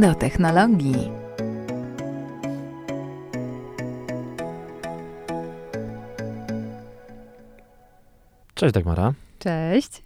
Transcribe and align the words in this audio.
do 0.00 0.14
technologii. 0.14 1.10
Cześć 8.54 8.74
Dagmara. 8.74 9.12
Cześć. 9.38 10.02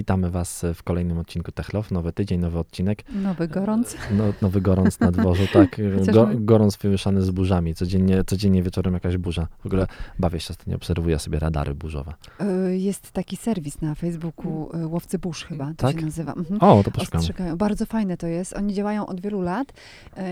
Witamy 0.00 0.30
Was 0.30 0.64
w 0.74 0.82
kolejnym 0.82 1.18
odcinku 1.18 1.52
Techlow. 1.52 1.90
Nowy 1.90 2.12
tydzień, 2.12 2.40
nowy 2.40 2.58
odcinek. 2.58 3.04
Nowy 3.12 3.48
gorąc. 3.48 3.96
No, 4.12 4.24
nowy 4.42 4.60
gorąc 4.60 5.00
na 5.00 5.10
dworzu, 5.12 5.42
tak. 5.52 5.76
Go, 6.12 6.28
gorąc 6.34 6.76
wymieszany 6.76 7.22
z 7.22 7.30
burzami. 7.30 7.74
Codziennie, 7.74 8.24
codziennie 8.24 8.62
wieczorem 8.62 8.94
jakaś 8.94 9.16
burza. 9.16 9.46
W 9.62 9.66
ogóle 9.66 9.86
bawię 10.18 10.40
się 10.40 10.50
ostatnio, 10.50 10.76
obserwuję 10.76 11.18
sobie 11.18 11.38
radary 11.38 11.74
burzowe. 11.74 12.12
Y, 12.70 12.78
Jest 12.78 13.12
taki 13.12 13.36
serwis 13.36 13.80
na 13.80 13.94
Facebooku, 13.94 14.70
y, 14.76 14.86
Łowcy 14.86 15.18
Burz 15.18 15.44
chyba 15.44 15.66
to 15.66 15.74
Tak? 15.86 15.98
się 16.00 16.04
nazywa. 16.06 16.32
Mhm. 16.32 16.60
O, 16.62 16.82
to 16.82 16.90
poszukam. 16.90 17.22
Bardzo 17.56 17.86
fajne 17.86 18.16
to 18.16 18.26
jest. 18.26 18.52
Oni 18.56 18.74
działają 18.74 19.06
od 19.06 19.20
wielu 19.20 19.40
lat 19.40 19.72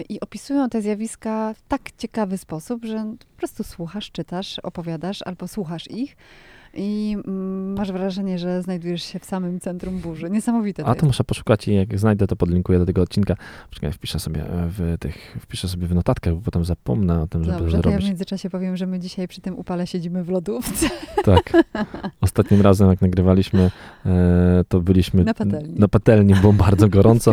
i 0.08 0.20
opisują 0.20 0.69
te 0.69 0.82
zjawiska 0.82 1.55
w 1.55 1.62
tak 1.69 1.80
ciekawy 1.98 2.38
sposób, 2.38 2.84
że 2.84 3.14
po 3.19 3.36
prostu 3.38 3.64
słuchasz, 3.64 4.10
czytasz, 4.10 4.58
opowiadasz 4.58 5.22
albo 5.22 5.48
słuchasz 5.48 5.91
ich 5.91 6.16
i 6.78 7.16
mm, 7.27 7.73
masz 7.78 7.92
wrażenie, 7.92 8.38
że 8.38 8.62
znajdujesz 8.62 9.02
się 9.02 9.19
w 9.19 9.24
samym 9.24 9.60
centrum 9.60 9.98
burzy. 9.98 10.30
Niesamowite 10.30 10.82
to 10.82 10.88
A 10.88 10.91
jest. 10.91 11.00
to 11.00 11.06
muszę 11.06 11.24
poszukać 11.24 11.69
i 11.69 11.75
jak 11.75 11.98
znajdę, 11.98 12.27
to 12.27 12.36
podlinkuję 12.36 12.78
do 12.78 12.86
tego 12.86 13.03
odcinka. 13.03 13.34
Poczekaj, 13.69 13.92
wpiszę 13.92 14.19
sobie 14.20 14.44
w 14.50 14.97
tych, 15.00 15.36
wpiszę 15.41 15.69
sobie 15.69 15.86
w 15.86 15.94
notatkach, 15.94 16.34
bo 16.34 16.41
potem 16.41 16.64
zapomnę 16.64 17.20
o 17.22 17.27
tym, 17.27 17.44
żeby 17.44 17.58
Dobrze, 17.58 17.70
to 17.70 17.77
ja 17.77 17.80
w 17.80 17.92
zrobić. 17.92 18.08
międzyczasie 18.08 18.50
powiem, 18.50 18.77
że 18.77 18.86
my 18.86 18.98
dzisiaj 18.98 19.28
przy 19.28 19.41
tym 19.41 19.58
upale 19.58 19.86
siedzimy 19.86 20.25
w 20.25 20.28
lodówce. 20.28 20.86
Tak. 21.25 21.53
Ostatnim 22.20 22.61
razem, 22.61 22.88
jak 22.91 23.00
nagrywaliśmy, 23.00 23.70
e, 24.06 24.64
to 24.69 24.81
byliśmy 24.81 25.25
Na 25.25 25.34
patelni. 25.34 25.75
na 25.81 25.88
patelni, 25.88 26.34
było 26.34 26.53
bardzo 26.53 26.88
gorąco. 26.98 27.33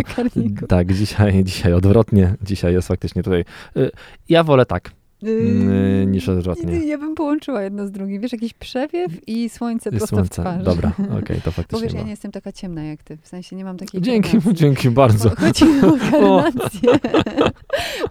Tak, 0.67 0.93
dzisiaj, 0.93 1.43
dzisiaj 1.43 1.73
odwrotnie. 1.73 2.35
Dzisiaj 2.41 2.73
jest 2.73 2.87
faktycznie 2.87 3.23
tutaj. 3.23 3.45
y, 3.77 3.91
Ja 4.29 4.43
wolę 4.43 4.65
tak, 4.65 4.91
Y, 5.25 6.01
y, 6.01 6.05
niż 6.07 6.29
odwrotnie. 6.29 6.85
Ja 6.85 6.97
bym 6.97 7.15
połączyła 7.15 7.61
jedno 7.61 7.87
z 7.87 7.91
drugim. 7.91 8.21
Wiesz, 8.21 8.31
jakiś 8.31 8.53
przewiew 8.53 9.27
i 9.27 9.49
słońce 9.49 9.89
Jest 9.89 9.97
prosto 9.97 10.15
słońce. 10.15 10.41
w 10.41 10.45
twarz. 10.45 10.63
Dobra, 10.63 10.91
okej, 11.23 11.37
to 11.37 11.45
Bo 11.45 11.51
faktycznie. 11.51 11.83
wiesz, 11.87 11.93
ja 11.93 12.03
nie 12.03 12.09
jestem 12.09 12.31
taka 12.31 12.51
ciemna 12.51 12.83
jak 12.83 13.03
ty. 13.03 13.17
W 13.17 13.27
sensie 13.27 13.55
nie 13.55 13.65
mam 13.65 13.77
takiej 13.77 14.01
Dzięki, 14.01 14.29
karnacji. 14.31 14.53
dzięki 14.61 14.89
bardzo. 14.89 15.29
Bo 15.29 15.35
Chodzi 15.35 15.65
mi 15.65 15.81
o 15.81 15.91
karnację. 16.11 16.89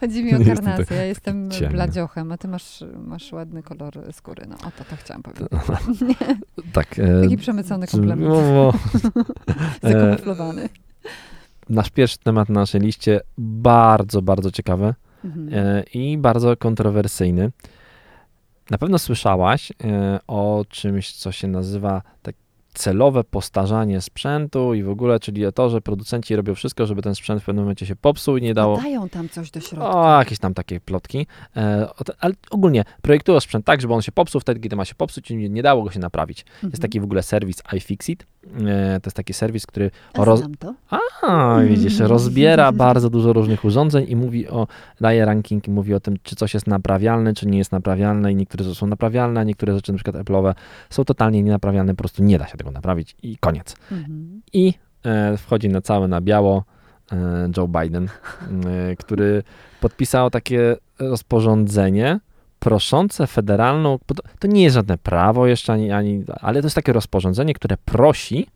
Chodzi 0.01 0.25
mi 0.25 0.34
o 0.34 0.45
karnację. 0.45 0.97
Ja 0.97 1.05
jestem 1.05 1.51
ciemny. 1.51 1.75
bladziochem, 1.75 2.33
a 2.33 2.37
ty 2.39 2.48
masz, 2.48 2.84
masz 3.06 3.33
ładny 3.33 3.62
kolor 3.62 3.93
skóry. 4.12 4.47
No, 4.49 4.55
o 4.55 4.71
to, 4.78 4.84
to 4.91 4.97
chciałam 4.97 5.23
powiedzieć. 5.23 5.49
Tak. 6.73 6.99
e, 6.99 7.23
Taki 7.23 7.37
przemycony 7.37 7.87
komplement. 7.87 8.28
no, 8.31 8.43
no. 8.53 8.73
E, 9.83 9.93
Zakamuflowany. 9.93 10.69
Nasz 11.69 11.91
pierwszy 11.91 12.19
temat 12.19 12.49
na 12.49 12.61
naszej 12.61 12.81
liście 12.81 13.21
bardzo, 13.39 14.23
bardzo 14.23 14.51
ciekawy 14.51 14.95
E, 15.53 15.84
i 15.94 16.19
bardzo 16.19 16.56
kontrowersyjny. 16.56 17.50
Na 18.70 18.78
pewno 18.78 18.98
słyszałaś 18.98 19.72
e, 19.84 20.20
o 20.27 20.64
czymś, 20.69 21.12
co 21.12 21.33
się 21.33 21.48
nazywa 21.48 22.03
tak 22.22 22.34
celowe 22.75 23.25
postarzanie 23.25 24.00
sprzętu 24.00 24.75
i 24.75 24.83
w 24.83 24.91
ogóle, 24.91 25.20
czyli 25.20 25.42
to, 25.55 25.70
że 25.70 25.80
producenci 25.80 26.36
robią 26.36 26.55
wszystko, 26.55 26.86
żeby 26.86 27.03
ten 27.03 27.14
sprzęt 27.14 27.42
w 27.42 27.44
pewnym 27.44 27.64
momencie 27.64 27.86
się 27.86 27.97
popsuł 27.97 28.36
i 28.36 28.42
nie 28.42 28.55
dało. 28.55 28.77
Dodają 28.77 29.08
tam 29.08 29.28
coś 29.28 29.50
do 29.50 29.61
środka. 29.61 29.91
O, 29.91 30.19
jakieś 30.19 30.38
tam 30.38 30.54
takie 30.54 30.81
plotki. 30.81 31.26
E, 31.56 31.88
ale 32.21 32.34
ogólnie 32.50 32.84
projektują 33.03 33.41
sprzęt 33.41 33.65
tak, 33.65 33.81
żeby 33.81 33.94
on 33.94 34.03
się 34.03 34.12
popsuł, 34.12 34.41
wtedy, 34.41 34.60
kiedy 34.60 34.76
ma 34.76 34.84
się 34.84 34.94
popsuć 34.94 35.31
i 35.31 35.50
nie, 35.50 35.62
dało 35.62 35.82
go 35.82 35.91
się 35.91 36.00
naprawić. 36.00 36.44
Mhm. 36.54 36.71
Jest 36.71 36.82
taki 36.82 37.00
w 37.00 37.04
ogóle 37.04 37.22
serwis 37.22 37.62
iFixit. 37.76 38.26
E, 38.44 39.00
to 39.00 39.09
jest 39.09 39.16
taki 39.16 39.32
serwis, 39.32 39.66
który 39.66 39.91
A 40.15 40.25
roz- 40.25 40.43
to. 40.59 40.75
a, 41.22 41.60
widzisz, 41.69 41.99
rozbiera 42.15 42.72
bardzo 42.72 43.10
dużo 43.10 43.32
różnych 43.32 43.65
urządzeń 43.65 44.06
i 44.09 44.16
mówi 44.16 44.49
o, 44.49 44.66
daje 45.00 45.25
ranking 45.25 45.69
i 45.69 45.70
mówi 45.70 45.94
o 45.94 46.00
tym, 46.00 46.16
czy 46.22 46.37
coś 46.37 46.54
jest 46.54 46.66
naprawialne, 46.66 47.34
czy 47.34 47.47
nie 47.47 47.59
jest 47.59 47.72
naprawialne 47.72 48.32
i 48.32 48.37
niektóre 48.37 48.65
rzeczy 48.65 48.76
są 48.76 48.87
naprawialne, 48.87 49.41
a 49.41 49.44
niektóre 49.44 49.75
rzeczy, 49.75 49.93
na 49.93 49.99
przykład 49.99 50.16
Apple'owe, 50.16 50.54
są 50.91 51.04
totalnie 51.04 51.43
nienaprawialne, 51.43 51.94
po 51.94 51.99
prostu 51.99 52.22
nie 52.25 52.38
da 52.38 52.47
się 52.47 52.56
tego 52.64 52.72
naprawić 52.72 53.16
i 53.22 53.36
koniec. 53.36 53.76
Mhm. 53.92 54.42
I 54.52 54.75
e, 55.04 55.36
wchodzi 55.36 55.69
na 55.69 55.80
całe 55.80 56.08
na 56.08 56.20
biało 56.20 56.64
e, 57.12 57.50
Joe 57.56 57.69
Biden, 57.69 58.08
e, 58.08 58.97
który 58.97 59.42
podpisał 59.80 60.30
takie 60.30 60.76
rozporządzenie 60.98 62.20
proszące 62.58 63.26
federalną, 63.26 63.98
to 64.38 64.48
nie 64.48 64.62
jest 64.62 64.75
żadne 64.75 64.98
prawo 64.98 65.47
jeszcze, 65.47 65.72
ani, 65.72 65.92
ani, 65.92 66.25
ale 66.41 66.60
to 66.60 66.66
jest 66.66 66.76
takie 66.76 66.92
rozporządzenie, 66.92 67.54
które 67.54 67.76
prosi 67.84 68.47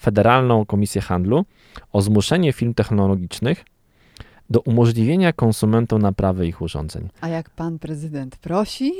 Federalną 0.00 0.66
Komisję 0.66 1.00
Handlu 1.00 1.44
o 1.92 2.02
zmuszenie 2.02 2.52
firm 2.52 2.74
technologicznych 2.74 3.64
do 4.50 4.60
umożliwienia 4.60 5.32
konsumentom 5.32 6.02
naprawy 6.02 6.46
ich 6.46 6.62
urządzeń. 6.62 7.08
A 7.20 7.28
jak 7.28 7.50
pan 7.50 7.78
prezydent 7.78 8.36
prosi, 8.36 8.92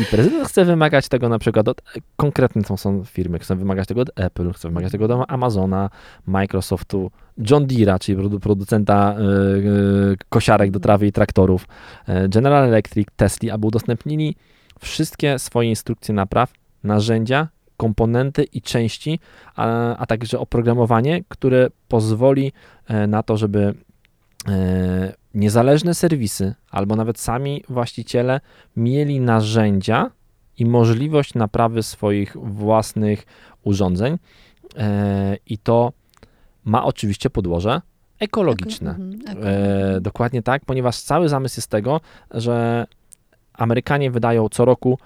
I 0.00 0.04
prezydent 0.10 0.48
chce 0.48 0.64
wymagać 0.64 1.08
tego 1.08 1.28
na 1.28 1.38
przykład 1.38 1.68
od 1.68 1.82
konkretne 2.16 2.62
to 2.62 2.76
są 2.76 3.04
firmy, 3.04 3.38
chce 3.38 3.56
wymagać 3.56 3.88
tego 3.88 4.00
od 4.00 4.10
Apple, 4.16 4.52
chce 4.52 4.68
wymagać 4.68 4.92
tego 4.92 5.04
od 5.04 5.30
Amazona, 5.30 5.90
Microsoftu, 6.26 7.10
John 7.50 7.66
Deere'a, 7.66 7.98
czyli 7.98 8.18
produ- 8.18 8.40
producenta 8.40 9.14
e, 9.14 9.22
e, 9.22 10.16
kosiarek 10.28 10.70
do 10.70 10.80
trawy 10.80 11.06
i 11.06 11.12
traktorów, 11.12 11.68
e, 12.06 12.28
General 12.28 12.64
Electric, 12.64 13.08
Tesla, 13.16 13.54
aby 13.54 13.66
udostępnili 13.66 14.36
wszystkie 14.80 15.38
swoje 15.38 15.68
instrukcje 15.68 16.14
napraw, 16.14 16.52
narzędzia, 16.84 17.48
komponenty 17.76 18.44
i 18.44 18.62
części, 18.62 19.18
a, 19.56 19.96
a 19.96 20.06
także 20.06 20.38
oprogramowanie, 20.38 21.24
które 21.28 21.68
pozwoli 21.88 22.52
na 23.08 23.22
to, 23.22 23.36
żeby 23.36 23.74
niezależne 25.34 25.94
serwisy 25.94 26.54
albo 26.70 26.96
nawet 26.96 27.18
sami 27.20 27.64
właściciele 27.68 28.40
mieli 28.76 29.20
narzędzia 29.20 30.10
i 30.58 30.66
możliwość 30.66 31.34
naprawy 31.34 31.82
swoich 31.82 32.36
własnych 32.36 33.26
urządzeń. 33.62 34.18
E, 34.76 35.36
I 35.46 35.58
to 35.58 35.92
ma 36.64 36.84
oczywiście 36.84 37.30
podłoże 37.30 37.80
ekologiczne. 38.20 38.90
Mhm, 38.90 39.16
E, 39.44 40.00
dokładnie 40.00 40.42
tak, 40.42 40.64
ponieważ 40.64 41.00
cały 41.00 41.28
zamysł 41.28 41.58
jest 41.58 41.70
tego, 41.70 42.00
że 42.30 42.86
Amerykanie 43.54 44.10
wydają 44.10 44.48
co 44.48 44.64
roku 44.64 44.98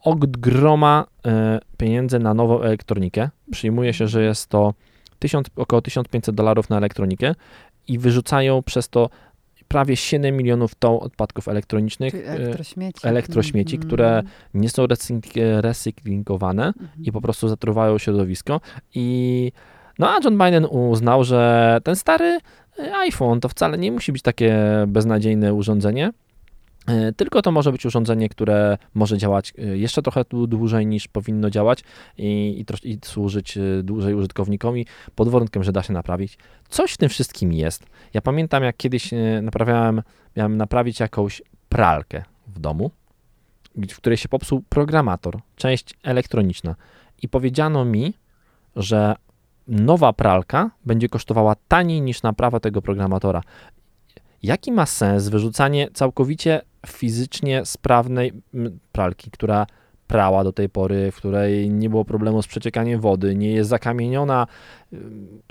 od 0.00 0.26
groma 0.26 1.04
e, 1.26 1.60
pieniędzy 1.76 2.18
na 2.18 2.34
nową 2.34 2.60
elektronikę. 2.60 3.30
Przyjmuje 3.50 3.94
się, 3.94 4.08
że 4.08 4.22
jest 4.22 4.48
to 4.48 4.74
1000, 5.18 5.46
około 5.56 5.82
1500 5.82 6.34
dolarów 6.34 6.70
na 6.70 6.76
elektronikę 6.76 7.34
i 7.88 7.98
wyrzucają 7.98 8.62
przez 8.62 8.88
to 8.88 9.10
prawie 9.68 9.96
7 9.96 10.36
milionów 10.36 10.74
ton 10.74 10.98
odpadków 11.00 11.48
elektronicznych. 11.48 12.10
Czyli 12.12 12.24
e, 12.24 12.30
elektrośmieci. 12.30 13.00
elektrośmieci, 13.08 13.76
Mhm. 13.76 13.88
które 13.88 14.22
nie 14.54 14.68
są 14.68 14.86
recykl- 14.86 15.60
recyklingowane 15.60 16.66
Mhm. 16.66 16.88
i 17.04 17.12
po 17.12 17.20
prostu 17.20 17.48
zatruwają 17.48 17.98
środowisko. 17.98 18.60
I 18.94 19.52
no 19.98 20.08
a 20.10 20.18
John 20.24 20.38
Biden 20.38 20.64
uznał, 20.70 21.24
że 21.24 21.78
ten 21.84 21.96
stary 21.96 22.38
e, 22.78 22.94
iPhone 22.96 23.40
to 23.40 23.48
wcale 23.48 23.78
nie 23.78 23.92
musi 23.92 24.12
być 24.12 24.22
takie 24.22 24.56
beznadziejne 24.86 25.54
urządzenie. 25.54 26.10
E, 26.86 27.12
Tylko 27.12 27.42
to 27.42 27.52
może 27.52 27.72
być 27.72 27.86
urządzenie, 27.86 28.28
które 28.28 28.78
może 28.94 29.18
działać 29.18 29.52
e, 29.58 29.78
jeszcze 29.78 30.02
trochę 30.02 30.20
dłu- 30.20 30.46
dłużej 30.46 30.86
niż 30.86 31.08
powinno 31.08 31.50
działać 31.50 31.84
i, 32.18 32.64
i, 32.84 32.90
i 32.90 32.98
służyć 33.04 33.56
e, 33.56 33.60
dłużej 33.82 34.14
użytkownikowi, 34.14 34.86
pod 35.14 35.28
warunkiem, 35.28 35.64
że 35.64 35.72
da 35.72 35.82
się 35.82 35.92
naprawić. 35.92 36.38
Coś 36.68 36.92
w 36.92 36.96
tym 36.96 37.08
wszystkim 37.08 37.52
jest. 37.52 37.86
Ja 38.14 38.22
pamiętam, 38.22 38.62
jak 38.62 38.76
kiedyś 38.76 39.10
naprawiałem, 39.42 40.02
miałem 40.36 40.56
naprawić 40.56 41.00
jakąś 41.00 41.42
pralkę 41.68 42.24
w 42.46 42.58
domu, 42.58 42.90
w 43.76 43.96
której 43.96 44.16
się 44.16 44.28
popsuł 44.28 44.62
programator, 44.68 45.38
część 45.56 45.94
elektroniczna. 46.02 46.74
I 47.22 47.28
powiedziano 47.28 47.84
mi, 47.84 48.14
że 48.76 49.14
nowa 49.68 50.12
pralka 50.12 50.70
będzie 50.86 51.08
kosztowała 51.08 51.54
taniej 51.68 52.00
niż 52.00 52.22
naprawa 52.22 52.60
tego 52.60 52.82
programatora. 52.82 53.42
Jaki 54.42 54.72
ma 54.72 54.86
sens 54.86 55.28
wyrzucanie 55.28 55.88
całkowicie 55.94 56.60
fizycznie 56.86 57.64
sprawnej 57.64 58.32
pralki, 58.92 59.30
która 59.30 59.66
prała 60.06 60.44
do 60.44 60.52
tej 60.52 60.68
pory, 60.68 61.12
w 61.12 61.16
której 61.16 61.70
nie 61.70 61.90
było 61.90 62.04
problemu 62.04 62.42
z 62.42 62.46
przeciekaniem 62.46 63.00
wody, 63.00 63.34
nie 63.34 63.52
jest 63.52 63.70
zakamieniona, 63.70 64.46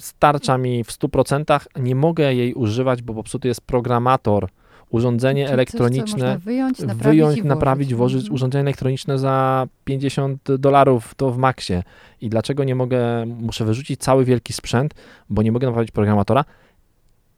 starcza 0.01 0.57
mi 0.57 0.83
w 0.83 0.87
100%, 0.87 1.59
nie 1.79 1.95
mogę 1.95 2.33
jej 2.33 2.53
używać, 2.53 3.01
bo 3.01 3.13
popsuty 3.13 3.47
jest 3.47 3.61
programator, 3.61 4.49
urządzenie 4.89 5.43
Czyli 5.43 5.47
coś, 5.47 5.53
elektroniczne 5.53 6.25
można 6.25 6.37
wyjąć, 6.37 6.79
naprawić 6.79 7.03
wyjąć, 7.03 7.43
naprawić, 7.43 7.95
włożyć 7.95 8.21
Mhm. 8.21 8.33
urządzenie 8.35 8.61
elektroniczne 8.61 9.19
za 9.19 9.67
50 9.85 10.55
dolarów, 10.59 11.15
to 11.15 11.31
w 11.31 11.37
maksie. 11.37 11.73
I 12.21 12.29
dlaczego 12.29 12.63
nie 12.63 12.75
mogę, 12.75 13.25
muszę 13.25 13.65
wyrzucić 13.65 13.99
cały 13.99 14.25
wielki 14.25 14.53
sprzęt, 14.53 14.93
bo 15.29 15.41
nie 15.41 15.51
mogę 15.51 15.67
naprawić 15.67 15.91
programatora? 15.91 16.45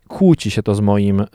Kłóci 0.08 0.52
się 0.52 0.64
to 0.64 0.76
z 0.76 0.80
moim, 0.80 1.22
e, 1.22 1.26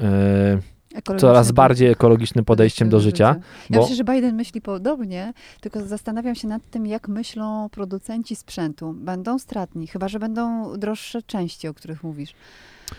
coraz 1.19 1.53
bardziej 1.53 1.91
ekologicznym 1.91 2.45
podejściem 2.45 2.89
do 2.89 3.01
życia. 3.01 3.37
Ja 3.71 3.77
Bo, 3.77 3.83
myślę, 3.83 3.97
że 3.97 4.05
Biden 4.05 4.35
myśli 4.35 4.61
podobnie, 4.61 5.33
tylko 5.61 5.87
zastanawiam 5.87 6.35
się 6.35 6.49
nad 6.49 6.63
tym, 6.71 6.87
jak 6.87 7.09
myślą 7.09 7.69
producenci 7.69 8.37
sprzętu. 8.37 8.95
Będą 8.99 9.39
stratni, 9.39 9.87
chyba 9.87 10.09
że 10.09 10.19
będą 10.19 10.73
droższe 10.79 11.23
części, 11.23 11.69
o 11.69 11.75
których 11.75 12.05
mówisz. 12.05 12.35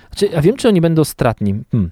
Znaczy, 0.10 0.26
ja 0.26 0.42
wiem, 0.42 0.56
czy 0.56 0.68
oni 0.68 0.82
będą 0.82 1.04
stratni. 1.04 1.56
Hmm. 1.72 1.92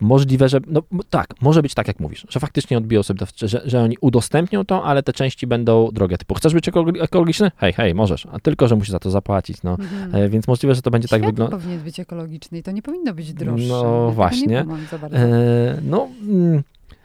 Możliwe, 0.00 0.48
że. 0.48 0.58
No 0.66 0.82
tak, 1.10 1.26
może 1.40 1.62
być 1.62 1.74
tak, 1.74 1.88
jak 1.88 2.00
mówisz, 2.00 2.26
że 2.28 2.40
faktycznie 2.40 2.78
odbiją 2.78 3.02
sobie, 3.02 3.18
to, 3.18 3.48
że, 3.48 3.60
że 3.64 3.82
oni 3.82 3.96
udostępnią 4.00 4.64
to, 4.64 4.84
ale 4.84 5.02
te 5.02 5.12
części 5.12 5.46
będą 5.46 5.88
drogie. 5.92 6.18
Typu, 6.18 6.34
chcesz 6.34 6.54
być 6.54 6.68
ekolo- 6.70 7.02
ekologiczny? 7.02 7.50
Hej, 7.56 7.72
hej, 7.72 7.94
możesz. 7.94 8.26
A 8.32 8.38
tylko, 8.40 8.68
że 8.68 8.76
musisz 8.76 8.90
za 8.90 8.98
to 8.98 9.10
zapłacić. 9.10 9.62
No. 9.62 9.70
Mhm. 9.70 10.14
E, 10.14 10.28
więc 10.28 10.48
możliwe, 10.48 10.74
że 10.74 10.82
to 10.82 10.90
będzie 10.90 11.08
tak 11.08 11.20
Świat 11.20 11.30
wyglądać. 11.30 11.60
powinien 11.60 11.80
być 11.80 12.00
ekologiczny 12.00 12.58
i 12.58 12.62
to 12.62 12.70
nie 12.70 12.82
powinno 12.82 13.14
być 13.14 13.32
droższe. 13.34 13.66
No 13.68 14.04
Ja 14.08 14.14
właśnie. 14.14 14.60
E, 15.12 15.78
no. 15.82 16.08
Mm. 16.28 16.62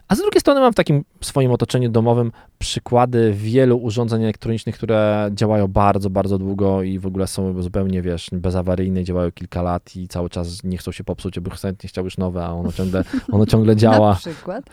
A 0.08 0.16
z 0.16 0.18
drugiej 0.20 0.42
strony 0.42 0.60
mam 0.60 0.74
w 0.74 0.76
takim 0.76 1.04
swoim 1.22 1.52
otoczeniu 1.52 1.90
domowym 1.90 2.32
przykłady 2.60 3.34
wielu 3.34 3.78
urządzeń 3.78 4.24
elektronicznych, 4.24 4.76
które 4.76 5.30
działają 5.34 5.68
bardzo, 5.68 6.10
bardzo 6.10 6.38
długo 6.38 6.84
i 6.84 7.00
w 7.00 7.06
ogóle 7.06 7.28
są 7.28 7.62
zupełnie, 7.62 8.02
wiesz, 8.02 8.30
bezawaryjne, 8.32 9.04
działają 9.04 9.32
kilka 9.32 9.62
lat 9.62 9.96
i 9.96 10.08
cały 10.08 10.30
czas 10.30 10.64
nie 10.64 10.78
chcą 10.78 10.92
się 10.92 11.04
popsuć, 11.04 11.40
bo 11.40 11.52
chętnie 11.56 11.90
chciał 11.90 12.04
już 12.06 12.18
nowe, 12.18 12.46
a 12.46 12.50
ono 12.54 12.72
ciągle, 12.72 13.04
ono 13.32 13.46
ciągle 13.46 13.74
Na 13.76 13.80
działa. 13.80 14.16
przykład. 14.16 14.64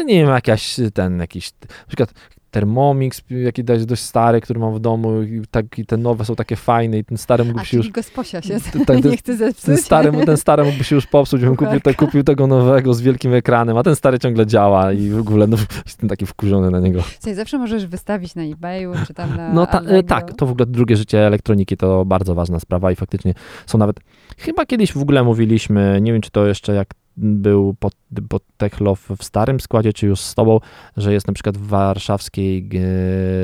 E, 0.00 0.04
Nie 0.04 0.14
wiem, 0.14 0.28
jakaś 0.28 0.76
ten, 0.94 1.18
jakiś, 1.18 1.52
na 1.62 1.86
przykład 1.86 2.12
Thermomix, 2.52 3.22
jakiś 3.30 3.64
dość, 3.64 4.02
stary, 4.02 4.40
który 4.40 4.60
mam 4.60 4.74
w 4.74 4.80
domu 4.80 5.22
i, 5.22 5.42
tak, 5.50 5.78
i 5.78 5.86
te 5.86 5.96
nowe 5.96 6.24
są 6.24 6.34
takie 6.36 6.56
fajne 6.56 6.98
i 6.98 7.04
ten 7.04 7.18
stary 7.18 7.44
mógłby 7.44 7.60
A 7.60 7.64
się 7.64 7.76
już, 7.76 7.90
gosposia 7.90 8.42
się 8.42 8.60
t- 8.60 8.84
tak, 8.86 9.04
nie 9.04 9.16
chce 9.16 9.36
zepsuć. 9.36 9.64
ten 9.64 9.76
stary, 9.76 10.12
ten 10.26 10.36
stary 10.36 10.64
mógłby 10.64 10.84
się 10.84 10.94
już 10.94 11.06
popsuć, 11.06 11.40
bym 11.42 11.56
kupił, 11.56 11.80
te, 11.80 11.94
kupił 11.94 12.22
tego 12.24 12.46
nowego 12.46 12.94
z 12.94 13.00
wielkim 13.00 13.34
ekranem, 13.34 13.76
a 13.76 13.82
ten 13.82 13.96
stary 13.96 14.18
ciągle 14.18 14.46
działa 14.46 14.92
i 14.92 15.10
w 15.10 15.18
ogóle 15.18 15.46
no, 15.46 15.56
jestem 15.86 16.08
taki 16.08 16.26
wkurzony 16.26 16.70
na 16.70 16.80
niego. 16.80 17.02
Słuchaj, 17.02 17.34
zawsze 17.34 17.58
możesz 17.58 17.86
wystawić 17.86 18.34
na 18.34 18.42
eBayu, 18.42 18.92
czy 19.06 19.14
tam 19.14 19.36
na 19.36 19.52
No 19.52 19.66
ta, 19.66 19.80
e, 19.80 20.02
tak, 20.02 20.34
to 20.34 20.46
w 20.46 20.50
ogóle 20.50 20.66
drugie 20.66 20.96
życie 20.96 21.26
elektroniki 21.26 21.76
to 21.76 22.04
bardzo 22.04 22.34
ważna 22.34 22.60
sprawa 22.60 22.92
i 22.92 22.96
faktycznie 22.96 23.34
są 23.66 23.78
nawet, 23.78 24.00
chyba 24.38 24.66
kiedyś 24.66 24.92
w 24.92 25.02
ogóle 25.02 25.24
mówiliśmy, 25.24 25.98
nie 26.02 26.12
wiem 26.12 26.22
czy 26.22 26.30
to 26.30 26.46
jeszcze 26.46 26.74
jak 26.74 26.88
był 27.16 27.74
pod, 27.74 27.94
pod 28.28 28.42
Techlow 28.56 29.08
w 29.18 29.24
starym 29.24 29.60
składzie, 29.60 29.92
czy 29.92 30.06
już 30.06 30.20
z 30.20 30.34
tobą, 30.34 30.60
że 30.96 31.12
jest 31.12 31.26
na 31.26 31.32
przykład 31.32 31.58
w 31.58 31.66
warszawskiej 31.66 32.70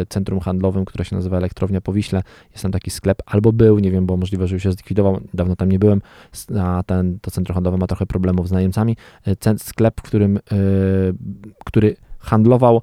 centrum 0.08 0.40
handlowym, 0.40 0.84
które 0.84 1.04
się 1.04 1.16
nazywa 1.16 1.36
Elektrownia 1.36 1.80
Powiśle, 1.80 2.22
jest 2.50 2.62
tam 2.62 2.72
taki 2.72 2.90
sklep, 2.90 3.22
albo 3.26 3.52
był, 3.52 3.78
nie 3.78 3.90
wiem, 3.90 4.06
bo 4.06 4.16
możliwe, 4.16 4.48
że 4.48 4.54
już 4.54 4.62
się 4.62 4.72
zlikwidował, 4.72 5.20
dawno 5.34 5.56
tam 5.56 5.72
nie 5.72 5.78
byłem, 5.78 6.02
a 6.60 6.82
ten, 6.86 7.18
to 7.20 7.30
centrum 7.30 7.54
handlowe 7.54 7.78
ma 7.78 7.86
trochę 7.86 8.06
problemów 8.06 8.48
z 8.48 8.52
najemcami, 8.52 8.96
E, 9.26 9.58
sklep, 9.58 10.00
w 10.00 10.02
którym, 10.02 10.36
e, 10.36 10.40
który 11.64 11.96
handlował 12.18 12.80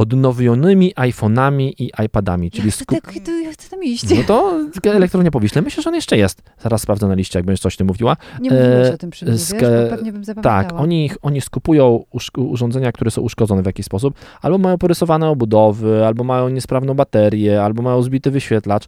odnowionymi 0.00 0.94
iPhone'ami 0.94 1.72
i 1.78 1.90
iPadami, 2.04 2.50
czyli 2.50 2.66
Ja 2.66 2.72
chcę, 2.72 2.84
tak, 2.84 3.14
to, 3.24 3.30
ja 3.32 3.52
chcę 3.52 3.70
tam 3.70 3.84
iść. 3.84 4.04
No 4.16 4.22
to 4.26 4.60
elektrownia 4.84 5.30
Powiśle. 5.30 5.62
Myślę, 5.62 5.82
że 5.82 5.90
on 5.90 5.94
jeszcze 5.94 6.18
jest. 6.18 6.42
Zaraz 6.58 6.82
sprawdzę 6.82 7.08
na 7.08 7.14
liście, 7.14 7.38
jak 7.38 7.46
będziesz 7.46 7.60
coś 7.60 7.76
ty 7.76 7.84
mówiła. 7.84 8.16
Nie 8.40 8.50
mówiłeś 8.50 8.88
e, 8.88 8.94
o 8.94 8.98
tym 8.98 9.10
przy 9.10 9.24
mnie, 9.24 9.34
sk- 9.34 9.52
wiesz, 9.60 9.90
bo 9.90 9.96
pewnie 9.96 10.12
bym 10.12 10.24
zapamiętała. 10.24 10.64
Tak, 10.64 10.80
oni, 10.80 11.10
oni 11.22 11.40
skupują 11.40 12.04
urządzenia, 12.36 12.92
które 12.92 13.10
są 13.10 13.22
uszkodzone 13.22 13.62
w 13.62 13.66
jakiś 13.66 13.86
sposób, 13.86 14.14
albo 14.42 14.58
mają 14.58 14.78
porysowane 14.78 15.28
obudowy, 15.28 16.06
albo 16.06 16.24
mają 16.24 16.48
niesprawną 16.48 16.94
baterię, 16.94 17.62
albo 17.62 17.82
mają 17.82 18.02
zbity 18.02 18.30
wyświetlacz. 18.30 18.84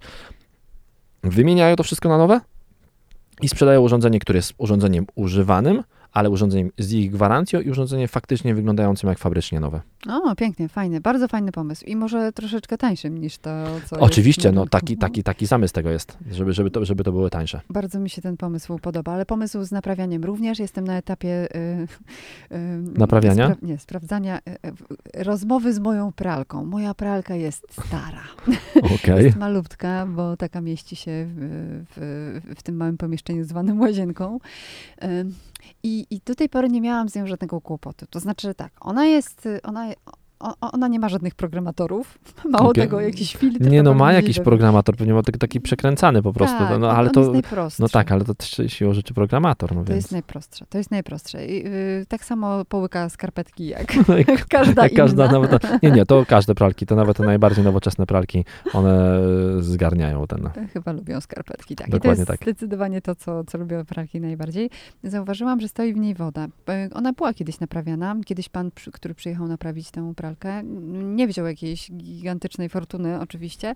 Wymieniają 1.22 1.76
to 1.76 1.82
wszystko 1.82 2.08
na 2.08 2.18
nowe 2.18 2.40
i 3.42 3.48
sprzedają 3.48 3.80
urządzenie, 3.80 4.18
które 4.18 4.36
jest 4.38 4.52
urządzeniem 4.58 5.06
używanym, 5.14 5.82
ale 6.12 6.30
urządzeniem 6.30 6.70
z 6.78 6.92
ich 6.92 7.10
gwarancją 7.10 7.60
i 7.60 7.70
urządzeniem 7.70 8.08
faktycznie 8.08 8.54
wyglądającym 8.54 9.08
jak 9.08 9.18
fabrycznie 9.18 9.60
nowe. 9.60 9.80
O, 10.08 10.34
pięknie, 10.36 10.68
fajny, 10.68 11.00
bardzo 11.00 11.28
fajny 11.28 11.52
pomysł. 11.52 11.84
I 11.84 11.96
może 11.96 12.32
troszeczkę 12.32 12.78
tańszym 12.78 13.18
niż 13.18 13.38
to, 13.38 13.50
co 13.86 14.00
Oczywiście, 14.00 14.48
jest 14.48 14.56
no 14.56 14.66
taki, 14.66 14.96
taki, 14.96 15.22
taki 15.22 15.46
zamysł 15.46 15.74
tego 15.74 15.90
jest, 15.90 16.18
żeby, 16.30 16.52
żeby, 16.52 16.70
to, 16.70 16.84
żeby 16.84 17.04
to 17.04 17.12
było 17.12 17.30
tańsze. 17.30 17.60
Bardzo 17.70 18.00
mi 18.00 18.10
się 18.10 18.22
ten 18.22 18.36
pomysł 18.36 18.78
podoba, 18.78 19.12
ale 19.12 19.26
pomysł 19.26 19.64
z 19.64 19.72
naprawianiem 19.72 20.24
również. 20.24 20.58
Jestem 20.58 20.86
na 20.86 20.96
etapie 20.96 21.48
y, 21.56 21.86
y, 22.52 22.98
Naprawiania? 22.98 23.48
Spra- 23.48 23.62
nie, 23.62 23.78
sprawdzania 23.78 24.38
y, 24.38 24.68
y, 25.18 25.24
rozmowy 25.24 25.72
z 25.72 25.78
moją 25.78 26.12
pralką. 26.12 26.64
Moja 26.64 26.94
pralka 26.94 27.34
jest 27.34 27.66
stara. 27.86 28.22
Okej. 28.94 29.24
Jest 29.24 29.36
malutka, 29.36 30.06
bo 30.06 30.36
taka 30.36 30.60
mieści 30.60 30.96
się 30.96 31.26
w, 31.28 31.82
w, 31.96 32.58
w 32.58 32.62
tym 32.62 32.76
małym 32.76 32.96
pomieszczeniu 32.96 33.44
zwanym 33.44 33.80
łazienką. 33.80 34.38
I, 35.82 36.06
I 36.10 36.20
do 36.26 36.34
tej 36.34 36.48
pory 36.48 36.68
nie 36.68 36.80
miałam 36.80 37.08
z 37.08 37.14
nią 37.14 37.26
żadnego 37.26 37.60
kłopotu. 37.60 38.06
To 38.10 38.20
znaczy 38.20 38.54
tak, 38.54 38.72
ona 38.80 39.06
jest, 39.06 39.46
y, 39.46 39.62
ona, 39.62 39.86
o- 40.06 40.21
ona 40.60 40.88
nie 40.88 40.98
ma 41.00 41.08
żadnych 41.08 41.34
programatorów. 41.34 42.18
Mało 42.50 42.70
Okej. 42.70 42.84
tego, 42.84 43.00
jakiś 43.00 43.36
filtr. 43.36 43.70
Nie, 43.70 43.82
no 43.82 43.94
ma 43.94 44.12
jakiś 44.12 44.40
programator, 44.40 44.96
pewnie 44.96 45.14
ma 45.14 45.22
taki, 45.22 45.38
taki 45.38 45.60
przekręcany 45.60 46.22
po 46.22 46.32
prostu, 46.32 46.58
Tak, 46.58 46.80
no, 46.80 46.90
ale 46.90 47.10
to, 47.10 47.20
jest 47.20 47.32
najprostszy. 47.32 47.82
no 47.82 47.88
tak, 47.88 48.12
ale 48.12 48.24
to 48.24 48.34
też 48.34 48.60
siłą 48.66 48.92
rzeczy 48.94 49.14
programator, 49.14 49.74
no 49.74 49.80
To 49.80 49.88
więc. 49.88 49.96
jest 50.04 50.12
najprostsze, 50.12 50.66
to 50.68 50.78
jest 50.78 50.90
najprostsze. 50.90 51.46
I, 51.46 51.66
y, 51.66 52.06
tak 52.08 52.24
samo 52.24 52.64
połyka 52.64 53.08
skarpetki 53.08 53.66
jak, 53.66 53.94
Jak- 54.18 54.28
jak 54.28 54.46
każda 54.46 54.82
jak 54.82 54.92
inna. 54.92 55.02
każda, 55.02 55.32
nawet, 55.32 55.82
nie, 55.82 55.90
nie, 55.90 56.06
to 56.06 56.24
każde 56.28 56.54
pralki, 56.54 56.86
to 56.86 56.96
nawet 56.96 57.16
te 57.16 57.22
najbardziej 57.24 57.64
nowoczesne 57.64 58.06
pralki, 58.06 58.44
one 58.72 59.16
e, 59.58 59.62
zgarniają 59.62 60.26
ten. 60.26 60.50
Chyba 60.72 60.92
lubią 60.92 61.20
skarpetki, 61.20 61.76
tak. 61.76 61.88
I 61.88 61.90
Dokładnie 61.90 62.26
to 62.26 62.32
jest 62.32 62.40
tak. 62.40 62.48
zdecydowanie 62.48 63.00
to, 63.02 63.14
co, 63.14 63.44
co 63.44 63.58
lubią 63.58 63.84
pralki 63.84 64.20
najbardziej. 64.20 64.70
Zauważyłam, 65.04 65.60
że 65.60 65.68
stoi 65.68 65.94
w 65.94 65.96
niej 65.96 66.14
woda. 66.14 66.46
E, 66.68 66.88
Ona 66.94 67.12
była 67.12 67.34
kiedyś 67.34 67.60
naprawiana. 67.60 68.16
Kiedyś 68.26 68.48
pan, 68.48 68.70
który 68.92 69.14
przyjechał 69.14 69.48
naprawić 69.48 69.90
tę 69.90 70.12
pralkę, 70.16 70.31
n- 70.44 71.16
nie 71.16 71.28
wziął 71.28 71.46
jakiejś 71.46 71.90
gigantycznej 71.92 72.68
fortuny 72.68 73.20
oczywiście. 73.20 73.74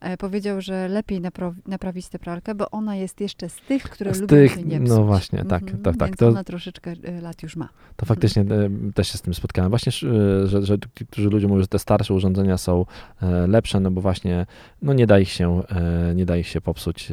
E, 0.00 0.16
powiedział, 0.16 0.60
że 0.60 0.88
lepiej 0.88 1.20
naprawić 1.66 2.08
tę 2.08 2.18
pralkę, 2.18 2.54
bo 2.54 2.70
ona 2.70 2.96
jest 2.96 3.20
jeszcze 3.20 3.48
z 3.48 3.56
tych, 3.68 3.82
które 3.82 4.14
Z 4.14 4.20
lubią 4.20 4.28
tych, 4.36 4.54
się 4.54 4.62
nie 4.62 4.80
no 4.80 4.86
psuć. 4.94 5.06
właśnie, 5.06 5.44
tak, 5.44 5.62
Mhm, 5.62 5.82
tak, 5.82 5.96
tak, 5.96 6.08
Więc 6.08 6.18
to- 6.18 6.28
ona 6.28 6.44
troszeczkę 6.44 6.92
e, 7.04 7.20
lat 7.20 7.42
już 7.42 7.56
ma. 7.56 7.68
To 7.96 8.06
faktycznie 8.06 8.42
e, 8.42 8.46
też 8.94 9.08
się 9.08 9.18
z 9.18 9.22
tym 9.22 9.34
spotkałem. 9.34 9.70
Właśnie, 9.70 9.92
że, 9.92 10.62
że 10.62 10.78
którzy 11.10 11.30
ludzie 11.30 11.48
mówią, 11.48 11.60
że 11.60 11.66
te 11.68 11.78
starsze 11.78 12.14
urządzenia 12.14 12.58
są 12.58 12.86
lepsze, 13.48 13.80
no 13.80 13.90
bo 13.90 14.00
właśnie 14.00 14.46
no 14.82 14.92
nie 14.92 15.06
da 15.06 15.18
ich 15.18 15.28
się, 15.28 15.62
nie 16.14 16.26
da 16.26 16.36
ich 16.36 16.46
się 16.48 16.60
popsuć. 16.60 17.08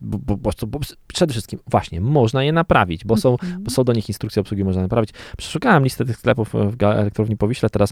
Bo, 0.00 0.18
bo, 0.36 0.36
bo, 0.66 0.80
przede 1.06 1.32
wszystkim 1.32 1.58
właśnie 1.66 2.00
można 2.00 2.44
je 2.44 2.52
naprawić, 2.52 3.04
bo 3.04 3.16
są, 3.16 3.32
Mhm. 3.32 3.62
bo 3.64 3.70
są 3.70 3.84
do 3.84 3.92
nich 3.92 4.08
instrukcje 4.08 4.40
obsługi, 4.40 4.64
można 4.64 4.82
naprawić. 4.82 5.10
Przeszukałem 5.38 5.84
listę 5.84 6.04
tych 6.04 6.16
sklepów 6.16 6.52
w 6.52 6.82
elektrowni 6.82 7.36
Powiśle, 7.36 7.70
teraz 7.70 7.85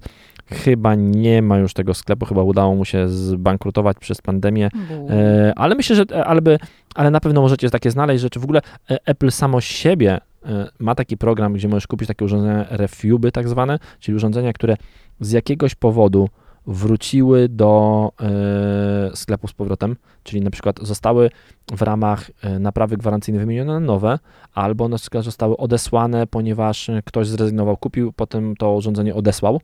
chyba 0.47 0.95
nie 0.95 1.43
ma 1.43 1.59
już 1.59 1.75
tego 1.75 1.95
sklepu, 1.95 2.27
chyba 2.27 2.43
udało 2.43 2.75
mu 2.75 2.85
się 2.85 3.09
zbankrutować 3.09 3.97
przez 3.99 4.23
pandemię. 4.23 4.69
E, 5.11 5.53
ale 5.57 5.75
myślę, 5.75 5.97
że 5.97 6.05
e, 6.13 6.25
ale, 6.25 6.43
by, 6.43 6.59
ale 6.95 7.11
na 7.11 7.21
pewno 7.21 7.41
możecie 7.41 7.71
takie 7.71 7.91
znaleźć 7.91 8.23
rzeczy. 8.23 8.41
W 8.41 8.45
ogóle 8.45 8.61
e, 8.91 8.99
Apple 9.07 9.31
samo 9.31 9.61
siebie 9.61 10.19
e, 10.47 10.69
ma 10.79 10.95
taki 10.95 11.17
program, 11.17 11.53
gdzie 11.53 11.69
możesz 11.69 11.87
kupić 11.87 12.09
takie 12.09 12.25
urządzenia 12.25 12.67
refuby 12.71 13.33
tak 13.33 13.49
zwane, 13.49 13.79
czyli 14.01 14.17
urządzenia, 14.17 14.53
które 14.53 14.77
z 15.21 15.33
jakiegoś 15.33 15.75
powodu 15.75 16.29
wróciły 16.67 17.49
do 17.49 18.13
e, 18.21 19.17
sklepu 19.17 19.49
z 19.49 19.53
powrotem, 19.53 19.97
czyli 20.23 20.41
na 20.41 20.51
przykład 20.51 20.77
zostały 20.83 21.31
w 21.73 21.83
ramach 21.83 22.31
naprawy 22.61 22.97
gwarancyjnej 22.97 23.41
wymienione 23.41 23.73
na 23.73 23.81
nowe, 23.81 24.19
albo 24.55 24.89
na 24.89 24.99
przykład 24.99 25.25
zostały 25.25 25.57
odesłane, 25.57 26.27
ponieważ 26.27 26.91
ktoś 27.05 27.29
zrezygnował, 27.29 27.77
kupił, 27.77 28.13
potem 28.13 28.57
to 28.57 28.75
urządzenie 28.75 29.15
odesłał. 29.15 29.61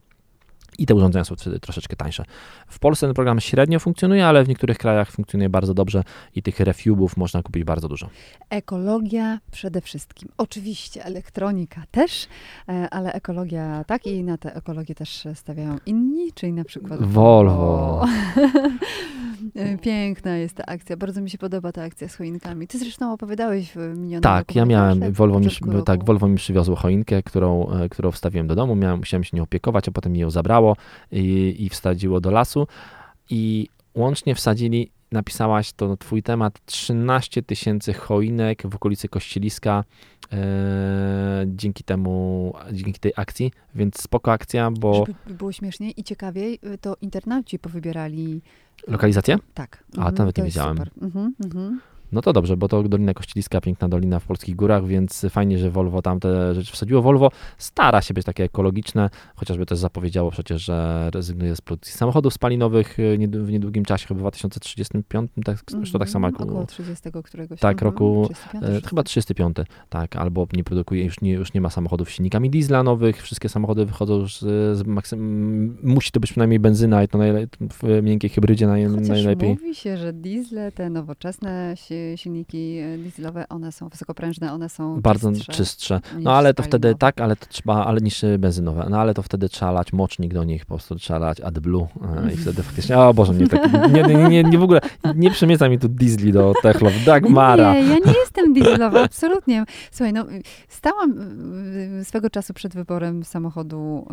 I 0.80 0.86
te 0.86 0.94
urządzenia 0.94 1.24
są 1.24 1.36
wtedy 1.36 1.60
troszeczkę 1.60 1.96
tańsze. 1.96 2.24
W 2.66 2.78
Polsce 2.78 3.06
ten 3.06 3.14
program 3.14 3.40
średnio 3.40 3.78
funkcjonuje, 3.78 4.26
ale 4.26 4.44
w 4.44 4.48
niektórych 4.48 4.78
krajach 4.78 5.10
funkcjonuje 5.10 5.48
bardzo 5.48 5.74
dobrze 5.74 6.04
i 6.34 6.42
tych 6.42 6.60
refubów 6.60 7.16
można 7.16 7.42
kupić 7.42 7.64
bardzo 7.64 7.88
dużo. 7.88 8.08
Ekologia 8.50 9.38
przede 9.50 9.80
wszystkim. 9.80 10.28
Oczywiście 10.38 11.04
elektronika 11.04 11.82
też, 11.90 12.28
e, 12.68 12.90
ale 12.90 13.12
ekologia 13.12 13.84
tak 13.84 14.06
i 14.06 14.24
na 14.24 14.38
tę 14.38 14.54
ekologię 14.54 14.94
też 14.94 15.28
stawiają 15.34 15.78
inni, 15.86 16.32
czyli 16.32 16.52
na 16.52 16.64
przykład 16.64 17.02
Volvo. 17.02 18.04
E, 19.54 19.78
Piękna 19.78 20.36
jest 20.36 20.54
ta 20.54 20.66
akcja. 20.66 20.96
Bardzo 20.96 21.20
mi 21.20 21.30
się 21.30 21.38
podoba 21.38 21.72
ta 21.72 21.82
akcja 21.82 22.08
z 22.08 22.16
choinkami. 22.16 22.66
Ty 22.66 22.78
zresztą 22.78 23.12
opowiadałeś 23.12 23.72
w 23.72 23.78
minionym 23.96 24.22
Tak, 24.22 24.54
ja 24.54 24.64
miałem, 24.64 25.12
Volvo 25.12 25.40
mi, 25.40 25.46
roku. 25.46 25.82
tak, 25.82 26.04
Volvo 26.04 26.28
mi 26.28 26.36
przywiozło 26.36 26.76
choinkę, 26.76 27.22
którą, 27.22 27.70
e, 27.70 27.88
którą 27.88 28.10
wstawiłem 28.10 28.46
do 28.46 28.54
domu, 28.54 28.76
miałem, 28.76 28.98
musiałem 28.98 29.24
się 29.24 29.36
nią 29.36 29.42
opiekować, 29.42 29.88
a 29.88 29.90
potem 29.90 30.12
mi 30.12 30.18
ją 30.18 30.30
zabrało 30.30 30.76
i, 31.12 31.56
i 31.58 31.68
wsadziło 31.68 32.20
do 32.20 32.30
lasu 32.30 32.66
i 33.30 33.68
łącznie 33.94 34.34
wsadzili, 34.34 34.90
napisałaś 35.12 35.72
to 35.72 35.96
twój 35.96 36.22
temat, 36.22 36.66
13 36.66 37.42
tysięcy 37.42 37.92
choinek 37.92 38.62
w 38.64 38.74
okolicy 38.74 39.08
Kościeliska 39.08 39.84
e, 40.32 41.44
dzięki 41.46 41.84
temu, 41.84 42.54
dzięki 42.72 43.00
tej 43.00 43.12
akcji, 43.16 43.52
więc 43.74 44.02
spoko 44.02 44.32
akcja, 44.32 44.70
bo 44.70 45.04
Żeby 45.06 45.34
było 45.34 45.52
śmieszniej 45.52 46.00
i 46.00 46.04
ciekawiej, 46.04 46.58
y, 46.74 46.78
to 46.78 46.96
internauci 47.00 47.58
powybierali 47.58 48.42
lokalizację? 48.86 49.38
Tak. 49.54 49.84
A, 49.98 50.12
to 50.12 50.18
nawet 50.18 50.38
nie 50.38 50.44
wiedziałem. 50.44 50.78
Mhm, 51.02 51.34
mhm. 51.44 51.80
No 52.12 52.22
to 52.22 52.32
dobrze, 52.32 52.56
bo 52.56 52.68
to 52.68 52.82
Dolina 52.82 53.14
Kościeliska, 53.14 53.60
piękna 53.60 53.88
dolina 53.88 54.20
w 54.20 54.26
polskich 54.26 54.56
górach, 54.56 54.86
więc 54.86 55.26
fajnie, 55.30 55.58
że 55.58 55.70
Volvo 55.70 56.02
tam 56.02 56.20
te 56.20 56.54
rzeczy 56.54 56.72
wsadziło. 56.72 57.02
Volvo 57.02 57.30
stara 57.58 58.02
się 58.02 58.14
być 58.14 58.26
takie 58.26 58.44
ekologiczne, 58.44 59.10
chociażby 59.36 59.66
też 59.66 59.78
zapowiedziało 59.78 60.30
przecież, 60.30 60.62
że 60.62 61.10
rezygnuje 61.14 61.56
z 61.56 61.60
produkcji 61.60 61.92
samochodów 61.94 62.34
spalinowych 62.34 62.98
y, 62.98 63.18
w 63.30 63.50
niedługim 63.50 63.84
czasie, 63.84 64.06
chyba 64.06 64.18
w 64.18 64.22
2035, 64.22 65.30
tak, 65.44 65.58
zresztą 65.70 65.98
tak 65.98 66.08
samo 66.08 66.28
jak 66.28 66.40
Około 66.40 66.62
u, 66.62 66.66
30 66.66 67.10
któregoś. 67.24 67.60
Tak, 67.60 67.72
mhm, 67.74 67.92
roku, 67.92 68.28
35, 68.34 68.84
E, 68.84 68.88
chyba 68.88 69.02
35, 69.02 69.56
tak, 69.88 70.16
albo 70.16 70.46
nie 70.52 70.64
produkuje, 70.64 71.04
już 71.04 71.20
nie, 71.20 71.32
już 71.32 71.54
nie 71.54 71.60
ma 71.60 71.70
samochodów 71.70 72.08
z 72.08 72.12
silnikami 72.12 72.50
dieslanowych, 72.50 73.22
wszystkie 73.22 73.48
samochody 73.48 73.86
wychodzą 73.86 74.18
już 74.18 74.40
z, 74.40 74.78
z 74.78 74.86
maksym, 74.86 75.78
musi 75.82 76.10
to 76.10 76.20
być 76.20 76.30
przynajmniej 76.30 76.60
benzyna 76.60 77.02
i 77.02 77.08
to 77.08 77.18
najle, 77.18 77.46
w 77.60 78.02
miękkiej 78.02 78.30
hybrydzie 78.30 78.66
naj, 78.66 78.86
najlepiej. 78.88 79.48
mówi 79.48 79.74
się, 79.74 79.96
że 79.96 80.12
diesle, 80.12 80.72
te 80.72 80.90
nowoczesne 80.90 81.74
si- 81.76 81.99
silniki 82.16 82.78
e, 82.78 82.98
dieselowe, 82.98 83.48
one 83.48 83.72
są 83.72 83.88
wysokoprężne, 83.88 84.52
one 84.52 84.68
są 84.68 85.00
Bardzo 85.00 85.32
czystsze 85.32 85.80
czystsze. 85.80 86.00
No 86.18 86.32
ale 86.32 86.54
to 86.54 86.62
wtedy 86.62 86.88
spalinowe. 86.88 86.98
tak, 86.98 87.20
ale 87.20 87.36
to 87.36 87.46
trzeba, 87.46 87.84
ale 87.86 88.00
niż 88.00 88.24
benzynowe. 88.38 88.86
No 88.90 89.00
ale 89.00 89.14
to 89.14 89.22
wtedy 89.22 89.48
trzeba 89.48 89.72
lać 89.72 89.92
mocznik 89.92 90.34
do 90.34 90.44
nich, 90.44 90.66
po 90.66 90.74
prostu 90.74 90.94
trzeba 90.94 91.18
lać 91.18 91.40
AdBlue 91.40 91.88
e, 92.26 92.32
i 92.32 92.36
wtedy 92.36 92.62
faktycznie, 92.62 92.98
o 92.98 93.14
Boże, 93.14 93.34
nie, 93.34 93.46
tak, 93.46 93.92
nie, 93.92 94.02
nie, 94.02 94.28
nie, 94.28 94.44
nie 94.44 94.58
w 94.58 94.62
ogóle, 94.62 94.80
nie 95.14 95.30
przemyca 95.30 95.68
mi 95.68 95.78
tu 95.78 95.88
diesli 95.88 96.32
do 96.32 96.52
Techlow, 96.62 96.92
Dagmara. 97.04 97.74
Nie, 97.74 97.80
ja 97.80 97.94
nie 97.94 98.12
jestem 98.20 98.54
dieselowa, 98.54 99.02
absolutnie. 99.02 99.64
Słuchaj, 99.90 100.12
no 100.12 100.24
stałam 100.68 101.14
y, 102.00 102.04
swego 102.04 102.30
czasu 102.30 102.54
przed 102.54 102.74
wyborem 102.74 103.24
samochodu, 103.24 104.06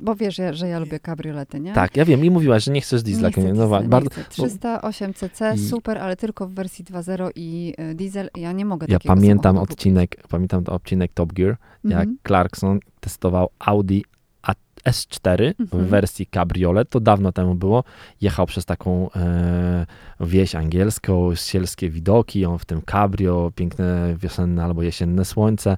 bo 0.00 0.14
wiesz, 0.14 0.36
że, 0.36 0.54
że 0.54 0.68
ja 0.68 0.78
lubię 0.78 1.00
kabriolety, 1.00 1.60
nie? 1.60 1.72
Tak, 1.72 1.96
ja 1.96 2.04
wiem 2.04 2.24
i 2.24 2.30
mówiłaś, 2.30 2.64
że 2.64 2.72
nie 2.72 2.80
chcesz 2.80 3.02
diesla. 3.02 3.28
Nie 3.28 3.32
chcę 3.32 3.42
no, 3.42 3.54
diesla, 3.54 3.82
nie 3.82 3.88
bardzo, 3.88 4.10
chcę. 4.10 4.24
308 4.28 5.14
cc, 5.14 5.58
super, 5.58 5.98
ale 5.98 6.16
tylko 6.16 6.46
w 6.46 6.52
wersji 6.52 6.84
2.0 6.84 7.11
i 7.34 7.74
y, 7.90 7.94
diesel. 7.94 8.30
Ja 8.36 8.52
nie 8.52 8.64
mogę 8.64 8.86
ja 8.90 8.98
pamiętam 9.06 9.58
odcinek, 9.58 10.16
pamiętam 10.28 10.64
odcinek 10.66 11.12
Top 11.14 11.32
Gear, 11.32 11.56
kupić. 11.58 11.90
jak 11.90 12.00
Mhm. 12.00 12.18
Clarkson 12.26 12.80
testował 13.00 13.48
Audi 13.58 14.00
A- 14.42 14.54
S4 14.90 15.52
Mhm. 15.60 15.84
w 15.84 15.88
wersji 15.88 16.26
cabriolet, 16.26 16.90
to 16.90 17.00
dawno 17.00 17.32
temu 17.32 17.54
było, 17.54 17.84
jechał 18.20 18.46
przez 18.46 18.64
taką 18.64 19.10
e, 19.16 19.86
wieś 20.20 20.54
angielską, 20.54 21.34
sielskie 21.34 21.90
widoki, 21.90 22.44
on 22.44 22.58
w 22.58 22.64
tym 22.64 22.82
cabrio, 22.82 23.52
piękne 23.54 24.16
wiosenne 24.18 24.64
albo 24.64 24.82
jesienne 24.82 25.24
słońce 25.24 25.76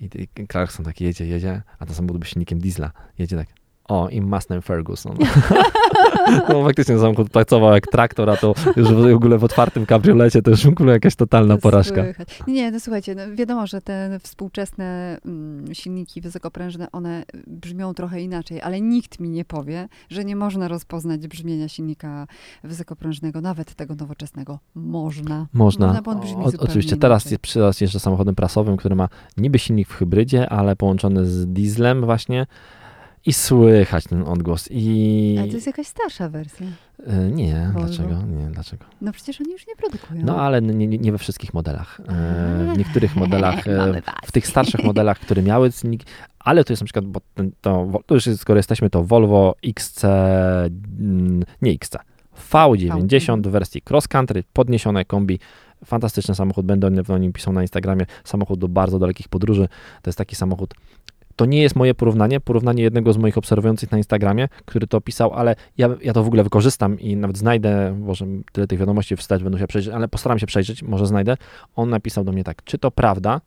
i, 0.00 0.04
i 0.38 0.46
Clarkson 0.46 0.84
tak 0.84 1.00
jedzie, 1.00 1.26
jedzie, 1.26 1.62
a 1.78 1.86
ten 1.86 1.94
samochód 1.94 2.18
był 2.18 2.26
silnikiem 2.28 2.58
diesla, 2.58 2.90
jedzie 3.18 3.36
tak, 3.36 3.48
o 3.88 4.08
i 4.08 4.20
Massey 4.20 4.62
Ferguson. 4.62 5.16
no 6.48 6.64
faktycznie 6.64 6.98
samochód 6.98 7.30
pracował 7.30 7.72
jak 7.74 7.86
traktor, 7.86 8.30
a 8.30 8.36
to 8.36 8.54
już 8.76 8.92
w 8.92 9.14
ogóle 9.14 9.38
w 9.38 9.44
otwartym 9.44 9.86
kabriolecie 9.86 10.42
to 10.42 10.50
już 10.50 10.64
w 10.64 10.68
ogóle 10.68 10.92
jakaś 10.92 11.16
totalna 11.16 11.54
To 11.54 11.60
porażka. 11.60 12.02
słychać. 12.04 12.28
Nie, 12.46 12.70
no 12.70 12.80
słuchajcie, 12.80 13.14
no 13.14 13.22
wiadomo, 13.34 13.66
że 13.66 13.80
te 13.80 14.18
współczesne 14.22 15.18
mm, 15.24 15.74
silniki 15.74 16.20
wysokoprężne, 16.20 16.92
one 16.92 17.24
brzmią 17.46 17.94
trochę 17.94 18.20
inaczej, 18.20 18.62
ale 18.62 18.80
nikt 18.80 19.20
mi 19.20 19.30
nie 19.30 19.44
powie, 19.44 19.88
że 20.10 20.24
nie 20.24 20.36
można 20.36 20.68
rozpoznać 20.68 21.28
brzmienia 21.28 21.68
silnika 21.68 22.26
wysokoprężnego, 22.64 23.40
nawet 23.40 23.74
tego 23.74 23.94
nowoczesnego. 23.94 24.58
Można. 24.74 25.46
Można. 25.52 26.02
bo 26.02 26.10
on 26.10 26.20
brzmi 26.20 26.44
O, 26.44 26.50
oczywiście 26.58 26.96
teraz, 26.96 27.30
jest, 27.30 27.52
teraz 27.54 27.80
jeżdżę 27.80 28.00
samochodem 28.00 28.34
prasowym, 28.34 28.76
który 28.76 28.94
ma 28.94 29.08
niby 29.36 29.58
silnik 29.58 29.88
w 29.88 29.94
hybrydzie, 29.94 30.48
ale 30.48 30.76
połączony 30.76 31.26
z 31.26 31.46
dieslem 31.46 32.04
właśnie 32.04 32.46
i 33.26 33.32
słychać 33.32 34.04
ten 34.04 34.22
odgłos. 34.22 34.68
I 34.70 35.36
Ale 35.38 35.48
to 35.48 35.54
jest 35.54 35.66
jakaś 35.66 35.86
starsza 35.86 36.28
wersja. 36.28 36.66
E, 37.06 37.16
nie, 37.30 37.70
Volvo. 37.72 37.88
dlaczego? 37.88 38.22
Nie, 38.22 38.46
dlaczego? 38.50 38.84
No 39.00 39.12
przecież 39.12 39.40
oni 39.40 39.52
już 39.52 39.66
nie 39.66 39.76
produkują. 39.76 40.22
No 40.24 40.40
ale 40.40 40.62
nie, 40.62 40.86
nie, 40.86 40.98
nie 40.98 41.12
we 41.12 41.18
wszystkich 41.18 41.54
modelach. 41.54 42.00
E, 42.08 42.72
W 42.74 42.78
niektórych 42.78 43.16
modelach, 43.16 43.68
e, 43.68 44.02
w 44.24 44.32
tych 44.32 44.46
starszych 44.46 44.84
modelach, 44.84 45.18
które 45.20 45.42
miały 45.42 45.72
silnik, 45.72 46.02
ale 46.38 46.64
to 46.64 46.72
jest 46.72 46.82
na 46.82 46.84
przykład, 46.84 47.04
bo 47.04 47.20
ten, 47.34 47.50
to, 47.60 48.00
to 48.06 48.14
już 48.14 48.24
skoro 48.36 48.56
jesteśmy, 48.56 48.90
to 48.90 49.04
Volvo 49.04 49.54
XC, 49.64 50.04
mm, 50.04 51.42
nie 51.62 51.72
XC, 51.72 51.96
V90 52.52 53.42
w 53.46 53.50
wersji 53.50 53.82
cross 53.90 54.08
country, 54.08 54.44
podniesione 54.52 55.04
kombi, 55.04 55.38
fantastyczny 55.84 56.34
samochód, 56.34 56.66
będę 56.66 57.02
o 57.08 57.18
nim 57.18 57.32
pisał 57.32 57.52
na 57.52 57.62
Instagramie, 57.62 58.06
samochód 58.24 58.58
do 58.58 58.68
bardzo 58.68 58.98
dalekich 58.98 59.28
podróży, 59.28 59.68
to 60.02 60.08
jest 60.08 60.18
taki 60.18 60.36
samochód, 60.36 60.74
to 61.38 61.46
nie 61.46 61.62
jest 61.62 61.76
moje 61.76 61.94
porównanie, 61.94 62.40
porównanie 62.40 62.82
jednego 62.82 63.12
z 63.12 63.16
moich 63.16 63.38
obserwujących 63.38 63.92
na 63.92 63.98
Instagramie, 63.98 64.48
który 64.64 64.86
to 64.86 64.96
opisał, 64.96 65.34
ale 65.34 65.56
ja, 65.76 65.88
ja 66.02 66.12
to 66.12 66.24
w 66.24 66.26
ogóle 66.26 66.44
wykorzystam 66.44 67.00
i 67.00 67.16
nawet 67.16 67.38
znajdę, 67.38 67.96
może 68.00 68.26
tyle 68.52 68.66
tych 68.66 68.78
wiadomości 68.78 69.16
wstać 69.16 69.42
będę 69.42 69.58
się 69.58 69.66
przejrzeć, 69.66 69.94
ale 69.94 70.08
postaram 70.08 70.38
się 70.38 70.46
przejrzeć, 70.46 70.82
może 70.82 71.06
znajdę. 71.06 71.36
On 71.76 71.90
napisał 71.90 72.24
do 72.24 72.32
mnie 72.32 72.44
tak, 72.44 72.64
czy 72.64 72.78
to 72.78 72.90
prawda, 72.90 73.40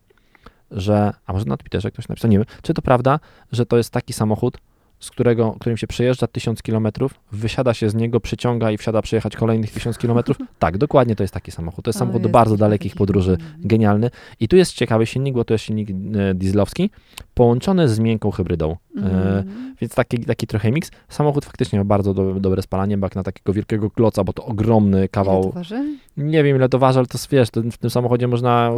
że, 0.72 1.14
a 1.26 1.34
może 1.34 1.46
na 1.46 1.58
Twitterze 1.58 1.92
ktoś 1.92 2.08
napisał, 2.08 2.32
nie 2.32 2.38
wiem, 2.38 2.46
czy 2.62 2.74
to 2.74 2.82
prawda, 2.82 3.20
że 3.52 3.66
to 3.66 3.78
jest 3.78 3.90
taki 3.90 4.14
samochód, 4.14 4.58
z 5.02 5.10
którego, 5.10 5.56
którym 5.60 5.78
się 5.78 5.88
przejeżdża 5.88 6.28
1000 6.28 6.62
km, 6.62 6.88
wysiada 7.32 7.74
się 7.74 7.90
z 7.90 7.96
niego, 7.96 8.20
przyciąga 8.20 8.72
i 8.72 8.78
wsiada 8.78 9.02
przejechać 9.02 9.36
kolejnych 9.36 9.72
1000 9.72 9.98
km. 9.98 10.20
Tak, 10.60 10.78
dokładnie 10.78 11.16
to 11.16 11.24
jest 11.24 11.34
taki 11.34 11.52
samochód. 11.52 11.86
To 11.86 11.90
jest 11.90 11.98
O, 11.98 12.00
samochód 12.00 12.22
do 12.22 12.30
bardzo 12.30 12.58
dalekich 12.58 12.96
podróży, 12.96 13.38
genialny. 13.60 14.10
I 14.40 14.48
tu 14.48 14.56
jest 14.56 14.74
ciekawy 14.74 15.06
silnik, 15.06 15.36
bo 15.36 15.44
to 15.46 15.54
jest 15.54 15.64
silnik 15.66 15.90
e, 15.90 16.34
dieslowski, 16.34 16.90
połączony 17.34 17.88
z 17.90 18.00
miękką 18.00 18.32
hybrydą. 18.32 18.72
E, 18.72 18.78
Mhm. 19.02 19.76
więc 19.82 19.96
taki, 19.96 20.20
taki 20.26 20.48
trochę 20.48 20.72
miks. 20.72 20.92
Samochód 21.10 21.46
faktycznie 21.46 21.80
ma 21.80 21.86
bardzo 21.86 22.14
do, 22.14 22.34
dobre 22.34 22.62
spalanie, 22.62 22.98
bo 22.98 23.06
jak 23.06 23.16
na 23.16 23.24
takiego 23.24 23.54
wielkiego 23.54 23.90
kloca, 23.92 24.24
bo 24.24 24.34
to 24.34 24.46
ogromny 24.46 24.98
Ile 24.98 25.08
to 25.08 25.12
kawał. 25.14 25.52
waży? 25.52 25.98
Nie 26.18 26.44
wiem 26.44 26.56
ile 26.58 26.70
to 26.70 26.80
waży, 26.80 27.00
ale 27.00 27.08
to 27.08 27.18
wiesz, 27.32 27.50
w 27.72 27.78
tym 27.78 27.90
samochodzie 27.90 28.28
można, 28.28 28.72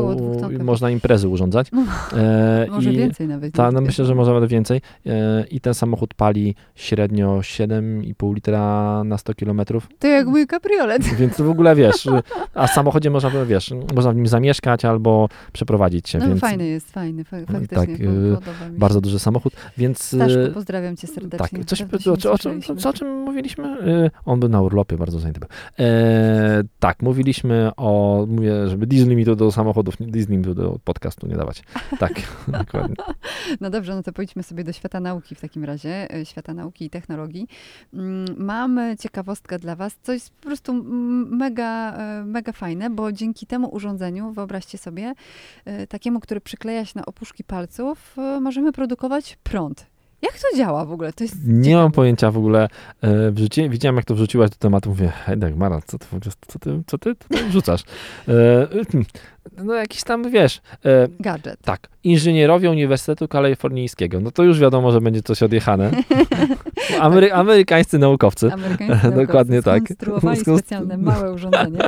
można 0.64 0.90
imprezy 0.90 1.28
urządzać. 1.30 1.68
E, 2.14 2.68
Może 2.72 2.94
i- 2.94 2.98
więcej 2.98 3.28
nawet. 3.28 3.54
ta, 3.54 3.72
no 3.72 3.82
myślę, 3.82 4.06
że 4.06 4.16
może 4.16 4.34
nawet 4.34 4.50
więcej. 4.50 4.82
E, 5.06 5.46
I 5.52 5.60
ten 5.62 5.74
samochód 5.74 6.13
pali 6.14 6.56
średnio 6.76 7.38
7,5 7.40 8.36
litra 8.36 9.02
na 9.04 9.18
100 9.18 9.34
km, 9.36 9.62
To 10.00 10.08
jak 10.08 10.28
mój 10.28 10.48
kabriolet. 10.48 11.04
więc 11.20 11.42
w 11.42 11.50
ogóle 11.50 11.76
wiesz, 11.76 12.08
a 12.54 12.68
w 12.68 12.72
samochodzie 12.72 13.10
można, 13.10 13.30
wiesz, 13.46 13.74
można 13.96 14.12
w 14.12 14.16
nim 14.16 14.28
zamieszkać 14.28 14.86
albo 14.86 15.30
przeprowadzić 15.54 16.10
się, 16.10 16.20
No 16.20 16.28
więc 16.28 16.42
fajny 16.42 16.66
jest, 16.68 16.92
fajny, 16.92 17.24
fa- 17.24 17.38
faktycznie. 17.46 17.78
tak, 17.78 17.90
y, 17.90 18.04
mi 18.72 18.78
bardzo 18.80 19.02
duży 19.02 19.20
samochód, 19.20 19.54
więc... 19.78 20.04
Staszku, 20.04 20.40
e, 20.40 20.48
pozdrawiam 20.50 20.96
cię 20.98 21.08
serdecznie. 21.08 21.60
Tak, 21.60 21.66
coś, 21.66 21.82
o, 21.82 22.30
o, 22.30 22.34
o, 22.86 22.90
o 22.90 22.94
czym 22.94 23.08
mówiliśmy? 23.22 23.66
E, 23.66 24.12
On 24.26 24.40
był 24.40 24.50
na 24.50 24.62
urlopie, 24.62 24.98
bardzo 24.98 25.20
zajęty 25.20 25.40
był. 25.40 25.50
E, 25.80 26.64
tak, 26.80 27.02
mówiliśmy 27.02 27.72
o, 27.78 28.26
mówię, 28.30 28.68
żeby 28.68 28.88
diesel 28.88 29.10
limitu 29.10 29.36
do 29.36 29.52
samochodów, 29.52 29.96
diesel 30.00 30.32
limitu 30.32 30.54
do 30.56 30.80
podcastu 30.84 31.28
nie 31.28 31.36
dawać. 31.36 31.64
Tak, 32.00 32.14
dokładnie. 32.48 32.96
No 33.62 33.70
dobrze, 33.70 33.96
no 33.96 34.04
to 34.04 34.14
pójdźmy 34.14 34.44
sobie 34.44 34.64
do 34.64 34.72
świata 34.72 35.00
nauki 35.00 35.36
w 35.36 35.42
takim 35.42 35.64
razie, 35.64 36.03
e, 36.14 36.26
świata 36.26 36.54
nauki 36.54 36.86
i 36.86 36.90
technologii. 36.90 37.48
Mm, 37.94 38.26
Mamy 38.38 38.96
ciekawostkę 39.00 39.60
dla 39.60 39.76
Was, 39.76 39.96
coś 40.04 40.30
po 40.30 40.44
prostu 40.46 40.74
mega, 41.30 41.94
e, 41.98 42.26
mega 42.26 42.52
fajne, 42.52 42.90
bo 42.90 43.12
dzięki 43.12 43.46
temu 43.48 43.70
urządzeniu, 43.76 44.32
wyobraźcie 44.32 44.78
sobie, 44.78 45.14
e, 45.66 45.88
takiemu, 45.88 46.20
który 46.20 46.42
przykleja 46.42 46.86
się 46.86 46.94
na 46.96 47.06
opuszki 47.06 47.44
palców, 47.44 48.16
możemy 48.42 48.72
produkować 48.72 49.38
prąd. 49.44 49.93
Jak 50.24 50.34
to 50.34 50.58
działa 50.58 50.86
w 50.86 50.92
ogóle? 50.92 51.14
To 51.14 51.24
jest 51.24 51.36
Nie 51.48 51.76
mam 51.76 51.84
ciekawe. 51.84 51.96
pojęcia 51.96 52.32
w 52.32 52.38
ogóle. 52.38 52.68
E, 53.02 53.32
wrzuci, 53.32 53.70
widziałem, 53.70 53.96
jak 53.96 54.06
to 54.06 54.16
wrzuciłaś 54.16 54.50
do 54.50 54.56
tematu. 54.56 54.90
Mówię, 54.90 55.08
hej, 55.26 55.38
Dagmara, 55.38 55.82
co 55.86 55.98
ty, 56.00 56.06
co 56.48 56.60
ty, 56.60 56.84
co 56.88 56.98
ty 56.98 57.16
tutaj 57.16 57.44
wrzucasz? 57.50 57.82
E, 58.28 58.68
hmm, 58.92 59.06
no 59.58 59.74
jakiś 59.74 60.04
tam, 60.04 60.30
wiesz, 60.32 60.62
e, 60.86 61.08
Gadżet. 61.20 61.60
tak, 61.62 61.88
inżynierowie 62.04 62.70
Uniwersytetu 62.70 63.28
Kalifornijskiego. 63.28 64.20
No 64.20 64.32
to 64.32 64.44
już 64.44 64.60
wiadomo, 64.60 64.92
że 64.92 65.02
będzie 65.02 65.22
coś 65.22 65.44
odjechane. 65.44 65.92
Amery, 67.00 67.34
amerykańscy 67.34 68.00
naukowcy. 68.00 68.52
Amerykańscy 68.54 69.12
Dokładnie 69.26 69.56
naukowcy 69.56 69.64
tak. 69.64 69.84
Skonstruowali 69.84 70.38
Skonstru- 70.40 70.58
specjalne 70.58 70.98
małe 70.98 71.34
urządzenie 71.34 71.80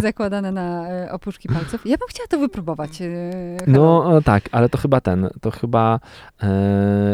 zakładane 0.00 0.52
na 0.52 0.88
e, 0.88 1.12
opuszki 1.12 1.48
palców. 1.48 1.86
Ja 1.86 1.96
bym 1.98 2.08
chciała 2.08 2.26
to 2.26 2.38
wypróbować. 2.38 2.90
Halo. 3.66 3.72
No 4.12 4.20
tak, 4.24 4.44
ale 4.52 4.68
to 4.68 4.78
chyba 4.78 5.00
ten, 5.00 5.28
to 5.40 5.50
chyba 5.50 6.00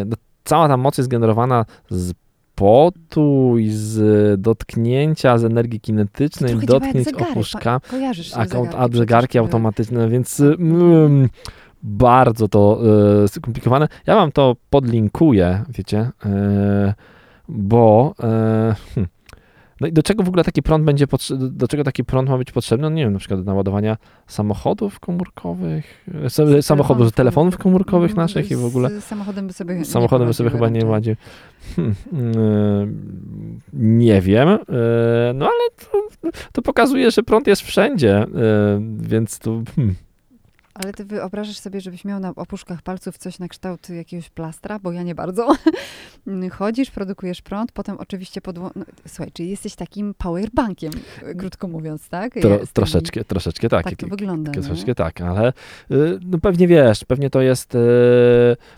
no, 0.06 0.16
cała 0.44 0.68
ta 0.68 0.76
moc 0.76 0.98
jest 0.98 1.10
generowana 1.10 1.64
z 1.90 2.12
potu 2.54 3.58
i 3.58 3.70
z 3.70 4.40
dotknięcia, 4.40 5.38
z 5.38 5.44
energii 5.44 5.80
kinetycznej, 5.80 6.56
dotknięć 6.56 7.08
opuszka, 7.08 7.80
a, 8.34 8.46
zegarki, 8.46 8.76
a 8.76 8.88
zegarki 8.92 9.38
automatyczne, 9.38 10.08
więc 10.08 10.40
y, 10.40 10.56
mm, 10.58 11.28
bardzo 11.82 12.48
to 12.48 12.80
e, 13.24 13.28
skomplikowane. 13.28 13.88
Ja 14.06 14.14
wam 14.14 14.32
to 14.32 14.56
podlinkuję, 14.70 15.64
wiecie, 15.68 16.10
e, 16.26 16.94
bo 17.48 18.14
hmm, 18.18 19.08
no 19.80 19.86
i 19.86 19.92
do 19.92 20.02
czego 20.02 20.22
w 20.22 20.28
ogóle 20.28 20.44
taki 20.44 20.62
prąd 20.62 20.84
będzie 20.84 21.06
potrzebny, 21.06 21.50
do 21.50 21.68
czego 21.68 21.84
taki 21.84 22.04
prąd 22.04 22.28
ma 22.28 22.38
być 22.38 22.52
potrzebny? 22.52 22.82
No 22.82 22.96
nie 22.96 23.04
wiem, 23.04 23.12
na 23.12 23.18
przykład 23.18 23.40
do 23.40 23.46
naładowania 23.46 23.96
samochodów 24.26 25.00
komórkowych, 25.00 26.04
e, 26.14 26.26
sa- 26.26 26.62
samochodów, 26.62 27.12
telefonów 27.12 27.58
komórkowych 27.58 28.10
Mm, 28.10 28.22
naszych 28.22 28.50
i 28.50 28.56
w 28.56 28.64
ogóle 28.64 28.90
Z 29.00 29.04
samochodem 29.04 29.46
by 29.46 29.52
sobie 29.52 29.84
samochodem 29.84 30.28
by 30.28 30.34
sobie 30.34 30.50
chyba 30.50 30.58
poradziły 30.58 30.84
nie 30.84 30.92
raczej. 30.92 30.92
ładził. 30.92 31.14
Hmm, 31.76 31.94
e, 32.36 32.86
nie 33.72 34.20
wiem, 34.20 34.48
e, 34.48 34.58
no 35.34 35.44
ale 35.46 35.90
to, 35.90 36.30
to 36.52 36.62
pokazuje, 36.62 37.10
że 37.10 37.22
prąd 37.22 37.46
jest 37.46 37.62
wszędzie, 37.62 38.16
e, 38.16 38.26
więc 38.98 39.38
tu... 39.38 39.62
Hmm. 39.76 39.94
Ale 40.74 40.92
ty 40.92 41.04
wyobrażasz 41.04 41.58
sobie, 41.58 41.80
żebyś 41.80 42.04
miał 42.04 42.20
na 42.20 42.32
opuszkach 42.36 42.82
palców 42.82 43.18
coś 43.18 43.38
na 43.38 43.48
kształt 43.48 43.90
jakiegoś 43.90 44.30
plastra, 44.30 44.78
bo 44.78 44.92
ja 44.92 45.02
nie 45.02 45.14
bardzo. 45.14 45.54
Chodzisz, 46.50 46.90
produkujesz 46.90 47.42
prąd, 47.42 47.72
potem 47.72 47.96
oczywiście 47.98 48.40
podło... 48.40 48.70
No, 48.76 48.84
słuchaj, 49.06 49.32
czyli 49.32 49.50
jesteś 49.50 49.74
takim 49.74 50.14
powerbankiem, 50.18 50.92
krótko 51.38 51.68
mówiąc, 51.68 52.08
tak? 52.08 52.34
Tro, 52.34 52.58
troszeczkę, 52.72 53.24
troszeczkę 53.24 53.68
tak. 53.68 53.84
Tak 53.84 53.96
to 53.96 54.06
wygląda. 54.06 54.52
Troszeczkę 54.52 54.94
tak, 54.94 55.20
ale 55.20 55.52
y, 55.90 56.18
no 56.26 56.38
pewnie 56.38 56.68
wiesz, 56.68 57.04
pewnie 57.04 57.30
to 57.30 57.40
jest, 57.42 57.74
y, 57.74 57.78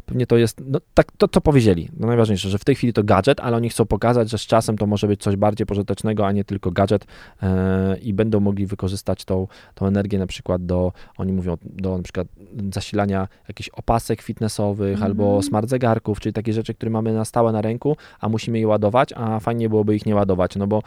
pewnie 0.06 0.26
to 0.26 0.36
jest, 0.36 0.62
no 0.66 0.80
tak, 0.94 1.12
to 1.12 1.28
co 1.28 1.40
powiedzieli, 1.40 1.88
no 1.96 2.06
najważniejsze, 2.06 2.48
że 2.48 2.58
w 2.58 2.64
tej 2.64 2.74
chwili 2.74 2.92
to 2.92 3.04
gadżet, 3.04 3.40
ale 3.40 3.56
oni 3.56 3.68
chcą 3.68 3.86
pokazać, 3.86 4.30
że 4.30 4.38
z 4.38 4.46
czasem 4.46 4.78
to 4.78 4.86
może 4.86 5.06
być 5.06 5.22
coś 5.22 5.36
bardziej 5.36 5.66
pożytecznego, 5.66 6.26
a 6.26 6.32
nie 6.32 6.44
tylko 6.44 6.70
gadżet 6.70 7.04
y, 7.04 7.46
i 7.98 8.14
będą 8.14 8.40
mogli 8.40 8.66
wykorzystać 8.66 9.24
tą, 9.24 9.46
tą 9.74 9.86
energię 9.86 10.18
na 10.18 10.26
przykład 10.26 10.66
do, 10.66 10.92
oni 11.16 11.32
mówią, 11.32 11.56
do 11.62 11.85
na 11.96 12.02
przykład 12.02 12.26
zasilania 12.74 13.28
jakichś 13.48 13.68
opasek 13.68 14.22
fitnessowych 14.22 14.92
Mhm. 14.92 15.10
albo 15.10 15.42
smart 15.42 15.68
zegarków, 15.68 16.20
czyli 16.20 16.32
takie 16.32 16.52
rzeczy, 16.52 16.74
które 16.74 16.90
mamy 16.90 17.12
na 17.12 17.24
stałe 17.24 17.52
na 17.52 17.62
ręku, 17.62 17.96
a 18.20 18.28
musimy 18.28 18.58
je 18.58 18.66
ładować, 18.68 19.12
a 19.16 19.40
fajnie 19.40 19.68
byłoby 19.68 19.96
ich 19.96 20.06
nie 20.06 20.14
ładować, 20.14 20.56
no 20.56 20.66
bo 20.66 20.82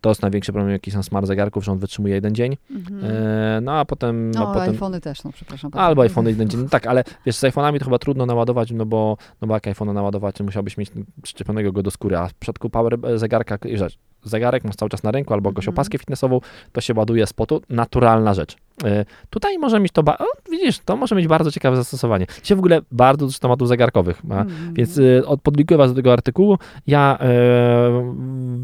to 0.00 0.08
jest 0.08 0.22
największy 0.22 0.52
problem, 0.52 0.72
jaki 0.72 0.90
są 0.90 1.02
smart 1.02 1.26
zegarków, 1.26 1.64
że 1.64 1.72
on 1.72 1.78
wytrzymuje 1.78 2.14
jeden 2.14 2.34
dzień, 2.34 2.56
e, 3.02 3.58
no 3.62 3.72
a 3.72 3.84
potem... 3.84 4.30
No, 4.30 4.50
a 4.50 4.54
potem 4.54 4.70
iPhony 4.74 5.00
też, 5.00 5.24
no 5.24 5.32
przepraszam. 5.32 5.70
bardzo. 5.70 5.86
Albo 5.86 6.02
iPhone 6.02 6.26
jeden 6.28 6.48
dzień. 6.48 6.60
No 6.62 6.68
tak, 6.68 6.86
ale 6.86 7.04
wiesz, 7.26 7.36
z 7.36 7.42
iPhone'ami 7.42 7.78
to 7.78 7.84
chyba 7.84 7.98
trudno 7.98 8.26
naładować, 8.26 8.70
no 8.70 8.86
bo, 8.86 9.16
no 9.40 9.48
bo 9.48 9.54
jak 9.54 9.64
iPhone'a 9.64 9.94
naładować, 9.94 10.36
to 10.36 10.44
musiałbyś 10.44 10.76
mieć 10.76 10.90
przyczepionego 11.22 11.72
go 11.72 11.82
do 11.82 11.90
skóry, 11.90 12.16
a 12.16 12.28
w 12.28 12.34
przypadku 12.34 12.70
power 12.70 12.98
e, 13.02 13.18
zegarka, 13.18 13.58
rzecz, 13.74 13.98
zegarek 14.24 14.64
masz 14.64 14.76
cały 14.76 14.88
czas 14.88 15.02
na 15.02 15.10
ręku 15.10 15.34
albo 15.34 15.50
jakąś 15.50 15.64
Mhm. 15.64 15.74
opaskę 15.74 15.98
fitnessową, 15.98 16.40
to 16.72 16.80
się 16.80 16.94
ładuje 16.94 17.26
z 17.26 17.32
potu, 17.32 17.62
naturalna 17.68 18.34
rzecz. 18.34 18.56
E, 18.84 19.04
Tutaj 19.30 19.58
może 19.58 19.80
mieć 19.80 19.92
to, 19.92 20.02
o, 20.18 20.24
widzisz, 20.50 20.78
to 20.78 20.96
może 20.96 21.14
mieć 21.14 21.26
bardzo 21.28 21.50
ciekawe 21.52 21.76
zastosowanie. 21.76 22.26
Dzisiaj 22.42 22.56
w 22.56 22.58
ogóle 22.58 22.80
bardzo 22.92 23.26
dużo 23.26 23.38
tematów 23.38 23.68
zegarkowych, 23.68 24.22
a, 24.30 24.40
Mhm. 24.40 24.74
więc 24.74 25.00
od- 25.26 25.40
podlinkuję 25.42 25.78
was 25.78 25.90
do 25.90 25.96
tego 25.96 26.12
artykułu. 26.12 26.58
Ja 26.86 27.18
e, 27.20 28.14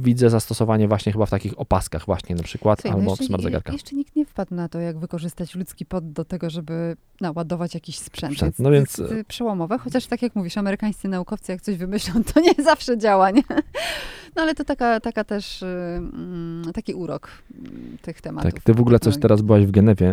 widzę 0.00 0.30
zastosowanie 0.30 0.88
właśnie 0.88 1.12
chyba 1.12 1.26
w 1.26 1.30
takich 1.30 1.60
opaskach 1.60 2.06
właśnie 2.06 2.36
na 2.36 2.42
przykład, 2.42 2.80
Słuchaj, 2.80 2.92
no 2.92 2.98
albo 2.98 3.10
w 3.10 3.12
jeszcze, 3.18 3.26
smart 3.26 3.42
zegarkach. 3.42 3.72
jeszcze 3.72 3.96
nikt 3.96 4.16
nie 4.16 4.24
wpadł 4.26 4.54
na 4.54 4.68
to, 4.68 4.80
jak 4.80 4.98
wykorzystać 4.98 5.54
ludzki 5.54 5.86
pod 5.86 6.12
do 6.12 6.24
tego, 6.24 6.50
żeby 6.50 6.96
naładować 7.20 7.74
jakiś 7.74 7.98
sprzęt. 7.98 8.32
Sprzęt, 8.32 8.54
Więc 8.56 8.58
no 8.58 8.70
więc- 8.70 8.98
y, 8.98 9.24
przełomowe, 9.28 9.78
chociaż 9.78 10.06
tak 10.06 10.22
jak 10.22 10.34
mówisz, 10.36 10.56
amerykańscy 10.58 11.08
naukowcy 11.08 11.52
jak 11.52 11.60
coś 11.60 11.76
wymyślą, 11.76 12.24
to 12.34 12.40
nie 12.40 12.64
zawsze 12.64 12.98
działa, 12.98 13.30
nie? 13.30 13.42
No 14.36 14.42
ale 14.42 14.54
to 14.54 14.64
taka, 14.64 15.00
taka 15.00 15.24
też, 15.24 15.62
y, 15.62 15.66
mm, 15.66 16.62
taki 16.74 16.94
urok 16.94 17.28
mm, 17.58 17.96
tych 18.02 18.20
tematów. 18.20 18.52
Tak, 18.54 18.62
ty 18.62 18.74
w 18.74 18.80
ogóle 18.80 18.98
coś 18.98 19.04
technologii. 19.14 19.22
teraz 19.22 19.42
byłaś 19.42 19.66
w 19.66 19.70
Genewie 19.70 20.05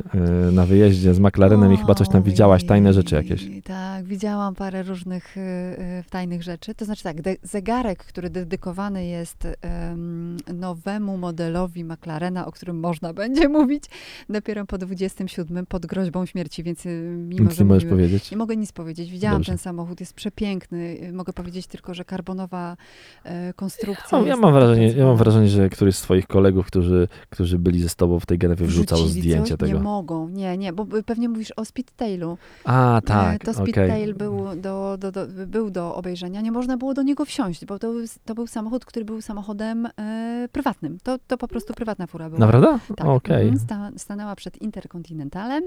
y, 0.49 0.51
na 0.51 0.65
wyjeździe 0.65 1.13
z 1.13 1.19
McLarenem 1.19 1.73
i 1.73 1.77
chyba 1.77 1.95
coś 1.95 2.09
tam 2.09 2.23
widziałaś, 2.23 2.65
tajne 2.65 2.93
rzeczy 2.93 3.15
jakieś. 3.15 3.47
Tak, 3.63 4.05
widziałam 4.05 4.55
parę 4.55 4.83
różnych 4.83 5.37
y, 5.37 5.39
y, 5.39 6.03
tajnych 6.09 6.43
rzeczy. 6.43 6.75
To 6.75 6.85
znaczy 6.85 7.03
tak, 7.03 7.17
zegarek, 7.43 8.03
który 8.03 8.29
dedykowany 8.29 9.05
jest 9.05 9.47
em, 9.61 10.37
nowemu 10.53 11.17
modelowi 11.17 11.83
McLarena, 11.83 12.45
o 12.45 12.51
którym 12.51 12.79
można 12.79 13.13
będzie 13.13 13.49
mówić 13.49 13.83
dopiero 14.29 14.65
po 14.65 14.77
27 14.77 15.65
pod 15.65 15.85
groźbą 15.85 16.25
śmierci, 16.25 16.63
więc 16.63 16.85
mimo, 17.17 17.43
Nic 17.43 17.53
że 17.57 17.63
nie 17.63 17.67
możesz 17.67 17.85
powiedzieć. 17.89 18.31
nie 18.31 18.37
mogę 18.37 18.55
nic 18.55 18.71
powiedzieć. 18.71 19.11
Widziałam 19.11 19.37
Dobrze. 19.37 19.51
ten 19.51 19.57
samochód, 19.57 19.99
jest 19.99 20.13
przepiękny. 20.13 21.11
Mogę 21.13 21.33
powiedzieć 21.33 21.67
tylko, 21.67 21.93
że 21.93 22.05
karbonowa 22.05 22.77
e, 23.23 23.53
konstrukcja 23.53 24.17
ja, 24.19 24.25
jest 24.25 24.41
mam 24.41 24.53
wrażenie, 24.53 24.87
ja 24.87 25.05
mam 25.05 25.17
wrażenie, 25.17 25.47
że 25.47 25.69
któryś 25.69 25.95
z 25.95 26.01
twoich 26.01 26.27
kolegów, 26.27 26.67
którzy, 26.67 27.07
którzy 27.29 27.59
byli 27.59 27.81
ze 27.81 27.89
tobą 27.89 28.19
w 28.19 28.25
tej 28.25 28.37
Genewie, 28.37 28.65
wrzucał 28.65 29.07
zdjęcie 29.07 29.57
coś? 29.57 29.69
tego. 29.69 29.79
Mogą, 29.83 30.29
nie, 30.29 30.57
nie, 30.57 30.73
bo 30.73 30.85
pewnie 31.05 31.29
mówisz 31.29 31.51
o 31.55 31.65
Speedtailu. 31.65 32.37
A, 32.65 32.97
E, 32.97 33.01
tak, 33.01 33.43
To. 33.43 33.53
Speedtail 33.53 34.15
był, 34.15 34.55
do, 34.55 34.97
do, 34.97 35.11
do, 35.11 35.27
był 35.47 35.71
do 35.71 35.95
obejrzenia. 35.95 36.41
Nie 36.41 36.51
można 36.51 36.77
było 36.77 36.93
do 36.93 37.03
niego 37.03 37.25
wsiąść, 37.25 37.65
bo 37.65 37.79
to, 37.79 37.87
był- 37.91 38.05
to 38.25 38.35
był 38.35 38.47
samochód, 38.47 38.85
który 38.85 39.05
był 39.05 39.21
samochodem 39.21 39.85
e, 39.99 40.47
prywatnym. 40.51 40.97
To, 41.03 41.17
to 41.27 41.37
po 41.37 41.47
prostu 41.47 41.73
prywatna 41.73 42.07
fura 42.07 42.29
była. 42.29 42.39
Naprawdę? 42.39 42.79
Tak. 42.95 43.07
Okej. 43.07 43.47
Mhm, 43.49 43.59
Sta, 43.59 43.91
stanęła 43.97 44.35
przed 44.35 44.61
Interkontynentalem. 44.61 45.63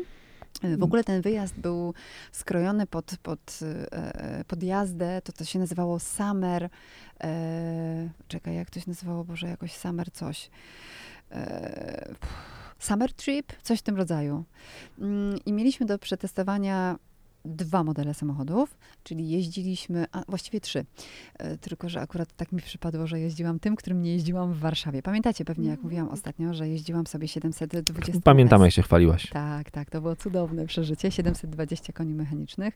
E, 0.63 0.77
W 0.77 0.83
ogóle 0.83 1.05
ten 1.05 1.23
wyjazd 1.23 1.55
był 1.59 1.95
skrojony 2.33 2.87
pod, 2.87 3.13
pod, 3.23 3.61
pod 4.47 4.63
jazdę, 4.63 5.23
to 5.25 5.33
to 5.33 5.45
się 5.45 5.59
nazywało 5.59 5.99
Summer, 6.01 6.69
e, 7.25 8.09
czekaj, 8.29 8.55
jak 8.55 8.71
to 8.71 8.81
się 8.81 8.91
nazywało, 8.91 9.25
Boże, 9.25 9.49
jakoś 9.49 9.73
Summer 9.77 10.13
coś. 10.13 10.51
E, 11.33 12.15
summer 12.79 13.13
Trip, 13.13 13.53
coś 13.63 13.79
w 13.79 13.83
tym 13.83 13.97
rodzaju. 13.97 14.45
Mm, 14.99 15.39
I 15.47 15.53
mieliśmy 15.53 15.87
do 15.87 15.99
przetestowania 15.99 16.97
dwa 17.49 17.85
modele 17.85 18.15
samochodów, 18.15 18.77
czyli 19.03 19.29
jeździliśmy, 19.29 20.07
a 20.13 20.23
właściwie 20.29 20.61
trzy. 20.61 20.85
E, 21.39 21.59
Tylko, 21.59 21.89
że 21.89 22.01
akurat 22.01 22.33
tak 22.37 22.53
mi 22.53 22.63
przypadło, 22.63 23.07
że 23.07 23.21
jeździłam 23.21 23.59
tym, 23.61 23.77
którym 23.77 24.03
nie 24.03 24.13
jeździłam 24.13 24.53
w 24.53 24.59
Warszawie. 24.59 25.03
Pamiętacie 25.03 25.45
pewnie, 25.45 25.69
jak 25.69 25.83
mówiłam 25.83 26.09
ostatnio, 26.09 26.55
że 26.55 26.69
jeździłam 26.69 27.07
sobie 27.07 27.29
720 27.29 28.21
Pamiętam, 28.25 28.61
S. 28.63 28.65
jak 28.65 28.73
się 28.73 28.83
chwaliłaś. 28.83 29.31
Tak, 29.31 29.71
tak, 29.71 29.91
to 29.91 30.01
było 30.01 30.17
cudowne 30.17 30.67
przeżycie. 30.67 31.11
720 31.11 31.93
koni 31.93 32.15
mechanicznych, 32.15 32.75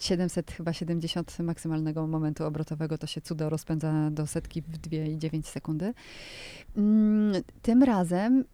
700 0.00 0.50
chyba 0.50 0.72
70 0.72 1.38
maksymalnego 1.38 2.06
momentu 2.06 2.44
obrotowego, 2.44 2.98
to 2.98 3.06
się 3.06 3.20
cudo 3.20 3.50
rozpędza 3.50 4.10
do 4.10 4.26
setki 4.26 4.62
w 4.62 4.78
2,9 4.78 5.42
sekundy. 5.46 5.94
Mm, 6.76 7.42
Tym 7.62 7.82
razem 7.82 8.44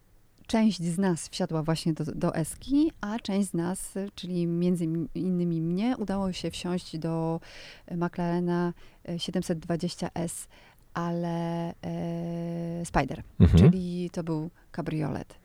część 0.46 0.82
z 0.82 0.98
nas 0.98 1.28
wsiadła 1.28 1.62
właśnie 1.62 1.92
do, 1.92 2.04
do 2.04 2.34
Eski, 2.34 2.92
a 3.00 3.18
część 3.18 3.48
z 3.48 3.54
nas, 3.54 3.94
czyli 4.14 4.46
między 4.46 4.84
innymi 5.14 5.60
mnie, 5.60 5.96
udało 5.98 6.32
się 6.32 6.50
wsiąść 6.50 6.98
do 6.98 7.40
e, 7.86 7.96
McLarena 7.96 8.72
e, 9.04 9.16
720S, 9.16 10.46
ale 10.94 11.68
e, 11.84 12.84
Spider 12.84 13.22
Mhm. 13.40 13.58
czyli 13.58 14.10
to 14.10 14.24
był 14.24 14.50
kabriolet. 14.72 15.38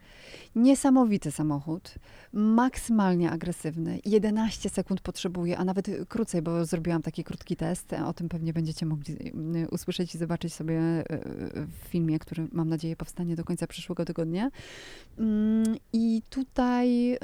Niesamowity 0.56 1.32
samochód, 1.32 1.96
maksymalnie 2.34 3.32
agresywny. 3.32 4.00
11 4.06 4.70
sekund 4.70 5.02
potrzebuje, 5.02 5.58
a 5.58 5.64
nawet 5.66 5.90
krócej, 6.10 6.42
bo 6.42 6.66
zrobiłam 6.66 7.02
taki 7.02 7.24
krótki 7.24 7.56
test. 7.56 7.94
O 7.94 8.14
tym 8.14 8.30
pewnie 8.30 8.54
będziecie 8.54 8.86
mogli 8.86 9.14
y, 9.14 9.68
usłyszeć 9.72 10.16
i 10.16 10.18
zobaczyć 10.18 10.54
sobie 10.54 10.80
y, 11.00 11.04
w 11.68 11.88
filmie, 11.90 12.20
który 12.20 12.48
mam 12.52 12.70
nadzieję 12.70 12.96
powstanie 12.96 13.36
do 13.36 13.44
końca 13.44 13.68
przyszłego 13.68 14.06
tygodnia. 14.06 14.52
Mm, 15.20 15.76
I 15.94 16.22
tutaj 16.30 17.14
y, 17.14 17.18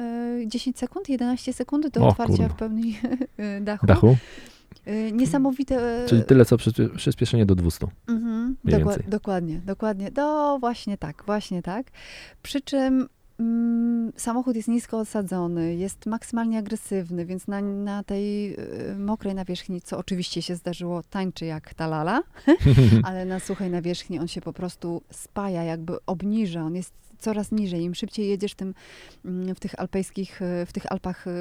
10 0.47 0.77
sekund, 0.79 1.09
11 1.09 1.53
sekund 1.53 1.87
do 1.87 2.01
O 2.03 2.07
otwarcia 2.07 2.33
kurwa. 2.37 2.49
w 2.53 2.57
pełni 2.57 2.99
y, 3.59 3.61
dachu. 3.61 3.85
Dachu? 3.85 4.17
Y, 4.87 5.11
Niesamowite. 5.11 6.03
y, 6.05 6.09
Czyli 6.09 6.23
tyle, 6.23 6.45
co 6.45 6.55
przyspie- 6.57 6.95
przyspieszenie 6.95 7.45
do 7.45 7.55
200. 7.55 7.87
Mhm, 8.07 8.55
Mniej 8.63 8.79
dokła- 8.79 8.89
więcej. 8.91 9.05
dokładnie, 9.09 9.61
dokładnie. 9.65 10.11
No 10.15 10.57
właśnie 10.59 10.97
tak, 10.97 11.23
właśnie 11.25 11.61
tak. 11.61 11.87
Przy 12.43 12.61
czym 12.61 13.07
samochód 14.17 14.55
jest 14.55 14.67
nisko 14.67 14.99
osadzony, 14.99 15.75
jest 15.75 16.05
maksymalnie 16.05 16.59
agresywny, 16.59 17.25
więc 17.25 17.47
na, 17.47 17.61
na 17.61 18.03
tej 18.03 18.53
y, 18.53 18.95
mokrej 18.99 19.35
nawierzchni, 19.35 19.81
co 19.81 19.97
oczywiście 19.97 20.41
się 20.41 20.55
zdarzyło, 20.55 21.03
tańczy 21.03 21.45
jak 21.45 21.73
ta 21.73 21.87
lala, 21.87 22.21
ale 23.03 23.25
na 23.25 23.39
suchej 23.39 23.69
nawierzchni 23.69 24.19
on 24.19 24.27
się 24.27 24.41
po 24.41 24.53
prostu 24.53 25.01
spaja, 25.11 25.63
jakby 25.63 25.93
obniża, 26.05 26.61
on 26.61 26.75
jest 26.75 26.93
coraz 27.17 27.51
niżej. 27.51 27.83
Im 27.83 27.95
szybciej 27.95 28.29
jedziesz 28.29 28.55
tym, 28.55 28.73
mm, 29.25 29.55
w 29.55 29.59
tych 29.59 29.79
alpejskich, 29.79 30.41
y, 30.41 30.65
w 30.65 30.73
tych 30.73 30.91
Alpach, 30.91 31.27
y, 31.27 31.31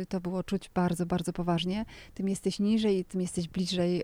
y, 0.00 0.06
to 0.08 0.20
było 0.20 0.42
czuć 0.42 0.70
bardzo, 0.74 1.06
bardzo 1.06 1.32
poważnie, 1.32 1.84
tym 2.14 2.28
jesteś 2.28 2.58
niżej, 2.58 3.04
tym 3.04 3.20
jesteś 3.20 3.48
bliżej 3.48 4.02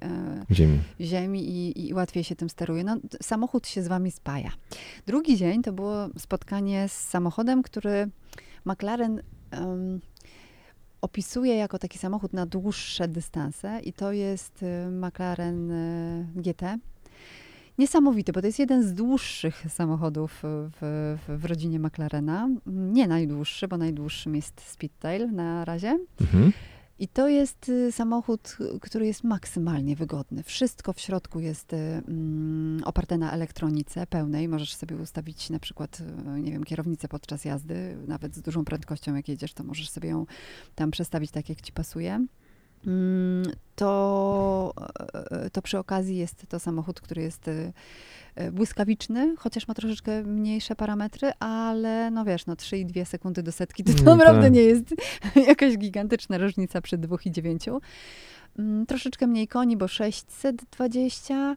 Ziemi. 0.50 0.80
ziemi 1.00 1.50
i, 1.50 1.88
i 1.88 1.94
łatwiej 1.94 2.24
się 2.24 2.36
tym 2.36 2.50
steruje. 2.50 2.84
No, 2.84 2.96
samochód 3.22 3.66
się 3.66 3.82
z 3.82 3.88
wami 3.88 4.10
spaja. 4.10 4.50
Drugi 5.06 5.36
dzień 5.36 5.62
to 5.62 5.72
było 5.72 6.08
spotkanie 6.18 6.88
z 6.88 6.92
samochodem, 6.92 7.62
który 7.62 8.08
McLaren 8.64 9.22
em, 9.50 10.00
opisuje 11.00 11.54
jako 11.54 11.78
taki 11.78 11.98
samochód 11.98 12.32
na 12.32 12.46
dłuższe 12.46 13.08
dystanse 13.08 13.80
i 13.80 13.92
to 13.92 14.12
jest 14.12 14.64
McLaren 14.90 15.72
GT. 16.36 16.78
Niesamowity, 17.78 18.32
bo 18.32 18.40
to 18.40 18.46
jest 18.46 18.58
jeden 18.58 18.82
z 18.82 18.94
dłuższych 18.94 19.64
samochodów 19.68 20.42
w, 20.42 20.70
w, 20.80 21.40
w 21.40 21.44
rodzinie 21.44 21.78
McLarena. 21.78 22.48
Nie 22.66 23.08
najdłuższy, 23.08 23.68
bo 23.68 23.76
najdłuższym 23.76 24.36
jest 24.36 24.60
Speedtail 24.60 25.32
na 25.32 25.64
razie. 25.64 25.98
Mhm. 26.20 26.52
I 26.98 27.08
to 27.08 27.28
jest 27.28 27.68
y, 27.68 27.92
samochód, 27.92 28.56
który 28.80 29.06
jest 29.06 29.24
maksymalnie 29.24 29.96
wygodny. 29.96 30.42
Wszystko 30.42 30.92
w 30.92 31.00
środku 31.00 31.40
jest 31.40 31.72
y, 31.72 31.76
mm, 31.76 32.82
oparte 32.84 33.18
na 33.18 33.32
elektronice 33.32 34.06
pełnej. 34.06 34.48
Możesz 34.48 34.74
sobie 34.74 34.96
ustawić 34.96 35.50
na 35.50 35.58
przykład, 35.58 36.02
y, 36.36 36.40
nie 36.40 36.52
wiem, 36.52 36.64
kierownicę 36.64 37.08
podczas 37.08 37.44
jazdy, 37.44 37.96
nawet 38.06 38.36
z 38.36 38.42
dużą 38.42 38.64
prędkością 38.64 39.14
jak 39.14 39.28
jedziesz, 39.28 39.54
to 39.54 39.64
możesz 39.64 39.88
sobie 39.88 40.08
ją 40.08 40.26
tam 40.74 40.90
przestawić 40.90 41.30
tak, 41.30 41.48
jak 41.48 41.60
ci 41.60 41.72
pasuje. 41.72 42.26
Mm, 42.86 43.42
to, 43.76 44.72
e, 45.30 45.50
to 45.50 45.62
przy 45.62 45.78
okazji 45.78 46.16
jest 46.16 46.46
to 46.48 46.58
samochód, 46.58 47.00
który 47.00 47.22
jest 47.22 47.48
e, 47.48 47.72
e, 48.34 48.52
błyskawiczny, 48.52 49.34
chociaż 49.38 49.68
ma 49.68 49.74
troszeczkę 49.74 50.22
mniejsze 50.22 50.76
parametry, 50.76 51.32
ale 51.40 52.10
no 52.10 52.24
wiesz, 52.24 52.46
no 52.46 52.54
3,2 52.54 53.04
sekundy 53.04 53.42
do 53.42 53.52
setki 53.52 53.84
to, 53.84 53.92
to 53.92 54.02
Mm, 54.02 54.18
naprawdę 54.18 54.42
tak. 54.42 54.52
nie 54.52 54.62
jest 54.62 54.84
jakaś 55.48 55.78
gigantyczna 55.78 56.38
różnica 56.38 56.80
przy 56.80 56.98
2,9. 56.98 57.80
Mm, 58.58 58.86
Troszeczkę 58.86 59.26
mniej 59.26 59.48
koni, 59.48 59.76
bo 59.76 59.88
620, 59.88 61.56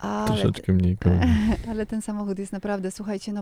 ale, 0.00 0.26
Troszeczkę 0.26 0.72
mniej. 0.72 0.96
koni. 0.96 1.16
ale 1.70 1.86
ten 1.86 2.02
samochód 2.02 2.38
jest 2.38 2.52
naprawdę, 2.52 2.90
słuchajcie, 2.90 3.32
no, 3.32 3.40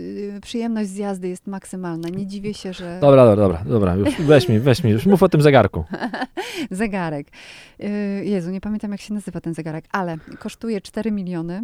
y, 0.00 0.40
przyjemność 0.42 0.90
z 0.90 0.96
jazdy 0.96 1.28
jest 1.28 1.46
maksymalna. 1.46 2.08
Nie 2.08 2.26
dziwię 2.26 2.54
się, 2.54 2.72
że 2.72 2.98
Dobra, 3.00 3.24
dobra, 3.24 3.42
dobra, 3.48 3.64
dobra, 3.64 3.94
już 3.94 4.14
weź 4.20 4.48
mi, 4.48 4.58
weź 4.60 4.84
mi, 4.84 4.90
już 4.90 5.06
mów 5.06 5.22
o 5.22 5.28
tym 5.28 5.42
zegarku. 5.42 5.84
zegarek. 6.70 7.26
Y, 7.80 7.86
Jezu, 8.24 8.50
nie 8.50 8.60
pamiętam 8.60 8.92
jak 8.92 9.00
się 9.00 9.14
nazywa 9.14 9.40
ten 9.40 9.54
zegarek, 9.54 9.84
ale 9.92 10.16
kosztuje 10.38 10.80
4 10.80 11.12
miliony. 11.12 11.62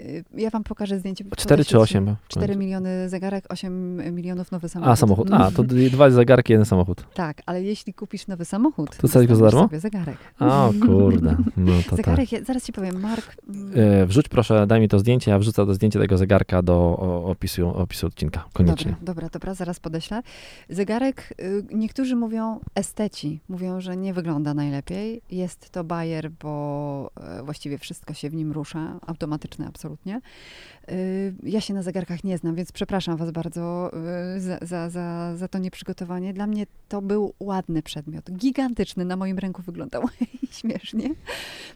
Y, 0.00 0.24
Ja 0.34 0.50
wam 0.50 0.64
pokażę 0.64 0.98
zdjęcie. 0.98 1.24
4 1.36 1.64
czy 1.64 1.78
8? 1.78 2.16
4 2.28 2.56
miliony 2.56 3.08
zegarek, 3.08 3.44
8 3.48 4.14
milionów 4.14 4.52
nowy 4.52 4.68
samochód. 4.68 4.92
A, 4.92 4.96
samochód. 4.96 5.28
A, 5.32 5.50
to 5.50 5.62
dwa 5.64 6.10
zegarki, 6.10 6.52
jeden 6.52 6.66
samochód. 6.66 7.04
Tak, 7.14 7.42
ale 7.46 7.62
jeśli 7.62 7.94
kupisz 7.94 8.26
nowy 8.26 8.44
samochód, 8.44 8.96
To 8.96 9.08
tylko 9.08 9.36
za 9.36 9.44
darmo? 9.44 9.60
sobie 9.62 9.80
zegarek. 9.80 10.16
O 10.40 10.72
kurde, 10.86 11.36
no 11.56 11.72
to 11.82 11.90
tak. 11.96 11.96
zegarek, 11.96 12.32
ja, 12.32 12.44
zaraz 12.44 12.64
ci 12.64 12.72
powiem, 12.72 13.00
Mark. 13.00 13.36
E, 13.80 14.06
Wrzuć 14.06 14.28
proszę, 14.28 14.66
daj 14.66 14.80
mi 14.80 14.88
to 14.88 14.98
zdjęcie, 14.98 15.30
ja 15.30 15.38
wrzucę 15.38 15.66
to 15.66 15.74
zdjęcie 15.74 15.98
tego 15.98 16.18
zegarka 16.18 16.62
do 16.62 16.96
opisu, 17.24 17.68
opisu 17.68 18.06
odcinka, 18.06 18.44
koniecznie. 18.52 18.90
Dobra, 18.90 19.04
dobra, 19.04 19.28
dobra, 19.28 19.54
zaraz 19.54 19.80
podeślę. 19.80 20.22
Zegarek, 20.68 21.34
y, 21.40 21.64
niektórzy 21.74 22.16
mówią 22.16 22.60
esteci, 22.74 23.40
mówią, 23.48 23.80
że 23.80 23.96
nie 23.96 24.14
wygląda 24.14 24.54
najlepiej. 24.54 25.22
Jest 25.30 25.70
to 25.70 25.84
bajer, 25.84 26.30
bo 26.30 27.10
e, 27.20 27.42
właściwie 27.42 27.78
wszystko 27.78 28.14
się 28.14 28.30
w 28.30 28.34
nim 28.34 28.52
rusza, 28.52 28.98
automatyczne 29.06 29.66
absolutnie. 29.66 30.20
Y, 30.90 31.34
Ja 31.42 31.60
się 31.60 31.74
na 31.74 31.82
zegarkach 31.82 32.24
nie 32.24 32.38
znam, 32.38 32.54
więc 32.54 32.72
przepraszam 32.72 33.16
was 33.16 33.30
bardzo 33.30 33.90
y, 34.36 34.40
za, 34.40 34.58
za, 34.62 34.90
za, 34.90 35.36
za 35.36 35.48
to 35.48 35.58
nieprzygotowanie. 35.58 36.32
Dla 36.34 36.46
mnie 36.46 36.66
to 36.88 37.02
był 37.02 37.34
ładny 37.40 37.82
przedmiot, 37.82 38.30
gigantyczny, 38.32 39.04
na 39.04 39.16
moim 39.16 39.38
ręku 39.38 39.62
wyglądał 39.62 40.02
śmiesznie, 40.60 41.14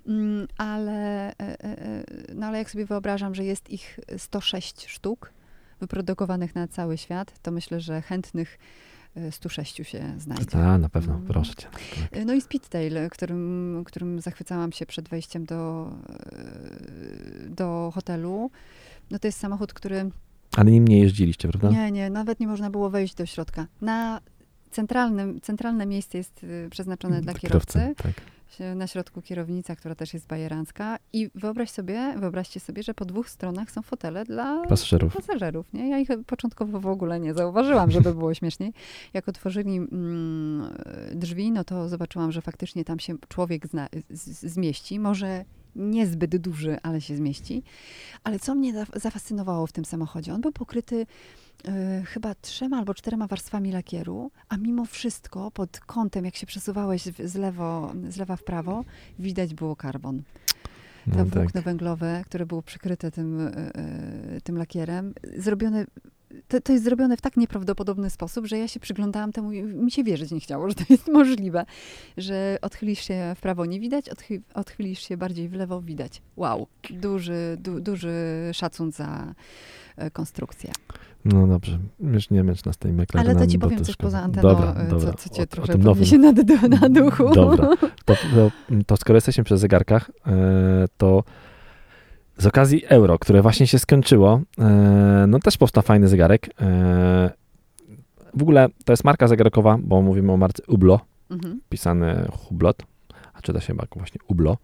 Mm, 0.06 0.48
ale, 0.58 1.28
e, 1.38 1.93
no 2.34 2.46
ale 2.46 2.58
jak 2.58 2.70
sobie 2.70 2.86
wyobrażam, 2.86 3.34
że 3.34 3.44
jest 3.44 3.70
ich 3.70 4.00
106 4.16 4.86
sztuk, 4.86 5.32
wyprodukowanych 5.80 6.54
na 6.54 6.68
cały 6.68 6.98
świat, 6.98 7.38
to 7.42 7.50
myślę, 7.50 7.80
że 7.80 8.02
chętnych 8.02 8.58
y, 9.16 9.32
106 9.32 9.76
się 9.84 10.14
znajdzie. 10.18 10.58
A, 10.58 10.78
na 10.78 10.88
pewno, 10.88 11.14
Mm. 11.14 11.26
proszę 11.26 11.54
cię. 11.54 11.68
Y, 12.16 12.24
No 12.24 12.32
i 12.34 12.40
Speedtail, 12.40 13.10
którym, 13.10 13.82
którym 13.86 14.20
zachwycałam 14.20 14.72
się 14.72 14.86
przed 14.86 15.08
wejściem 15.08 15.44
do, 15.44 15.90
y, 17.46 17.50
do 17.50 17.90
hotelu. 17.94 18.50
No 19.10 19.18
to 19.18 19.28
jest 19.28 19.38
samochód, 19.38 19.72
który... 19.72 20.10
Ale 20.56 20.70
nim 20.70 20.88
nie 20.88 20.98
jeździliście, 21.00 21.48
prawda? 21.48 21.70
Nie, 21.70 21.90
nie, 21.92 22.10
nawet 22.10 22.40
nie 22.40 22.46
można 22.46 22.70
było 22.70 22.90
wejść 22.90 23.14
do 23.14 23.26
środka. 23.26 23.66
Na 23.80 24.20
centralnym, 24.70 25.40
centralne 25.40 25.86
miejsce 25.86 26.18
jest 26.18 26.46
przeznaczone 26.70 27.20
dla 27.20 27.34
kierowcy. 27.34 27.94
Tak. 27.96 28.12
Na 28.76 28.86
środku 28.86 29.22
kierownica, 29.22 29.76
która 29.76 29.94
też 29.94 30.14
jest 30.14 30.26
bajerancka. 30.26 30.96
I 31.12 31.30
wyobraź 31.34 31.70
sobie, 31.70 32.14
wyobraźcie 32.18 32.60
sobie, 32.60 32.82
że 32.82 32.94
po 32.94 33.04
dwóch 33.04 33.30
stronach 33.30 33.70
są 33.70 33.82
fotele 33.82 34.24
dla 34.24 34.62
Pasażerów. 34.68 35.16
pasażerów. 35.16 35.72
Nie? 35.72 35.88
Ja 35.90 35.98
ich 35.98 36.08
początkowo 36.26 36.80
w 36.80 36.86
ogóle 36.86 37.20
nie 37.20 37.34
zauważyłam, 37.34 37.90
żeby 37.90 38.14
było 38.14 38.34
śmieszniej. 38.34 38.72
Jak 39.14 39.28
otworzyli 39.28 39.76
mm, 39.76 40.74
drzwi, 41.14 41.52
no 41.52 41.64
to 41.64 41.88
zobaczyłam, 41.88 42.32
że 42.32 42.40
faktycznie 42.40 42.84
tam 42.84 42.98
się 42.98 43.14
człowiek 43.28 43.66
zna, 43.66 43.88
z, 44.10 44.52
zmieści. 44.52 44.98
Może 44.98 45.44
niezbyt 45.76 46.36
duży, 46.36 46.78
ale 46.82 47.00
się 47.00 47.16
zmieści. 47.16 47.62
Ale 48.24 48.38
co 48.38 48.54
mnie 48.54 48.72
za- 48.72 48.86
zafascynowało 49.00 49.66
w 49.66 49.72
tym 49.72 49.84
samochodzie? 49.84 50.34
On 50.34 50.40
był 50.40 50.52
pokryty 50.52 51.06
e, 51.68 52.02
chyba 52.06 52.34
trzema 52.34 52.78
albo 52.78 52.94
czterema 52.94 53.26
warstwami 53.26 53.72
lakieru, 53.72 54.30
a 54.48 54.56
mimo 54.56 54.84
wszystko 54.84 55.50
pod 55.50 55.80
kątem, 55.80 56.24
jak 56.24 56.36
się 56.36 56.46
przesuwałeś 56.46 57.02
z, 57.24 57.34
lewo, 57.34 57.92
z 58.08 58.16
lewa 58.16 58.36
w 58.36 58.42
prawo, 58.44 58.84
widać 59.18 59.54
było 59.54 59.76
karbon 59.76 60.22
to 61.04 61.18
No, 61.18 61.24
włókno 61.24 61.52
tak. 61.52 61.64
węglowe, 61.64 62.22
które 62.26 62.46
było 62.46 62.62
przykryte 62.62 63.10
tym, 63.10 63.40
e, 63.40 63.50
tym 64.44 64.58
lakierem, 64.58 65.14
zrobione, 65.36 65.86
to, 66.48 66.60
to 66.60 66.72
jest 66.72 66.84
zrobione 66.84 67.16
w 67.16 67.20
tak 67.20 67.36
nieprawdopodobny 67.36 68.10
sposób, 68.10 68.46
że 68.46 68.58
ja 68.58 68.68
się 68.68 68.80
przyglądałam 68.80 69.32
temu 69.32 69.52
i 69.52 69.62
mi 69.62 69.90
się 69.90 70.04
wierzyć 70.04 70.30
nie 70.30 70.40
chciało, 70.40 70.68
że 70.70 70.74
to 70.74 70.84
jest 70.90 71.08
możliwe, 71.08 71.64
że 72.16 72.58
odchylisz 72.62 73.00
się 73.00 73.34
w 73.36 73.40
prawo 73.40 73.66
nie 73.66 73.80
widać, 73.80 74.08
odchy, 74.08 74.42
odchylisz 74.54 75.08
się 75.08 75.16
bardziej 75.16 75.48
w 75.48 75.52
lewo 75.52 75.82
widać. 75.82 76.22
Wow, 76.36 76.66
duży, 76.90 77.56
du, 77.60 77.80
duży 77.80 78.14
szacun 78.52 78.92
za 78.92 79.34
e, 79.96 80.10
konstrukcję. 80.10 80.72
No 81.24 81.46
dobrze, 81.46 81.78
już 82.00 82.30
nie 82.30 82.44
męcz 82.44 82.64
nas 82.64 82.76
Ale 82.84 82.92
McLarenami. 82.92 83.46
to 83.46 83.52
ci 83.52 83.58
powiem 83.58 83.84
coś 83.84 83.94
szkoda. 83.94 84.06
poza 84.06 84.22
anteną, 84.22 84.48
Dobra, 84.48 84.74
e, 84.74 84.88
dobra. 84.88 85.12
co, 85.12 85.18
co 85.18 85.34
cię 85.34 85.42
o, 85.42 85.46
trochę 85.46 85.74
o 85.74 85.78
podniesie 85.78 86.18
na, 86.18 86.32
na 86.68 86.88
duchu. 86.88 87.34
Dobra. 87.34 87.68
To, 88.04 88.14
to, 88.14 88.50
to 88.86 88.96
skoro 88.96 89.16
jesteśmy 89.16 89.44
przy 89.44 89.58
zegarkach, 89.58 90.10
e, 90.26 90.84
to 90.96 91.24
z 92.38 92.46
okazji 92.46 92.84
euro, 92.86 93.18
które 93.18 93.42
właśnie 93.42 93.66
się 93.66 93.78
skończyło, 93.78 94.40
e, 94.58 95.24
no 95.28 95.38
też 95.38 95.56
powstał 95.58 95.82
fajny 95.82 96.08
zegarek. 96.08 96.48
E, 96.60 97.30
w 98.34 98.42
ogóle 98.42 98.68
to 98.84 98.92
jest 98.92 99.04
marka 99.04 99.28
zegarkowa, 99.28 99.78
bo 99.82 100.02
mówimy 100.02 100.32
o 100.32 100.36
marce 100.36 100.62
Ublo, 100.68 101.00
Mhm. 101.30 101.60
pisany 101.68 102.28
Hublot, 102.32 102.82
a 103.34 103.40
czyta 103.40 103.60
się 103.60 103.66
chyba 103.66 103.84
właśnie 103.96 104.20
Ublo, 104.28 104.56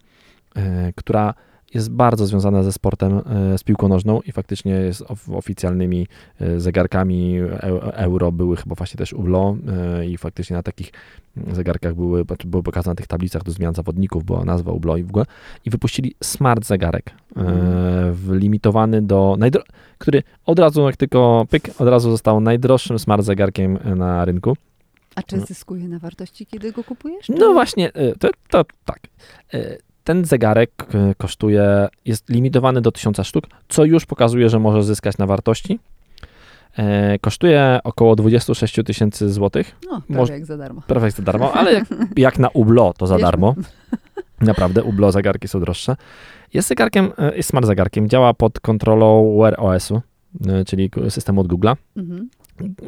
e, 0.55 0.93
która 0.95 1.33
jest 1.73 1.91
bardzo 1.91 2.25
związana 2.25 2.63
ze 2.63 2.71
sportem, 2.71 3.21
e, 3.53 3.57
z 3.57 3.63
piłką 3.63 3.87
nożną 3.87 4.21
i 4.21 4.31
faktycznie 4.31 4.71
jest 4.71 5.01
of, 5.07 5.29
oficjalnymi 5.29 6.07
e, 6.41 6.59
zegarkami 6.59 7.35
eu, 7.37 7.77
euro 7.79 8.31
były 8.31 8.55
chyba 8.57 8.75
właśnie 8.75 8.97
też 8.97 9.13
Ublo 9.13 9.55
e, 9.99 10.05
i 10.05 10.17
faktycznie 10.17 10.55
na 10.55 10.63
takich 10.63 10.91
zegarkach 11.51 11.95
były, 11.95 12.25
były 12.45 12.63
pokazane 12.63 12.91
na 12.91 12.95
tych 12.95 13.07
tablicach 13.07 13.43
do 13.43 13.51
zmian 13.51 13.73
zawodników, 13.75 14.23
była 14.23 14.45
nazwa 14.45 14.71
Ublo 14.71 14.97
i 14.97 15.03
w 15.03 15.09
ogóle 15.09 15.25
i 15.65 15.69
wypuścili 15.69 16.15
smart 16.23 16.65
zegarek 16.65 17.05
e, 17.09 17.13
w- 18.11 18.31
limitowany 18.31 19.01
do, 19.01 19.37
który 19.97 20.23
od 20.45 20.59
razu 20.59 20.81
jak 20.81 20.97
tylko 20.97 21.45
pyk, 21.49 21.69
od 21.81 21.87
razu 21.87 22.11
został 22.11 22.41
najdroższym 22.41 22.99
smart 22.99 23.23
zegarkiem 23.23 23.77
e, 23.83 23.95
na 23.95 24.25
rynku. 24.25 24.57
A 25.15 25.23
czy 25.23 25.39
zyskuje 25.39 25.87
na 25.87 25.99
wartości, 25.99 26.45
kiedy 26.45 26.71
go 26.71 26.83
kupujesz? 26.83 27.29
No 27.29 27.53
właśnie, 27.53 27.91
to, 28.19 28.29
to 28.49 28.65
tak. 28.85 28.99
Ten 30.03 30.25
zegarek 30.25 30.71
y, 31.11 31.15
kosztuje, 31.17 31.87
jest 32.05 32.29
limitowany 32.29 32.81
do 32.81 32.91
1000 32.91 33.17
sztuk, 33.27 33.43
co 33.69 33.85
już 33.85 34.05
pokazuje, 34.05 34.49
że 34.49 34.59
może 34.59 34.83
zyskać 34.83 35.17
na 35.17 35.25
wartości. 35.25 35.79
E, 36.77 37.19
Kosztuje 37.19 37.79
około 37.83 38.15
26 38.15 38.75
tysięcy 38.85 39.29
złotych, 39.29 39.75
No, 39.91 40.01
prawie 40.01 40.21
Moż- 40.21 40.29
jak 40.29 40.45
za 40.45 40.57
darmo. 40.57 40.81
prawie 40.87 41.11
za 41.11 41.23
darmo, 41.23 41.53
ale 41.53 41.73
jak, 41.73 41.85
jak 42.17 42.39
na 42.39 42.49
Ublo 42.49 42.93
to 42.97 43.07
za 43.07 43.15
Wiesz- 43.15 43.21
darmo. 43.21 43.55
Naprawdę, 44.41 44.83
Ublo 44.83 45.11
zegarki 45.11 45.47
są 45.47 45.59
droższe. 45.59 45.95
Jest 46.53 46.67
zegarkiem, 46.67 47.05
y, 47.33 47.37
jest 47.37 47.49
smart 47.49 47.65
zegarkiem, 47.65 48.09
działa 48.09 48.33
pod 48.33 48.59
kontrolą 48.59 49.37
Wear 49.41 49.55
OS-u, 49.57 50.01
y, 50.61 50.65
czyli 50.65 50.89
systemu 51.09 51.41
od 51.41 51.47
Google'a. 51.47 51.75
Mhm. 51.97 52.29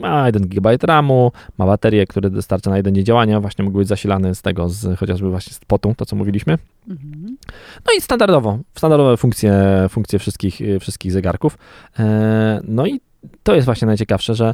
Ma 0.01 0.25
1 0.25 0.47
GB 0.47 0.77
RAMu, 0.83 1.31
ma 1.57 1.65
baterię, 1.65 2.07
które 2.07 2.29
dostarcza 2.29 2.69
na 2.69 2.77
jeden 2.77 2.95
dzień 2.95 3.05
działania, 3.05 3.39
właśnie 3.39 3.65
mógł 3.65 3.77
być 3.77 3.87
zasilany 3.87 4.35
z 4.35 4.41
tego, 4.41 4.69
z, 4.69 4.99
chociażby 4.99 5.29
właśnie 5.29 5.53
z 5.53 5.59
potu, 5.59 5.93
to 5.97 6.05
co 6.05 6.15
mówiliśmy. 6.15 6.57
Mhm. 6.89 7.37
No 7.85 7.93
i 7.97 8.01
standardowo, 8.01 8.59
standardowe 8.75 9.17
funkcje, 9.17 9.53
funkcje 9.89 10.19
wszystkich, 10.19 10.59
wszystkich 10.79 11.11
zegarków. 11.11 11.57
E, 11.99 12.61
No 12.67 12.87
i 12.87 13.01
to 13.43 13.55
jest 13.55 13.65
właśnie 13.65 13.85
najciekawsze, 13.85 14.35
że, 14.35 14.53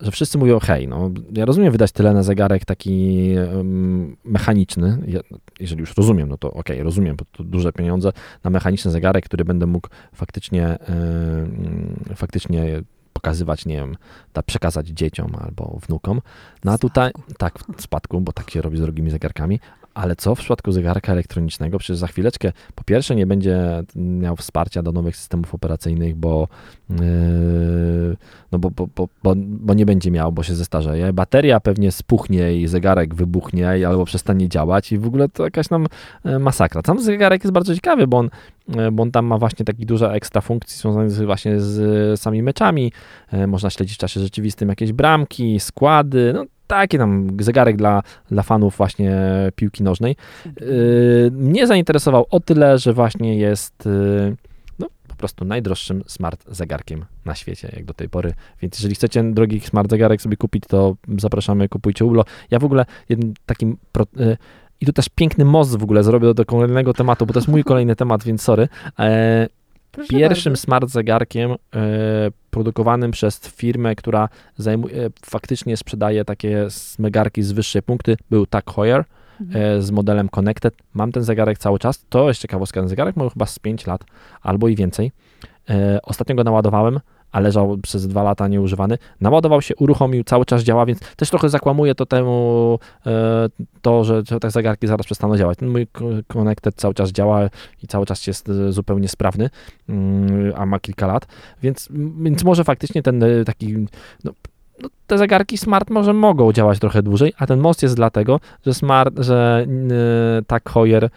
że 0.00 0.10
wszyscy 0.10 0.38
mówią, 0.38 0.58
hej, 0.58 0.88
no 0.88 1.10
ja 1.32 1.44
rozumiem 1.44 1.72
wydać 1.72 1.92
tyle 1.92 2.14
na 2.14 2.22
zegarek 2.22 2.64
taki 2.64 3.30
mechaniczny, 4.24 4.98
ja, 5.06 5.20
jeżeli 5.60 5.80
już 5.80 5.96
rozumiem, 5.96 6.28
no 6.28 6.38
to 6.38 6.52
okej, 6.52 6.82
rozumiem, 6.82 7.16
bo 7.16 7.24
to 7.32 7.44
duże 7.44 7.72
pieniądze 7.72 8.12
na 8.44 8.50
mechaniczny 8.50 8.90
zegarek, 8.90 9.24
który 9.24 9.44
będę 9.44 9.66
mógł 9.66 9.88
faktycznie, 10.14 10.66
e, 10.66 10.78
mm, 10.86 12.04
faktycznie 12.14 12.82
pokazywać, 13.12 13.66
nie 13.66 13.76
wiem, 13.76 13.96
da 14.34 14.42
przekazać 14.42 14.88
dzieciom 14.88 15.32
albo 15.40 15.78
wnukom. 15.86 16.20
No 16.64 16.72
a 16.72 16.78
tutaj, 16.78 17.12
tak, 17.38 17.58
w 17.76 17.82
spadku, 17.82 18.20
bo 18.20 18.32
tak 18.32 18.50
się 18.50 18.62
robi 18.62 18.78
z 18.78 18.80
drogimi 18.80 19.10
zegarkami, 19.10 19.60
ale 20.00 20.16
co 20.16 20.34
w 20.34 20.38
przypadku 20.38 20.72
zegarka 20.72 21.12
elektronicznego? 21.12 21.78
Przecież 21.78 21.96
za 21.96 22.06
chwileczkę, 22.06 22.52
po 22.74 22.84
pierwsze, 22.84 23.16
nie 23.16 23.26
będzie 23.26 23.82
miał 23.96 24.36
wsparcia 24.36 24.82
do 24.82 24.92
nowych 24.92 25.16
systemów 25.16 25.54
operacyjnych, 25.54 26.16
bo, 26.16 26.48
yy, 26.90 26.96
no 28.52 28.58
bo, 28.58 28.70
bo, 28.70 28.86
bo, 28.96 29.08
bo, 29.22 29.34
bo 29.36 29.74
nie 29.74 29.86
będzie 29.86 30.10
miał, 30.10 30.32
bo 30.32 30.42
się 30.42 30.54
zestarzeje. 30.54 31.12
Bateria 31.12 31.60
pewnie 31.60 31.92
spuchnie 31.92 32.56
i 32.56 32.66
zegarek 32.66 33.14
wybuchnie 33.14 33.88
albo 33.88 34.04
przestanie 34.04 34.48
działać 34.48 34.92
i 34.92 34.98
w 34.98 35.06
ogóle 35.06 35.28
to 35.28 35.44
jakaś 35.44 35.70
nam 35.70 35.86
e, 36.24 36.38
masakra. 36.38 36.82
Sam 36.86 37.02
zegarek 37.02 37.44
jest 37.44 37.52
bardzo 37.52 37.74
ciekawy, 37.74 38.06
bo 38.06 38.18
on, 38.18 38.30
e, 38.76 38.90
bo 38.90 39.02
on 39.02 39.10
tam 39.10 39.26
ma 39.26 39.38
właśnie 39.38 39.64
taki 39.64 39.86
dużo 39.86 40.14
ekstra 40.14 40.40
funkcji 40.40 40.78
związanych 40.78 41.26
właśnie 41.26 41.60
z 41.60 42.20
samymi 42.20 42.42
meczami. 42.42 42.92
E, 43.32 43.46
Można 43.46 43.70
śledzić 43.70 43.96
w 43.96 44.00
czasie 44.00 44.20
rzeczywistym 44.20 44.68
jakieś 44.68 44.92
bramki, 44.92 45.60
składy, 45.60 46.32
no 46.34 46.44
taki 46.70 46.98
tam 46.98 47.28
zegarek 47.40 47.76
dla, 47.76 48.02
dla 48.30 48.42
fanów 48.42 48.76
właśnie 48.76 49.16
piłki 49.56 49.82
nożnej. 49.82 50.16
Yy, 50.60 51.30
mnie 51.32 51.66
zainteresował 51.66 52.26
o 52.30 52.40
tyle, 52.40 52.78
że 52.78 52.92
właśnie 52.92 53.36
jest 53.38 53.86
yy, 53.86 54.36
no, 54.78 54.86
po 55.08 55.16
prostu 55.16 55.44
najdroższym 55.44 56.02
smart 56.06 56.44
zegarkiem 56.48 57.04
na 57.24 57.34
świecie, 57.34 57.72
jak 57.76 57.84
do 57.84 57.94
tej 57.94 58.08
pory. 58.08 58.34
Więc 58.62 58.78
jeżeli 58.78 58.94
chcecie 58.94 59.22
drogi 59.24 59.60
smart 59.60 59.90
zegarek 59.90 60.22
sobie 60.22 60.36
kupić, 60.36 60.64
to 60.68 60.96
zapraszamy, 61.18 61.68
kupujcie 61.68 62.04
Ulo. 62.04 62.24
Ja 62.50 62.58
w 62.58 62.64
ogóle 62.64 62.84
jednym 63.08 63.34
takim... 63.46 63.76
Pro, 63.92 64.06
yy, 64.16 64.36
i 64.82 64.86
tu 64.86 64.92
też 64.92 65.08
piękny 65.08 65.44
most 65.44 65.76
w 65.76 65.82
ogóle 65.82 66.02
zrobię 66.02 66.34
do 66.34 66.44
kolejnego 66.44 66.94
tematu, 66.94 67.26
bo 67.26 67.32
to 67.32 67.38
jest 67.38 67.48
mój 67.48 67.64
kolejny 67.70 67.96
temat, 67.96 68.24
więc 68.24 68.42
sorry. 68.42 68.68
E, 68.98 69.48
Proszę 69.92 70.08
Pierwszym 70.08 70.52
bardzo. 70.52 70.62
smart 70.62 70.90
zegarkiem 70.90 71.50
produkowanym 72.50 73.10
przez 73.10 73.38
firmę, 73.40 73.94
która 73.94 74.28
zajmuje, 74.56 75.06
e, 75.06 75.10
faktycznie 75.26 75.76
sprzedaje 75.76 76.24
takie 76.24 76.66
zegarki 76.98 77.42
z 77.42 77.52
wyższej 77.52 77.82
punkty, 77.82 78.16
był 78.30 78.46
Tag 78.46 78.70
Heuer 78.74 79.04
Mhm. 79.40 79.78
e, 79.78 79.82
z 79.82 79.90
modelem 79.90 80.28
Connected. 80.28 80.74
Mam 80.94 81.12
ten 81.12 81.22
zegarek 81.22 81.58
cały 81.58 81.78
czas. 81.78 82.04
To 82.08 82.28
jest 82.28 82.40
ciekawostka. 82.40 82.80
Ten 82.80 82.88
zegarek 82.88 83.16
ma 83.16 83.28
chyba 83.30 83.46
z 83.46 83.58
5 83.58 83.86
lat 83.86 84.04
albo 84.42 84.68
i 84.68 84.76
więcej. 84.76 85.12
E, 85.70 85.98
ostatnio 86.02 86.34
go 86.34 86.44
naładowałem, 86.44 87.00
a 87.32 87.40
leżał 87.40 87.78
przez 87.78 88.08
dwa 88.08 88.22
lata 88.22 88.48
nieużywany. 88.48 88.98
Naładował 89.20 89.62
się, 89.62 89.76
uruchomił, 89.76 90.24
cały 90.24 90.44
czas 90.44 90.62
działa, 90.62 90.86
więc 90.86 91.00
też 91.16 91.30
trochę 91.30 91.48
zakłamuje 91.48 91.94
to 91.94 92.06
temu 92.06 92.78
e, 93.06 93.48
to, 93.82 94.04
że, 94.04 94.22
te 94.22 94.50
zegarki 94.50 94.86
zaraz 94.86 95.06
przestaną 95.06 95.36
działać. 95.36 95.58
Ten 95.58 95.68
mój 95.68 95.86
ko- 95.86 96.04
Connected 96.28 96.74
cały 96.74 96.94
czas 96.94 97.12
działa 97.12 97.40
i 97.82 97.86
cały 97.86 98.06
czas 98.06 98.26
jest 98.26 98.48
e, 98.48 98.72
zupełnie 98.72 99.08
sprawny, 99.08 99.50
mm, 99.88 100.52
a 100.56 100.66
ma 100.66 100.80
kilka 100.80 101.06
lat, 101.06 101.26
więc, 101.62 101.88
więc 102.20 102.44
może 102.44 102.64
faktycznie 102.64 103.02
ten 103.02 103.22
e, 103.22 103.44
taki 103.44 103.86
no, 104.24 104.32
no, 104.82 104.88
te 105.06 105.18
zegarki 105.18 105.58
smart 105.58 105.90
może 105.90 106.12
mogą 106.12 106.52
działać 106.52 106.78
trochę 106.78 107.02
dłużej, 107.02 107.32
a 107.38 107.46
ten 107.46 107.60
most 107.60 107.82
jest 107.82 107.96
dlatego, 107.96 108.40
że 108.66 108.74
smart, 108.74 109.14
że 109.18 109.66
yy, 110.36 110.44
tak 110.46 110.70
Heuer 110.70 111.10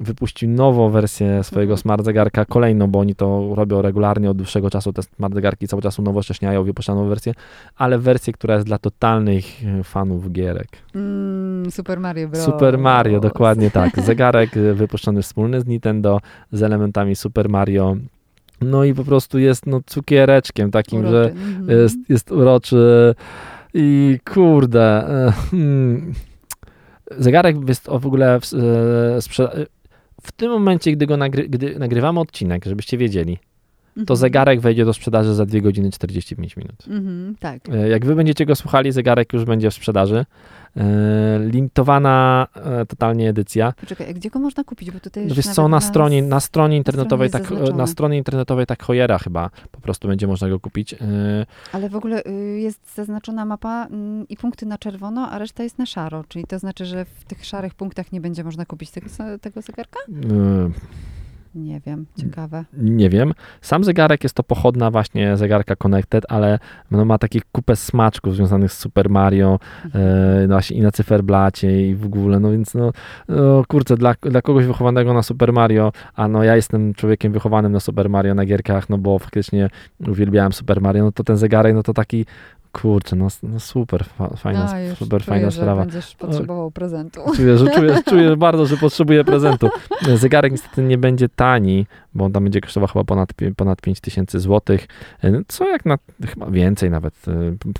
wypuścił 0.00 0.48
nową 0.50 0.90
wersję 0.90 1.44
swojego 1.44 1.72
Mhm. 1.72 1.82
smart 1.82 2.04
zegarka, 2.04 2.44
kolejną, 2.44 2.86
bo 2.86 2.98
oni 2.98 3.14
to 3.14 3.52
robią 3.54 3.82
regularnie 3.82 4.30
od 4.30 4.36
dłuższego 4.36 4.70
czasu, 4.70 4.92
te 4.92 5.02
smart 5.02 5.34
zegarki 5.34 5.68
cały 5.68 5.82
czas 5.82 5.98
unowocześniają, 5.98 6.64
wypuszczają 6.64 6.96
nową 6.98 7.08
wersję, 7.08 7.34
ale 7.76 7.98
wersję, 7.98 8.32
która 8.32 8.54
jest 8.54 8.66
dla 8.66 8.78
totalnych 8.78 9.44
fanów 9.84 10.32
gierek. 10.32 10.68
Mm, 10.94 11.70
Super 11.70 12.00
Mario 12.00 12.28
Bros. 12.28 12.44
Super 12.44 12.78
Mario, 12.78 13.20
dokładnie 13.20 13.70
tak. 13.70 14.00
Zegarek 14.00 14.56
e, 14.56 14.74
wypuszczony 14.74 15.22
wspólny 15.22 15.60
z 15.60 15.66
Nintendo 15.66 16.20
z 16.52 16.62
elementami 16.62 17.16
Super 17.16 17.48
Mario. 17.48 17.96
No 18.60 18.84
i 18.84 18.94
po 18.94 19.04
prostu 19.04 19.38
jest 19.38 19.66
no, 19.66 19.80
cukiereczkiem 19.86 20.70
takim, 20.70 21.06
że 21.06 21.20
Uroczy. 21.24 21.30
Mhm. 21.32 21.80
jest, 21.80 21.96
jest 22.08 22.32
uroczy 22.32 23.14
i 23.74 24.18
kurde. 24.34 25.08
e, 25.28 25.32
hmm. 25.50 26.12
Zegarek 27.18 27.56
jest 27.68 27.86
w 28.00 28.06
ogóle 28.06 28.40
w, 28.40 28.44
sprze- 29.20 29.66
w 30.22 30.32
tym 30.32 30.50
momencie, 30.50 30.92
gdy 30.92 31.06
go 31.06 31.14
nagry- 31.16 31.48
gdy 31.48 31.78
nagrywamy 31.78 32.20
odcinek, 32.20 32.64
żebyście 32.64 32.98
wiedzieli, 32.98 33.38
to 34.06 34.14
Mhm. 34.14 34.16
zegarek 34.16 34.60
wejdzie 34.60 34.84
do 34.84 34.92
sprzedaży 34.92 35.34
za 35.34 35.46
2 35.46 35.60
godziny 35.60 35.90
45 35.90 36.56
minut. 36.56 36.84
Mhm, 36.88 37.36
tak. 37.40 37.68
E, 37.68 37.88
Jak 37.88 38.04
wy 38.06 38.14
będziecie 38.14 38.46
go 38.46 38.54
słuchali, 38.56 38.92
zegarek 38.92 39.32
już 39.32 39.44
będzie 39.44 39.70
w 39.70 39.74
sprzedaży. 39.74 40.24
E, 40.76 40.82
Limitowana 41.50 42.46
e, 42.54 42.86
totalnie 42.86 43.28
edycja. 43.28 43.72
Poczekaj, 43.80 44.14
gdzie 44.14 44.30
go 44.30 44.38
można 44.38 44.64
kupić? 44.64 44.90
Bo 44.90 45.00
tutaj 45.00 45.26
No 45.26 45.34
wiesz 45.34 45.46
co, 45.46 45.68
na 45.68 45.80
stronie, 45.80 46.22
na 46.22 46.40
stronie 46.40 46.76
internetowej, 46.76 47.24
jest 47.24 47.32
tak, 47.32 47.42
zaznaczone. 47.46 47.78
na 47.78 47.86
stronie 47.86 48.18
internetowej 48.18 48.66
tak 48.66 48.82
Hojera 48.82 49.18
chyba 49.18 49.50
po 49.72 49.80
prostu 49.80 50.08
będzie 50.08 50.26
można 50.26 50.48
go 50.48 50.60
kupić. 50.60 50.94
Ale 51.72 51.88
w 51.88 51.96
ogóle 51.96 52.24
y, 52.26 52.60
jest 52.60 52.94
zaznaczona 52.94 53.44
mapa 53.44 53.86
mm, 53.90 54.28
i 54.28 54.36
punkty 54.36 54.66
na 54.66 54.78
czerwono, 54.78 55.30
a 55.30 55.38
reszta 55.38 55.62
jest 55.62 55.78
na 55.78 55.86
szaro. 55.86 56.24
Czyli 56.28 56.44
to 56.44 56.58
znaczy, 56.58 56.84
że 56.86 57.04
w 57.04 57.24
tych 57.24 57.44
szarych 57.46 57.74
punktach 57.74 58.12
nie 58.12 58.20
będzie 58.20 58.44
można 58.44 58.64
kupić 58.66 58.90
tego, 58.90 59.06
tego 59.40 59.62
zegarka? 59.62 59.98
e, 60.08 60.70
Nie 61.54 61.80
wiem, 61.80 62.06
ciekawe. 62.18 62.64
Nie 62.72 63.10
wiem. 63.10 63.32
Sam 63.60 63.84
zegarek 63.84 64.22
jest 64.22 64.34
to 64.36 64.42
pochodna 64.42 64.90
właśnie 64.90 65.36
zegarka 65.36 65.76
Connected, 65.76 66.24
ale 66.28 66.58
no 66.90 67.04
ma 67.04 67.18
takie 67.18 67.40
kupę 67.52 67.76
smaczków 67.76 68.34
związanych 68.36 68.72
z 68.72 68.78
Super 68.78 69.10
Mario 69.10 69.58
Mhm. 69.84 70.04
e, 70.04 70.46
no 70.46 70.54
właśnie 70.54 70.76
i 70.76 70.80
na 70.80 70.90
cyferblacie 70.90 71.88
i 71.88 71.94
w 71.94 72.04
ogóle, 72.04 72.40
no 72.40 72.50
więc 72.50 72.74
no, 72.74 72.92
no 73.28 73.62
kurczę, 73.68 73.96
dla, 73.96 74.14
dla 74.22 74.42
kogoś 74.42 74.66
wychowanego 74.66 75.14
na 75.14 75.22
Super 75.22 75.52
Mario, 75.52 75.92
a 76.14 76.28
no 76.28 76.44
ja 76.44 76.56
jestem 76.56 76.94
człowiekiem 76.94 77.32
wychowanym 77.32 77.72
na 77.72 77.80
Super 77.80 78.10
Mario 78.10 78.34
na 78.34 78.44
gierkach, 78.46 78.88
no 78.88 78.98
bo 78.98 79.18
faktycznie 79.18 79.70
uwielbiałem 80.08 80.52
Super 80.52 80.80
Mario, 80.80 81.04
no 81.04 81.12
to 81.12 81.24
ten 81.24 81.36
zegarek, 81.36 81.74
no 81.74 81.82
to 81.82 81.94
taki 81.94 82.26
kurczę, 82.72 83.16
no, 83.16 83.28
no 83.42 83.60
super, 83.60 84.04
fa, 84.04 84.28
fajna, 84.36 84.64
A, 84.64 84.94
super 84.94 85.22
czuję, 85.22 85.34
fajna 85.34 85.50
że 85.50 85.60
sprawa. 85.60 85.80
będziesz 85.80 86.14
potrzebował 86.14 86.70
prezentu. 86.70 87.20
Czuję, 87.36 87.58
że 87.58 87.70
czuję, 87.70 87.98
czuję 88.10 88.36
bardzo, 88.36 88.66
że 88.66 88.76
potrzebuję 88.76 89.24
prezentu. 89.24 89.68
Zegarek 90.16 90.52
niestety 90.52 90.82
nie 90.82 90.98
będzie 90.98 91.28
tani, 91.28 91.86
bo 92.14 92.24
on 92.24 92.32
tam 92.32 92.44
będzie 92.44 92.60
kosztował 92.60 92.88
chyba 92.88 93.04
ponad, 93.04 93.32
ponad 93.56 93.80
5 93.80 94.00
tysięcy 94.00 94.40
złotych, 94.40 94.86
E, 95.24 95.42
co 95.48 95.68
jak 95.68 95.86
na, 95.86 95.98
chyba 96.26 96.50
więcej 96.50 96.90
nawet, 96.90 97.14
e, 97.28 97.32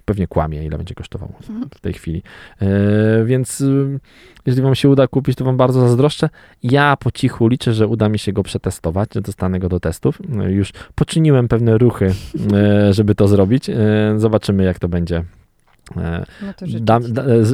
pewnie 0.04 0.26
kłamie, 0.26 0.64
ile 0.64 0.76
będzie 0.76 0.94
kosztował 0.94 1.32
w 1.74 1.80
tej 1.80 1.92
chwili. 1.92 2.22
E, 2.62 3.24
Więc 3.24 3.60
y, 3.60 4.00
jeżeli 4.46 4.62
wam 4.62 4.74
się 4.74 4.88
uda 4.88 5.06
kupić, 5.06 5.36
to 5.38 5.44
wam 5.44 5.56
bardzo 5.56 5.80
zazdroszczę. 5.80 6.28
Ja 6.62 6.96
po 6.96 7.10
cichu 7.10 7.48
liczę, 7.48 7.72
że 7.74 7.86
uda 7.86 8.08
mi 8.08 8.18
się 8.18 8.32
go 8.32 8.42
przetestować, 8.42 9.14
że 9.14 9.20
dostanę 9.20 9.58
go 9.58 9.68
do 9.68 9.80
testów. 9.80 10.18
No 10.28 10.48
Już 10.48 10.72
poczyniłem 10.94 11.48
pewne 11.48 11.78
ruchy, 11.78 12.14
żeby 12.90 13.14
to 13.14 13.28
zrobić. 13.28 13.70
Zobaczymy, 14.16 14.64
jak 14.64 14.78
to 14.78 14.88
będzie. 14.88 15.24
E, 15.96 16.24
No 16.42 16.52
da, 16.80 16.98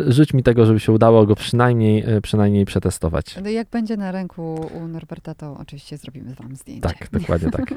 życz 0.08 0.34
mi 0.34 0.42
tego, 0.42 0.66
żeby 0.66 0.80
się 0.80 0.92
udało 0.92 1.26
go 1.26 1.34
przynajmniej, 1.34 2.04
e, 2.06 2.20
przynajmniej 2.20 2.64
przetestować. 2.64 3.38
Ale 3.38 3.52
Jak 3.52 3.68
będzie 3.68 3.96
na 3.96 4.12
ręku 4.12 4.70
u 4.74 4.88
Norberta, 4.88 5.34
to 5.34 5.56
oczywiście 5.60 5.96
zrobimy 5.96 6.34
wam 6.34 6.56
zdjęcie. 6.56 6.80
Tak, 6.80 7.08
dokładnie 7.12 7.50
tak. 7.50 7.74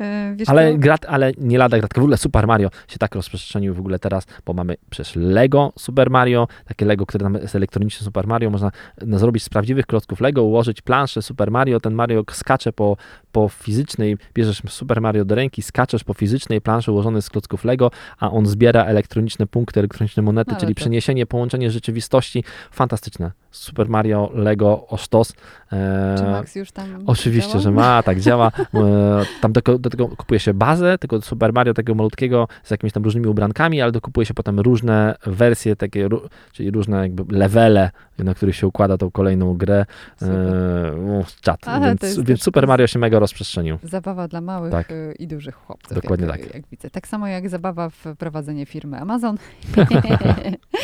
E, 0.00 0.36
Ale, 0.46 0.78
grat, 0.78 1.06
ale 1.08 1.32
nie 1.38 1.58
lada 1.58 1.78
gratka. 1.78 2.00
W 2.00 2.04
ogóle 2.04 2.16
Super 2.16 2.46
Mario 2.46 2.70
się 2.88 2.98
tak 2.98 3.14
rozprzestrzenił 3.14 3.74
w 3.74 3.78
ogóle 3.78 3.98
teraz, 3.98 4.26
bo 4.46 4.52
mamy 4.52 4.76
przecież 4.90 5.16
Lego 5.16 5.72
Super 5.78 6.10
Mario, 6.10 6.48
takie 6.64 6.86
Lego, 6.86 7.06
które 7.06 7.24
tam 7.24 7.34
jest 7.34 7.54
elektroniczne 7.54 8.04
Super 8.04 8.26
Mario, 8.26 8.50
można 8.50 8.70
no, 9.06 9.18
zrobić 9.18 9.42
z 9.42 9.48
prawdziwych 9.48 9.86
klocków 9.86 10.20
Lego, 10.20 10.42
ułożyć 10.42 10.82
planszę 10.82 11.22
Super 11.22 11.50
Mario, 11.50 11.80
ten 11.80 11.94
Mario 11.94 12.24
skacze 12.30 12.72
po, 12.72 12.96
po 13.32 13.48
fizycznej, 13.48 14.16
bierzesz 14.34 14.62
Super 14.68 15.00
Mario 15.00 15.24
do 15.24 15.34
ręki, 15.34 15.62
skaczesz 15.62 16.04
po 16.04 16.14
fizycznej 16.14 16.60
planszy 16.60 16.92
ułożonej 16.92 17.22
z 17.22 17.30
klocków 17.30 17.64
Lego, 17.64 17.90
a 18.18 18.30
on 18.30 18.46
zbiera 18.46 18.84
elektroniczne 18.84 19.46
punkty, 19.46 19.80
elektroniczne 19.84 20.22
monety, 20.22 20.56
czyli 20.60 20.74
to- 20.74 20.80
przeniesienie, 20.80 21.26
połączenie 21.26 21.70
rzeczywistości. 21.70 22.44
Fantastyczne. 22.70 23.32
Super 23.54 23.88
Mario, 23.88 24.30
Lego, 24.34 24.86
o 24.88 24.96
sztos. 24.96 25.32
E, 25.72 26.14
Czy 26.18 26.24
Max 26.24 26.54
już 26.54 26.72
tam 26.72 26.86
Oczywiście, 27.06 27.50
działa? 27.52 27.62
że 27.62 27.70
ma, 27.70 28.02
tak 28.02 28.20
działa. 28.20 28.52
E, 28.74 29.24
Tam 29.40 29.52
do, 29.52 29.78
do 29.78 29.90
tego 29.90 30.08
kupuje 30.08 30.40
się 30.40 30.54
bazę 30.54 30.98
tego 30.98 31.20
Super 31.22 31.52
Mario, 31.52 31.74
tego 31.74 31.94
malutkiego, 31.94 32.48
z 32.64 32.70
jakimiś 32.70 32.92
tam 32.92 33.04
różnymi 33.04 33.26
ubrankami, 33.26 33.80
ale 33.82 33.92
dokupuje 33.92 34.26
się 34.26 34.34
potem 34.34 34.60
różne 34.60 35.14
wersje, 35.26 35.76
takie, 35.76 36.08
czyli 36.52 36.70
różne 36.70 36.96
jakby 36.98 37.36
levele, 37.36 37.90
na 38.18 38.34
których 38.34 38.56
się 38.56 38.66
układa 38.66 38.96
tą 38.98 39.10
kolejną 39.10 39.54
grę. 39.56 39.86
Super. 40.16 40.34
E, 40.34 41.20
o, 41.20 41.24
czat. 41.40 41.60
Aha, 41.66 41.80
to 41.80 42.06
więc, 42.06 42.20
więc 42.20 42.42
Super 42.42 42.66
Mario 42.68 42.86
się 42.86 42.98
mega 42.98 43.18
rozprzestrzenił. 43.18 43.78
Zabawa 43.82 44.28
dla 44.28 44.40
małych 44.40 44.72
Tak. 44.72 44.92
i 45.18 45.26
dużych 45.26 45.54
chłopców. 45.54 45.94
Dokładnie 45.94 46.26
jak, 46.26 46.40
tak. 46.40 46.54
Jak 46.54 46.66
widzę. 46.66 46.90
Tak 46.90 47.08
samo 47.08 47.26
jak 47.26 47.48
zabawa 47.48 47.88
w 47.90 48.04
prowadzenie 48.18 48.66
firmy 48.66 49.00
Amazon. 49.00 49.36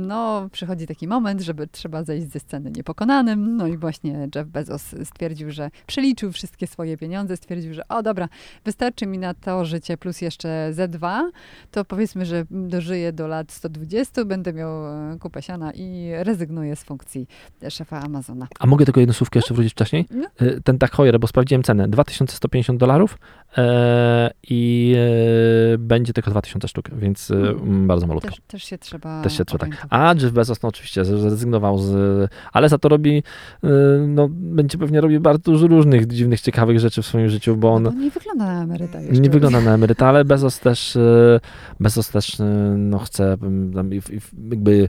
No, 0.00 0.48
przychodzi 0.52 0.86
taki 0.86 1.08
moment, 1.08 1.40
żeby 1.40 1.61
trzeba 1.66 2.04
zejść 2.04 2.32
ze 2.32 2.40
sceny 2.40 2.70
niepokonanym. 2.70 3.56
No 3.56 3.66
i 3.66 3.76
właśnie 3.76 4.28
Jeff 4.34 4.48
Bezos 4.48 4.94
stwierdził, 5.04 5.50
że 5.50 5.70
przeliczył 5.86 6.32
wszystkie 6.32 6.66
swoje 6.66 6.96
pieniądze, 6.96 7.36
stwierdził, 7.36 7.74
że 7.74 7.88
o 7.88 8.02
dobra, 8.02 8.28
wystarczy 8.64 9.06
mi 9.06 9.18
na 9.18 9.34
to 9.34 9.64
życie 9.64 9.96
plus 9.96 10.20
jeszcze 10.20 10.70
Z2, 10.72 11.20
to 11.70 11.84
powiedzmy, 11.84 12.26
że 12.26 12.44
dożyję 12.50 13.12
do 13.12 13.26
lat 13.26 13.52
120, 13.52 14.24
będę 14.24 14.52
miał 14.52 14.86
e, 14.86 15.18
kupę 15.20 15.42
siana 15.42 15.72
i 15.72 16.10
rezygnuję 16.14 16.76
z 16.76 16.84
funkcji 16.84 17.26
szefa 17.70 18.00
Amazona. 18.00 18.46
A 18.58 18.66
mogę 18.66 18.84
tylko 18.84 19.00
jedną 19.00 19.12
słówkę 19.12 19.38
jeszcze 19.38 19.54
wrócić 19.54 19.72
wcześniej? 19.72 20.06
No. 20.10 20.26
E, 20.38 20.60
Ten 20.60 20.78
tak 20.78 20.96
Heuer, 20.96 21.20
bo 21.20 21.26
sprawdziłem 21.26 21.62
cenę, 21.62 21.88
2150 21.88 22.80
dolarów 22.80 23.18
i 24.50 24.94
e, 25.74 25.78
będzie 25.78 26.12
tylko 26.12 26.30
2000 26.30 26.68
sztuk, 26.68 26.90
więc 26.94 27.30
e, 27.30 27.34
Mm. 27.34 27.86
bardzo 27.86 28.06
malutko. 28.06 28.30
Też, 28.30 28.40
też 28.46 28.64
się 28.64 28.78
trzeba. 28.78 29.22
Też 29.22 29.36
się 29.38 29.44
trzeba 29.44 29.66
tak. 29.66 29.86
A 29.90 30.14
Jeff 30.22 30.32
Bezos, 30.32 30.62
no 30.62 30.68
oczywiście, 30.68 31.04
zrezygnował 31.04 31.78
z. 31.78 32.30
Ale 32.52 32.68
za 32.68 32.78
to 32.78 32.88
robi. 32.88 33.22
No, 34.08 34.28
będzie 34.30 34.78
pewnie 34.78 35.00
robił 35.00 35.20
bardzo 35.20 35.52
dużo 35.52 35.66
różnych 35.66 36.06
dziwnych, 36.06 36.40
ciekawych 36.40 36.80
rzeczy 36.80 37.02
w 37.02 37.06
swoim 37.06 37.28
życiu, 37.28 37.56
bo 37.56 37.72
on 37.72 37.82
No, 37.82 37.90
bo 37.90 37.98
nie 37.98 38.10
wygląda 38.10 38.44
na 38.44 38.62
emeryta 38.62 39.00
jeszcze. 39.00 39.20
nie 39.20 39.30
wygląda 39.30 39.60
na 39.60 39.74
emeryta, 39.74 40.08
ale 40.08 40.24
Bezos 40.24 40.60
też. 40.60 40.98
Bezos 41.80 42.08
też 42.10 42.36
no, 42.76 42.98
chce. 42.98 43.36
jakby 44.50 44.88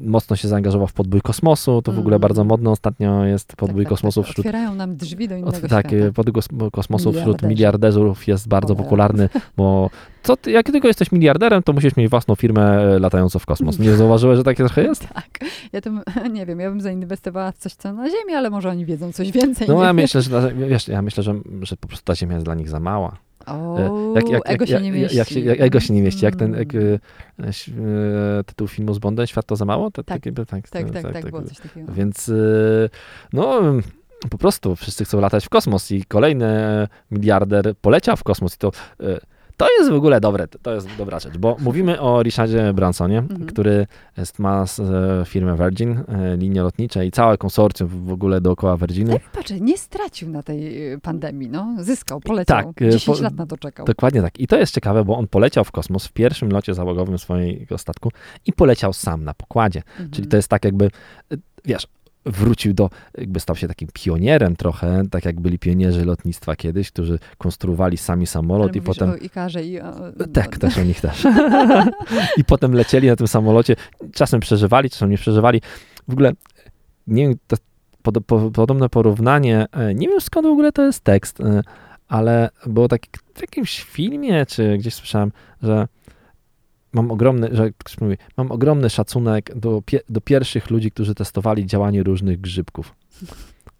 mocno 0.00 0.36
się 0.36 0.48
zaangażował 0.48 0.86
w 0.86 0.92
podbój 0.92 1.20
kosmosu. 1.20 1.82
To 1.82 1.92
w 1.92 1.98
ogóle 1.98 2.16
Mm. 2.16 2.20
bardzo 2.22 2.44
modno 2.44 2.70
ostatnio 2.70 3.24
jest 3.24 3.56
podbój 3.56 3.84
tak, 3.84 3.88
kosmosu 3.90 4.22
tak, 4.22 4.30
wśród. 4.30 4.46
Otwierają 4.46 4.74
nam 4.74 4.96
drzwi 4.96 5.28
do 5.28 5.34
innego 5.36 5.56
Od, 5.56 5.68
tak, 5.68 5.86
świata. 5.90 6.12
podbój 6.14 6.32
kos- 6.42 6.70
kosmosu 6.70 7.12
wśród 7.12 7.42
Miliarderzy. 7.42 7.95
Jest 8.26 8.48
bardzo 8.48 8.72
O. 8.74 8.76
popularny, 8.76 9.28
bo 9.56 9.90
co 10.22 10.36
ty, 10.36 10.50
jak 10.50 10.66
tylko 10.66 10.88
jesteś 10.88 11.12
miliarderem, 11.12 11.62
to 11.62 11.72
musisz 11.72 11.96
mieć 11.96 12.10
własną 12.10 12.34
firmę 12.34 12.78
e, 12.78 12.98
latającą 12.98 13.38
w 13.38 13.46
kosmos. 13.46 13.78
Nie 13.78 13.96
zauważyłeś, 13.96 14.36
że 14.36 14.44
takie 14.44 14.64
trochę 14.64 14.82
jest? 14.82 15.08
Tak. 15.14 15.38
Ja 15.72 15.80
to, 15.80 15.90
nie 16.32 16.46
wiem, 16.46 16.60
ja 16.60 16.70
bym 16.70 16.80
zainwestowała 16.80 17.52
w 17.52 17.58
coś, 17.58 17.74
co 17.74 17.92
na 17.92 18.10
Ziemi, 18.10 18.34
ale 18.36 18.50
może 18.50 18.70
oni 18.70 18.84
wiedzą 18.84 19.12
coś 19.12 19.32
więcej. 19.32 19.68
No 19.68 19.84
ja 19.84 19.92
myślę, 19.92 20.22
że, 20.22 20.52
wiesz, 20.54 20.88
ja 20.88 21.02
myślę, 21.02 21.22
że, 21.22 21.34
że 21.62 21.76
po 21.76 21.88
prostu 21.88 22.04
ta 22.04 22.14
Ziemia 22.14 22.34
jest 22.34 22.44
dla 22.46 22.54
nich 22.54 22.68
za 22.68 22.80
mała. 22.80 23.16
O, 23.46 23.78
E, 24.16 24.40
ego 24.44 24.66
się 24.66 24.80
nie 24.80 24.92
mieści. 24.92 25.16
Jak, 25.16 25.28
się, 25.28 25.40
jak, 25.40 25.60
ego 25.60 25.80
się 25.80 25.94
nie 25.94 26.02
mieści, 26.02 26.24
jak 26.24 26.36
ten 26.36 26.46
Mm. 26.54 26.58
jak, 26.58 26.74
e, 26.74 27.48
e, 28.38 28.44
tytuł 28.44 28.68
filmu 28.68 28.94
z 28.94 28.98
Bondem, 28.98 29.26
Świat 29.26 29.46
to 29.46 29.56
za 29.56 29.64
mało? 29.64 29.90
To, 29.90 30.02
Tak. 30.02 30.22
tak, 30.22 30.34
Tak, 30.70 30.90
tak, 30.90 31.12
tak, 31.12 31.30
było 31.30 31.42
coś 31.42 31.58
takiego. 31.58 31.92
Więc 31.92 32.28
y, 32.28 32.90
no 33.32 33.62
po 34.30 34.38
prostu 34.38 34.76
wszyscy 34.76 35.04
chcą 35.04 35.20
latać 35.20 35.46
w 35.46 35.48
kosmos 35.48 35.90
i 35.90 36.04
kolejny 36.04 36.48
miliarder 37.10 37.74
poleciał 37.80 38.16
w 38.16 38.24
kosmos 38.24 38.54
i 38.54 38.58
to 38.58 38.68
y, 39.00 39.20
to 39.56 39.66
jest 39.78 39.90
w 39.90 39.94
ogóle 39.94 40.20
dobre, 40.20 40.48
to 40.48 40.74
jest 40.74 40.88
dobra 40.98 41.18
rzecz, 41.20 41.38
bo 41.38 41.56
mówimy 41.60 42.00
o 42.00 42.22
Richardzie 42.22 42.72
Bransonie, 42.74 43.18
Mhm. 43.18 43.46
który 43.46 43.86
jest, 44.16 44.38
ma 44.38 44.64
e, 45.20 45.24
firmę 45.24 45.56
Virgin, 45.56 45.90
e, 46.08 46.36
linie 46.36 46.62
lotnicze 46.62 47.06
i 47.06 47.10
całe 47.10 47.38
konsorcjum 47.38 47.88
w 47.88 48.12
ogóle 48.12 48.40
dookoła 48.40 48.76
Virginu. 48.76 49.12
Tak, 49.12 49.22
patrz, 49.32 49.52
nie 49.60 49.78
stracił 49.78 50.28
na 50.30 50.42
tej 50.42 50.72
pandemii, 51.02 51.48
no. 51.48 51.74
Zyskał, 51.80 52.20
poleciał. 52.20 52.62
Tak, 52.74 52.82
y, 52.82 52.90
10 52.90 53.18
po- 53.18 53.22
lat 53.24 53.34
na 53.34 53.46
to 53.46 53.56
czekał. 53.56 53.86
Dokładnie 53.86 54.22
tak. 54.22 54.40
I 54.40 54.46
to 54.46 54.56
jest 54.58 54.74
ciekawe, 54.74 55.04
bo 55.04 55.16
on 55.18 55.26
poleciał 55.28 55.64
w 55.64 55.70
kosmos 55.72 56.06
w 56.06 56.12
pierwszym 56.12 56.50
locie 56.50 56.74
załogowym 56.74 57.18
swojego 57.18 57.78
statku 57.78 58.12
i 58.46 58.52
poleciał 58.52 58.92
sam 58.92 59.24
na 59.24 59.34
pokładzie. 59.34 59.82
Mhm. 59.90 60.10
Czyli 60.10 60.28
to 60.28 60.36
jest 60.36 60.48
tak 60.48 60.64
jakby, 60.64 60.90
wiesz, 61.64 61.86
wrócił 62.26 62.74
do, 62.74 62.90
jakby 63.18 63.40
stał 63.40 63.56
się 63.56 63.68
takim 63.68 63.88
pionierem 63.92 64.56
trochę, 64.56 65.02
tak 65.10 65.24
jak 65.24 65.40
byli 65.40 65.58
pionierzy 65.58 66.04
lotnictwa 66.04 66.56
kiedyś, 66.56 66.90
którzy 66.90 67.18
konstruowali 67.38 67.96
sami 67.96 68.20
Ale 68.20 68.26
samolot 68.26 68.76
i 68.76 68.80
mówisz 68.80 68.98
potem... 68.98 69.10
o 69.10 69.16
Ikarze 69.16 69.64
i 69.64 69.80
o... 69.80 69.92
Tak, 70.32 70.58
też 70.58 70.78
o 70.78 70.82
nich 70.82 71.00
też. 71.00 71.26
I 72.40 72.44
potem 72.44 72.72
lecieli 72.72 73.08
na 73.08 73.16
tym 73.16 73.28
samolocie, 73.28 73.76
czasem 74.12 74.40
przeżywali, 74.40 74.90
czasem 74.90 75.10
nie 75.10 75.18
przeżywali. 75.18 75.60
W 76.08 76.12
ogóle, 76.12 76.32
nie 77.06 77.28
wiem, 77.28 77.36
to 77.46 77.56
pod, 78.02 78.24
po, 78.26 78.50
podobne 78.50 78.88
porównanie, 78.88 79.66
e, 79.72 79.94
nie 79.94 80.08
wiem 80.08 80.20
skąd 80.20 80.46
w 80.46 80.50
ogóle 80.50 80.72
to 80.72 80.82
jest 80.82 81.04
tekst, 81.04 81.40
e, 81.40 81.62
ale 82.08 82.50
było 82.66 82.88
tak 82.88 83.00
w 83.34 83.40
jakimś 83.40 83.82
filmie, 83.82 84.46
czy 84.46 84.78
gdzieś 84.78 84.94
słyszałem, 84.94 85.32
że 85.62 85.88
mam 86.96 87.10
ogromny, 87.10 87.48
że 87.52 87.70
ktoś 87.78 88.00
mówi, 88.00 88.16
mam 88.36 88.52
ogromny 88.52 88.90
szacunek 88.90 89.54
do, 89.58 89.82
do 90.08 90.20
pierwszych 90.20 90.70
ludzi, 90.70 90.90
którzy 90.90 91.14
testowali 91.14 91.66
działanie 91.66 92.02
różnych 92.02 92.40
grzybków. 92.40 92.94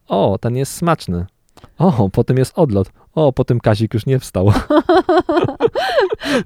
O, 0.08 0.38
ten 0.40 0.56
jest 0.56 0.72
smaczny. 0.72 1.26
O, 1.78 2.08
potem 2.12 2.36
jest 2.38 2.52
odlot. 2.58 2.92
O, 3.14 3.32
potem 3.32 3.60
Kazik 3.60 3.94
już 3.94 4.06
nie 4.06 4.18
wstał. 4.18 4.52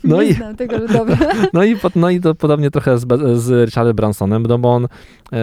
No 0.04 0.22
nie 0.22 0.28
i- 0.28 0.32
znam 0.32 0.56
tego, 0.56 0.78
że 0.78 0.88
dobrze. 0.88 1.16
No 1.52 1.64
i, 1.64 1.76
no 1.96 2.10
i 2.10 2.20
to 2.20 2.34
podobnie 2.34 2.70
trochę 2.70 2.98
z, 2.98 3.06
z 3.40 3.66
Richardem 3.68 3.96
Bransonem, 3.96 4.42
no 4.46 4.58
bo 4.58 4.72
on 4.74 4.84
e, 5.32 5.38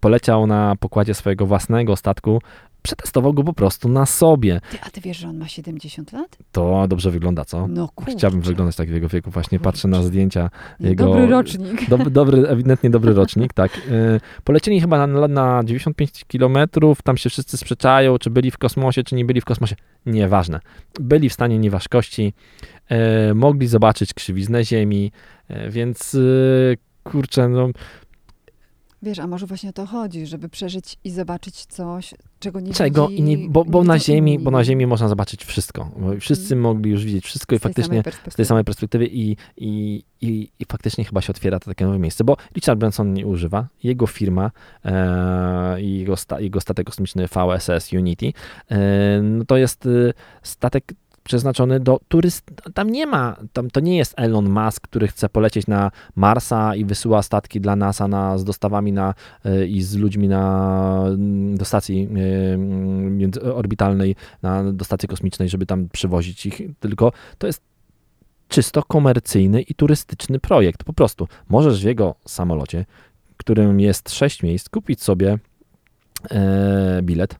poleciał 0.00 0.46
na 0.46 0.76
pokładzie 0.80 1.14
swojego 1.14 1.46
własnego 1.46 1.96
statku, 1.96 2.40
przetestował 2.86 3.32
go 3.32 3.44
po 3.44 3.52
prostu 3.52 3.88
na 3.88 4.06
sobie. 4.06 4.60
Ty, 4.70 4.78
a 4.82 4.90
ty 4.90 5.00
wiesz, 5.00 5.16
że 5.16 5.28
on 5.28 5.38
ma 5.38 5.48
70 5.48 6.12
lat? 6.12 6.38
To 6.52 6.88
dobrze 6.88 7.10
wygląda, 7.10 7.44
co? 7.44 7.68
No 7.68 7.88
kurczę. 7.94 8.12
Chciałbym 8.12 8.40
wyglądać 8.40 8.76
tak 8.76 8.88
w 8.90 8.94
jego 8.94 9.08
wieku, 9.08 9.30
właśnie 9.30 9.60
patrzę 9.60 9.88
na 9.88 9.96
Kurczę. 9.96 10.08
zdjęcia. 10.08 10.50
Nie, 10.80 10.88
jego- 10.88 11.04
Dobry 11.04 11.26
rocznik. 11.26 11.88
Dob, 11.88 12.08
dobry, 12.08 12.48
ewidentnie 12.48 12.90
dobry 12.90 13.14
rocznik, 13.14 13.52
tak. 13.52 13.80
E, 13.90 14.20
polecieli 14.44 14.80
chyba 14.80 15.06
na, 15.06 15.28
na 15.28 15.64
95 15.64 16.24
kilometrów, 16.26 17.02
tam 17.02 17.16
się 17.16 17.30
wszyscy 17.30 17.56
sprzeczają, 17.56 18.18
czy 18.18 18.30
byli 18.30 18.50
w 18.50 18.58
kosmosie, 18.58 19.02
czy 19.04 19.14
nie 19.14 19.24
byli 19.24 19.40
w 19.40 19.44
kosmosie. 19.44 19.76
Nieważne. 20.06 20.60
Byli 21.00 21.28
w 21.28 21.32
stanie 21.32 21.58
nieważkości, 21.58 22.32
e, 22.88 23.34
mogli 23.34 23.66
zobaczyć 23.66 24.14
krzywiznę 24.14 24.64
Ziemi, 24.64 25.12
e, 25.48 25.70
więc 25.70 26.16
kurczę, 27.04 27.48
no 27.48 27.68
Wiesz, 29.06 29.18
a 29.18 29.26
może 29.26 29.46
właśnie 29.46 29.70
o 29.70 29.72
to 29.72 29.86
chodzi, 29.86 30.26
żeby 30.26 30.48
przeżyć 30.48 30.96
i 31.04 31.10
zobaczyć 31.10 31.66
coś, 31.66 32.14
czego 32.38 32.60
nie 32.60 32.72
czego 32.72 33.08
widzi, 33.08 33.20
i 33.20 33.22
nie, 33.22 33.48
bo, 33.48 33.64
bo 33.64 33.84
na 33.84 33.98
ziemi, 33.98 34.32
inni. 34.32 34.44
bo 34.44 34.50
na 34.50 34.64
ziemi 34.64 34.86
można 34.86 35.08
zobaczyć 35.08 35.44
wszystko. 35.44 35.90
Wszyscy 36.20 36.56
mogli 36.56 36.90
już 36.90 37.04
widzieć 37.04 37.24
wszystko 37.24 37.54
i 37.54 37.58
Z 37.58 37.62
tej 37.62 37.72
faktycznie 37.72 38.02
z 38.28 38.34
tej 38.34 38.44
samej 38.44 38.64
perspektywy 38.64 39.06
i, 39.06 39.36
i, 39.56 40.02
i, 40.20 40.48
i 40.58 40.64
faktycznie 40.64 41.04
chyba 41.04 41.20
się 41.20 41.30
otwiera 41.30 41.60
to 41.60 41.70
takie 41.70 41.84
nowe 41.84 41.98
miejsce, 41.98 42.24
bo 42.24 42.36
Richard 42.54 42.78
Branson 42.78 43.12
nie 43.12 43.26
używa, 43.26 43.66
jego 43.82 44.06
firma 44.06 44.50
e, 44.84 45.80
i 45.80 45.98
jego, 45.98 46.16
sta, 46.16 46.40
jego 46.40 46.60
statek 46.60 46.86
kosmiczny 46.86 47.28
VSS 47.28 47.92
Unity, 47.92 48.32
e, 48.70 49.20
no 49.22 49.44
to 49.44 49.56
jest 49.56 49.86
e, 49.86 49.88
statek 50.42 50.92
przeznaczony 51.26 51.80
do 51.80 52.00
turyst. 52.08 52.50
Tam 52.74 52.90
nie 52.90 53.06
ma, 53.06 53.36
tam 53.52 53.70
to 53.70 53.80
nie 53.80 53.96
jest 53.96 54.14
Elon 54.16 54.50
Musk, 54.50 54.82
który 54.82 55.08
chce 55.08 55.28
polecieć 55.28 55.66
na 55.66 55.90
Marsa 56.16 56.74
i 56.74 56.84
wysyła 56.84 57.22
statki 57.22 57.60
dla 57.60 57.76
NASA 57.76 58.08
na, 58.08 58.38
z 58.38 58.44
dostawami 58.44 58.92
na, 58.92 59.14
e, 59.44 59.66
i 59.66 59.82
z 59.82 59.96
ludźmi 59.96 60.28
na, 60.28 61.04
do 61.54 61.64
stacji 61.64 62.08
e, 62.54 62.56
międzyorbitalnej, 63.10 64.16
na, 64.42 64.72
do 64.72 64.84
stacji 64.84 65.08
kosmicznej, 65.08 65.48
żeby 65.48 65.66
tam 65.66 65.88
przywozić 65.88 66.46
ich, 66.46 66.60
tylko 66.80 67.12
to 67.38 67.46
jest 67.46 67.62
czysto 68.48 68.82
komercyjny 68.82 69.62
i 69.62 69.74
turystyczny 69.74 70.38
projekt. 70.40 70.84
Po 70.84 70.92
prostu 70.92 71.28
możesz 71.48 71.82
w 71.82 71.84
jego 71.84 72.14
samolocie, 72.26 72.84
którym 73.36 73.80
jest 73.80 74.10
sześć 74.10 74.42
miejsc, 74.42 74.68
kupić 74.68 75.02
sobie 75.02 75.38
e, 76.30 77.00
bilet 77.02 77.36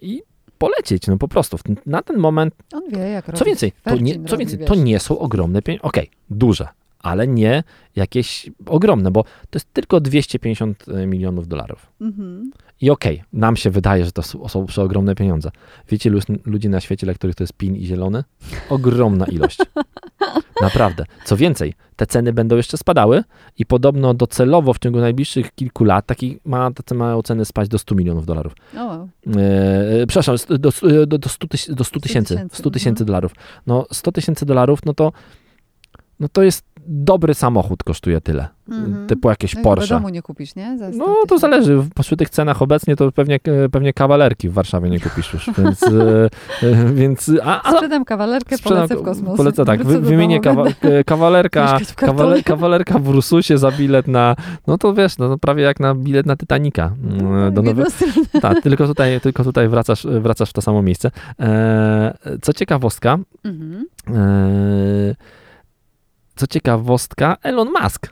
i 0.00 0.22
polecieć, 0.62 1.06
no 1.06 1.18
po 1.18 1.28
prostu. 1.28 1.56
Na 1.86 2.02
ten 2.02 2.16
moment, 2.18 2.54
On 2.74 2.82
wie, 2.90 2.98
jak 2.98 3.26
robić. 3.26 3.38
co 3.38 3.44
więcej, 3.44 3.72
to 3.84 3.96
nie, 3.96 4.24
co 4.24 4.36
więcej, 4.36 4.58
to 4.58 4.74
nie 4.74 4.98
są 4.98 5.18
ogromne 5.18 5.62
pieniądze. 5.62 5.82
Okej, 5.88 6.10
duże, 6.30 6.68
ale 6.98 7.28
nie 7.28 7.64
jakieś 7.96 8.50
ogromne, 8.66 9.10
bo 9.10 9.24
to 9.24 9.56
jest 9.56 9.72
tylko 9.72 10.00
250 10.00 10.84
milionów 11.06 11.48
dolarów. 11.48 11.86
Mhm. 12.00 12.50
I 12.80 12.90
okej, 12.90 13.22
nam 13.32 13.56
się 13.56 13.70
wydaje, 13.70 14.04
że 14.04 14.12
to 14.12 14.22
są, 14.22 14.66
przeogromne 14.66 15.14
pieniądze. 15.14 15.50
Wiecie, 15.88 16.10
ludzi 16.44 16.68
na 16.68 16.80
świecie, 16.80 17.06
dla 17.06 17.14
których 17.14 17.36
to 17.36 17.42
jest 17.42 17.52
pin 17.52 17.76
i 17.76 17.86
zielony? 17.86 18.24
Ogromna 18.68 19.26
ilość. 19.26 19.58
Naprawdę. 20.62 21.04
Co 21.24 21.36
więcej, 21.36 21.74
te 21.96 22.06
ceny 22.06 22.32
będą 22.32 22.56
jeszcze 22.56 22.76
spadały 22.76 23.24
i 23.58 23.66
podobno 23.66 24.14
docelowo 24.14 24.72
w 24.72 24.78
ciągu 24.78 25.00
najbliższych 25.00 25.54
kilku 25.54 25.84
lat 25.84 26.06
taki 26.06 26.38
ma, 26.44 26.70
te 26.84 26.94
mają 26.94 27.22
ceny 27.22 27.44
spać 27.44 27.68
do 27.68 27.78
100 27.78 27.94
milionów 27.94 28.26
dolarów. 28.26 28.52
O, 28.78 29.06
E, 29.36 30.06
przepraszam, 30.06 30.38
st- 30.38 30.56
do, 30.56 30.72
do, 31.06 31.18
do 31.18 31.28
100 31.28 31.46
tyś- 31.46 31.74
do 31.74 31.84
100 31.84 32.00
tysięcy. 32.00 32.34
tysięcy, 32.34 32.56
100 32.56 32.70
tysięcy 32.70 33.02
mhm. 33.02 33.06
dolarów. 33.06 33.32
No 33.66 33.86
100 33.92 34.12
tysięcy 34.12 34.46
dolarów, 34.46 34.80
no 34.84 34.94
to 34.94 35.12
no 36.20 36.28
to 36.28 36.42
jest 36.42 36.64
dobry 36.86 37.34
samochód 37.34 37.82
kosztuje 37.82 38.20
tyle. 38.20 38.48
Mhm. 38.68 39.06
Typu 39.06 39.28
jakieś 39.30 39.54
no 39.56 39.62
Porsche. 39.62 39.94
domu 39.94 40.08
nie 40.08 40.22
kupisz, 40.22 40.54
nie? 40.54 40.78
Za 40.78 40.92
100 40.92 40.98
No 40.98 41.16
to 41.28 41.38
zależy. 41.38 41.82
Przy 42.00 42.16
tych 42.16 42.30
cenach 42.30 42.62
obecnie 42.62 42.96
to 42.96 43.12
pewnie, 43.12 43.40
pewnie 43.72 43.92
kawalerki 43.92 44.48
w 44.48 44.52
Warszawie 44.52 44.90
nie 44.90 45.00
kupisz 45.00 45.32
już, 45.32 45.50
więc, 45.58 45.82
e, 45.82 46.28
e, 46.62 46.84
więc 46.94 47.30
a, 47.44 47.62
a 47.62 47.72
Sprzedam 47.72 48.04
kawalerkę, 48.04 48.56
sprzedam- 48.56 48.74
polecę 48.74 48.96
w 48.96 49.02
kosmos. 49.02 49.36
Polecę 49.36 49.64
tak, 49.64 49.84
wy, 49.84 49.94
do 49.94 50.00
wymienię 50.00 50.40
kawa, 50.40 50.64
e, 50.80 51.04
kawalerka, 51.04 51.78
w 51.78 51.94
kartole. 51.94 52.18
kawale, 52.22 52.42
kawalerka 52.42 52.98
w 52.98 53.08
Ursusie 53.08 53.58
za 53.58 53.70
bilet 53.72 54.08
na, 54.08 54.36
no 54.66 54.78
to 54.78 54.94
wiesz, 54.94 55.18
no, 55.18 55.28
to 55.28 55.38
prawie 55.38 55.62
jak 55.62 55.80
na 55.80 55.94
bilet 55.94 56.26
na 56.26 56.36
Titanica. 56.36 56.92
No, 57.22 57.46
e, 57.46 57.50
Do 57.50 57.62
stronę. 57.62 57.84
tak, 58.42 58.62
tylko 58.62 58.86
tutaj, 58.86 59.20
tylko 59.20 59.44
tutaj 59.44 59.68
wracasz, 59.68 60.06
wracasz 60.06 60.50
w 60.50 60.52
to 60.52 60.62
samo 60.62 60.82
miejsce. 60.82 61.10
E, 61.40 62.14
co 62.42 62.52
ciekawostka, 62.52 63.18
Mhm. 63.44 63.86
e, 64.08 65.14
co 66.36 66.46
ciekawostka, 66.46 67.36
Elon 67.42 67.72
Musk 67.82 68.06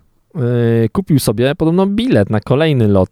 kupił 0.93 1.19
sobie 1.19 1.55
podobno 1.55 1.87
bilet 1.87 2.31
na 2.31 2.41
kolejny 2.41 2.89
lot 2.89 3.11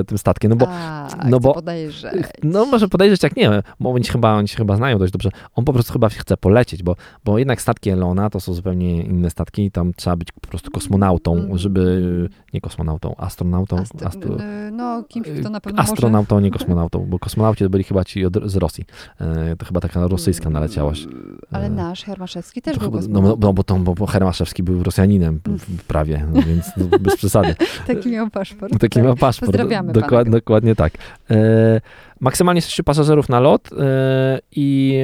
e, 0.00 0.04
tym 0.04 0.18
statkiem, 0.18 0.50
no 0.50 0.56
bo 0.56 0.66
A, 0.68 1.08
no 1.28 1.40
bo- 1.40 1.54
podejrzeć. 1.54 2.26
no 2.42 2.66
może 2.66 2.88
podejrzeć 2.88 3.22
jak 3.22 3.36
nie, 3.36 3.62
bo 3.80 3.90
oni 3.90 4.04
się 4.04 4.12
chyba, 4.12 4.34
oni 4.34 4.48
się 4.48 4.56
chyba 4.56 4.76
znają 4.76 4.98
dość 4.98 5.12
dobrze. 5.12 5.30
On 5.54 5.64
po 5.64 5.72
prostu 5.72 5.92
chyba 5.92 6.08
chce 6.08 6.36
polecieć, 6.36 6.82
bo, 6.82 6.96
bo 7.24 7.38
jednak 7.38 7.62
statki 7.62 7.90
Elona 7.90 8.30
to 8.30 8.40
są 8.40 8.54
zupełnie 8.54 9.02
inne 9.02 9.30
statki 9.30 9.64
i 9.64 9.70
tam 9.70 9.92
trzeba 9.94 10.16
być 10.16 10.32
po 10.32 10.40
prostu 10.40 10.70
kosmonautą, 10.70 11.34
Mhm. 11.34 11.58
żeby, 11.58 12.28
nie 12.54 12.60
kosmonautą, 12.60 13.14
astronautą, 13.18 13.76
Ast- 13.76 14.06
astro, 14.06 14.34
y, 14.34 14.70
no, 14.70 15.04
kimś, 15.08 15.28
kto 15.40 15.50
na 15.50 15.60
pewno 15.60 15.82
astronautą, 15.82 16.40
nie 16.40 16.50
kosmonautą, 16.60 17.06
bo 17.08 17.18
kosmonauci 17.18 17.68
byli 17.68 17.84
chyba 17.84 18.04
ci 18.04 18.26
od, 18.26 18.34
z 18.44 18.56
Rosji. 18.56 18.84
E, 19.20 19.56
to 19.56 19.66
chyba 19.66 19.80
taka 19.80 20.00
może... 20.00 20.08
rosyjska 20.12 20.50
naleciałaś. 20.50 21.06
Ale 21.52 21.66
E, 21.66 21.70
nasz 21.70 22.04
Hermaszewski 22.04 22.62
też 22.62 22.74
To 22.78 22.90
był 22.90 23.00
chyba, 23.00 23.12
no, 23.20 23.36
no, 23.40 23.52
bo, 23.52 23.62
to, 23.62 23.74
bo, 23.76 23.94
bo 23.94 24.06
Hermaszewski 24.06 24.62
był 24.62 24.82
Rosjaninem 24.82 25.40
w 25.58 25.84
prawie, 25.84 26.26
więc 26.32 26.66
no, 26.76 26.98
bez 26.98 27.16
przesady. 27.16 27.54
Taki 27.86 28.08
miał 28.08 28.30
paszport. 28.30 28.72
Taki 28.72 28.94
tak. 29.00 29.04
ma 29.04 29.16
paszport. 29.16 29.52
Pozdrawiamy 29.52 29.92
Dokład, 29.92 30.24
pana. 30.24 30.36
dokładnie 30.36 30.74
tak. 30.74 30.92
E, 31.30 31.80
maksymalnie 32.20 32.62
6 32.62 32.82
pasażerów 32.82 33.28
na 33.28 33.40
lot 33.40 33.70
e, 33.72 34.38
i 34.56 34.98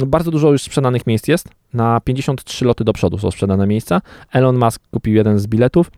e, 0.00 0.06
bardzo 0.06 0.30
dużo 0.30 0.52
już 0.52 0.62
sprzedanych 0.62 1.06
miejsc 1.06 1.28
jest. 1.28 1.48
Na 1.74 2.00
53 2.00 2.64
loty 2.64 2.84
do 2.84 2.92
przodu 2.92 3.18
są 3.18 3.30
sprzedane 3.30 3.66
miejsca. 3.66 4.00
Elon 4.32 4.58
Musk 4.58 4.82
kupił 4.90 5.14
jeden 5.14 5.38
z 5.38 5.46
biletów 5.46 5.90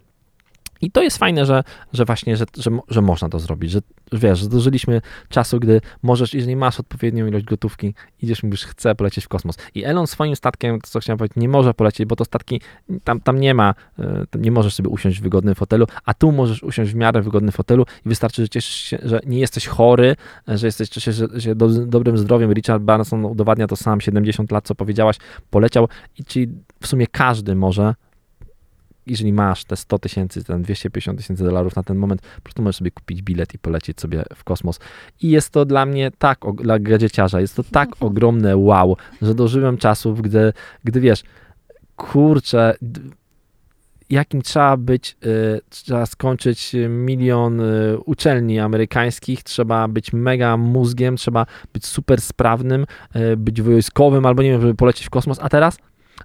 I 0.80 0.90
to 0.90 1.02
jest 1.02 1.18
fajne, 1.18 1.46
że, 1.46 1.64
że 1.92 2.04
właśnie, 2.04 2.36
że, 2.36 2.44
że, 2.56 2.70
że 2.88 3.02
można 3.02 3.28
to 3.28 3.38
zrobić, 3.38 3.70
że 3.70 3.80
wiesz, 4.12 4.38
że 4.38 4.48
dożyliśmy 4.48 5.00
czasu, 5.28 5.60
gdy 5.60 5.80
możesz, 6.02 6.34
jeżeli 6.34 6.56
masz 6.56 6.80
odpowiednią 6.80 7.26
ilość 7.26 7.44
gotówki, 7.44 7.94
idziesz 8.22 8.42
mówisz, 8.42 8.64
chcę 8.64 8.94
polecieć 8.94 9.24
w 9.24 9.28
kosmos. 9.28 9.56
I 9.74 9.84
Elon 9.84 10.06
swoim 10.06 10.36
statkiem, 10.36 10.78
co 10.82 11.00
chciałem 11.00 11.18
powiedzieć, 11.18 11.36
nie 11.36 11.48
może 11.48 11.74
polecieć, 11.74 12.06
bo 12.06 12.16
to 12.16 12.24
statki, 12.24 12.60
tam, 13.04 13.20
tam 13.20 13.40
nie 13.40 13.54
ma, 13.54 13.74
e, 13.98 14.24
tam 14.30 14.42
nie 14.42 14.50
możesz 14.50 14.74
sobie 14.74 14.88
usiąść 14.88 15.18
w 15.18 15.22
wygodnym 15.22 15.54
fotelu, 15.54 15.86
a 16.04 16.14
tu 16.14 16.32
możesz 16.32 16.62
usiąść 16.62 16.92
w 16.92 16.94
miarę 16.94 17.22
wygodnym 17.22 17.52
fotelu 17.52 17.84
i 18.06 18.08
wystarczy, 18.08 18.42
że 18.42 18.48
cieszysz 18.48 18.74
się, 18.74 18.98
że 19.02 19.20
nie 19.26 19.38
jesteś 19.38 19.66
chory, 19.66 20.16
że 20.48 20.66
jesteś 20.66 20.90
się, 20.90 21.12
się 21.38 21.54
do, 21.54 21.68
dobrym 21.68 22.18
zdrowiem. 22.18 22.52
Richard 22.52 22.82
Branson 22.82 23.24
udowadnia 23.24 23.66
to 23.66 23.76
sam, 23.76 24.00
70 24.00 24.50
lat, 24.50 24.66
co 24.66 24.74
powiedziałaś, 24.74 25.16
poleciał 25.50 25.88
i 26.18 26.24
czyli 26.24 26.48
w 26.80 26.86
sumie 26.86 27.06
każdy 27.06 27.54
może 27.54 27.94
jeżeli 29.06 29.32
masz 29.32 29.64
te 29.64 29.76
100 29.76 29.98
tysięcy, 29.98 30.44
ten 30.44 30.62
250 30.62 31.18
tysięcy 31.18 31.44
dolarów 31.44 31.76
na 31.76 31.82
ten 31.82 31.96
moment, 31.96 32.22
po 32.36 32.42
prostu 32.42 32.62
możesz 32.62 32.76
sobie 32.76 32.90
kupić 32.90 33.22
bilet 33.22 33.54
i 33.54 33.58
polecieć 33.58 34.00
sobie 34.00 34.24
w 34.34 34.44
kosmos. 34.44 34.80
I 35.22 35.30
jest 35.30 35.50
to 35.50 35.64
dla 35.64 35.86
mnie 35.86 36.10
tak, 36.18 36.38
dla 36.62 36.78
gadzieciarza, 36.78 37.40
jest 37.40 37.56
to 37.56 37.62
tak 37.62 37.88
ogromne 38.00 38.56
wow, 38.56 38.96
że 39.22 39.34
dożyłem 39.34 39.76
czasów, 39.78 40.22
gdy, 40.22 40.52
gdy 40.84 41.00
wiesz, 41.00 41.22
kurczę, 41.96 42.76
jakim 44.10 44.42
trzeba 44.42 44.76
być, 44.76 45.16
y, 45.26 45.60
trzeba 45.70 46.06
skończyć 46.06 46.72
milion 46.88 47.60
y, 47.60 47.98
uczelni 48.04 48.58
amerykańskich, 48.58 49.42
trzeba 49.42 49.88
być 49.88 50.12
mega 50.12 50.56
mózgiem, 50.56 51.16
trzeba 51.16 51.46
być 51.72 51.86
super 51.86 52.20
sprawnym, 52.20 52.86
y, 53.16 53.36
być 53.36 53.62
wojskowym 53.62 54.26
albo 54.26 54.42
nie 54.42 54.50
wiem, 54.50 54.60
żeby 54.60 54.74
polecieć 54.74 55.06
w 55.06 55.10
kosmos, 55.10 55.38
a 55.40 55.48
teraz 55.48 55.78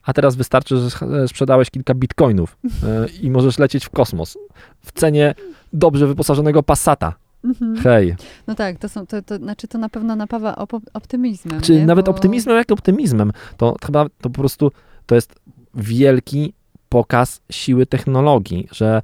a 0.03 0.13
teraz 0.13 0.35
wystarczy, 0.35 0.77
że 0.77 1.27
sprzedałeś 1.27 1.69
kilka 1.69 1.93
bitcoinów 1.93 2.57
e, 2.83 3.07
i 3.21 3.31
możesz 3.31 3.59
lecieć 3.59 3.85
w 3.85 3.89
kosmos 3.89 4.37
w 4.85 4.91
cenie 4.91 5.35
dobrze 5.73 6.07
wyposażonego 6.07 6.63
Passata. 6.63 7.13
Mhm. 7.43 7.77
Hej. 7.77 8.15
No 8.47 8.55
tak, 8.55 8.77
to, 8.77 8.89
są, 8.89 9.07
to, 9.07 9.21
to 9.21 9.37
znaczy 9.37 9.67
to 9.67 9.77
na 9.77 9.89
pewno 9.89 10.15
napawa 10.15 10.55
op 10.55 10.73
optymizmem. 10.93 11.61
Czy 11.61 11.75
nie? 11.75 11.85
nawet 11.85 12.05
Bo... 12.05 12.11
optymizmem, 12.11 12.57
jak 12.57 12.71
optymizmem. 12.71 13.31
To 13.57 13.75
chyba 13.85 14.05
to 14.05 14.29
po 14.29 14.41
prostu 14.41 14.71
to 15.05 15.15
jest 15.15 15.35
wielki 15.75 16.53
pokaz 16.89 17.41
siły 17.49 17.85
technologii, 17.85 18.67
że 18.71 19.01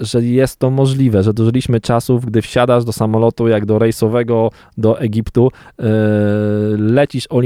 że 0.00 0.22
jest 0.22 0.58
to 0.58 0.70
możliwe, 0.70 1.22
że 1.22 1.34
dożyliśmy 1.34 1.80
czasów, 1.80 2.26
gdy 2.26 2.42
wsiadasz 2.42 2.84
do 2.84 2.92
samolotu 2.92 3.48
jak 3.48 3.66
do 3.66 3.78
rejsowego 3.78 4.50
do 4.78 5.00
Egiptu, 5.00 5.50
yy, 5.78 5.86
lecisz 6.78 7.26
all 7.30 7.42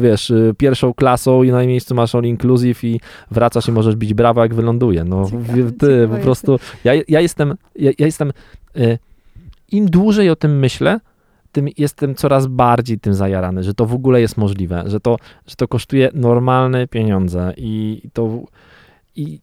wiesz, 0.00 0.30
e, 0.30 0.52
pierwszą 0.58 0.94
klasą 0.94 1.42
i 1.42 1.50
na 1.50 1.66
miejscu 1.66 1.94
masz 1.94 2.14
all 2.14 2.24
inclusive 2.24 2.84
i 2.84 3.00
wracasz 3.30 3.68
i 3.68 3.72
możesz 3.72 3.96
bić 3.96 4.14
brawa 4.14 4.42
jak 4.42 4.54
wyląduje. 4.54 5.04
No 5.04 5.24
ciekawe, 5.24 5.72
ty, 5.72 5.86
ciekawe 5.86 6.16
po 6.16 6.22
prostu, 6.22 6.58
ja, 6.84 6.92
ja 7.08 7.20
jestem, 7.20 7.54
ja, 7.76 7.90
ja 7.98 8.06
jestem, 8.06 8.32
yy, 8.74 8.98
im 9.72 9.86
dłużej 9.86 10.30
o 10.30 10.36
tym 10.36 10.58
myślę, 10.58 11.00
tym 11.52 11.68
jestem 11.76 12.14
coraz 12.14 12.46
bardziej 12.46 12.98
tym 12.98 13.14
zajarany, 13.14 13.62
że 13.62 13.74
to 13.74 13.86
w 13.86 13.94
ogóle 13.94 14.20
jest 14.20 14.36
możliwe, 14.36 14.84
że 14.86 15.00
to, 15.00 15.16
że 15.46 15.56
to 15.56 15.68
kosztuje 15.68 16.10
normalne 16.14 16.88
pieniądze 16.88 17.54
i 17.56 18.02
to 18.12 18.40
i 19.16 19.40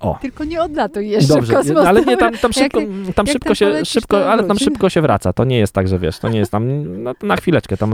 o. 0.00 0.18
Tylko 0.22 0.44
nie 0.44 0.62
odlatuj 0.62 1.08
jeszcze 1.08 1.34
Dobrze, 1.34 1.52
w 1.52 1.56
kosmos. 1.56 1.86
ale 1.86 2.04
nie, 2.04 2.16
tam, 2.16 2.32
tam 2.34 2.52
szybko, 2.52 2.80
jak, 2.80 3.14
tam 3.14 3.26
szybko 3.26 3.54
się, 3.54 3.84
szybko, 3.84 4.30
ale 4.30 4.44
tam 4.44 4.58
szybko 4.58 4.88
się 4.90 5.02
wraca. 5.02 5.32
To 5.32 5.44
nie 5.44 5.58
jest 5.58 5.72
tak, 5.72 5.88
że 5.88 5.98
wiesz, 5.98 6.18
to 6.18 6.28
nie 6.28 6.38
jest 6.38 6.52
tam 6.52 6.84
no, 7.02 7.14
na 7.22 7.36
chwileczkę, 7.36 7.76
tam, 7.76 7.92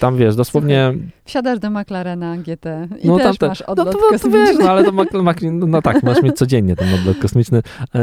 tam 0.00 0.16
wiesz, 0.16 0.36
dosłownie... 0.36 0.94
Wsiadasz 1.24 1.58
do 1.58 1.70
McLarena 1.70 2.36
GT 2.36 2.66
i 3.02 3.08
no, 3.08 3.18
też 3.18 3.38
tam, 3.38 3.48
masz 3.48 3.62
odlot 3.62 3.86
no, 3.86 3.92
to, 3.92 4.18
to, 4.18 4.30
wiesz, 4.30 4.56
no 4.58 4.70
ale 4.70 4.84
to 4.84 4.92
no, 4.92 5.66
no, 5.66 5.82
tak, 5.82 6.02
masz 6.02 6.22
mieć 6.22 6.36
codziennie 6.36 6.76
ten 6.76 6.94
odlot 6.94 7.18
kosmiczny. 7.18 7.62
Eee, 7.94 8.00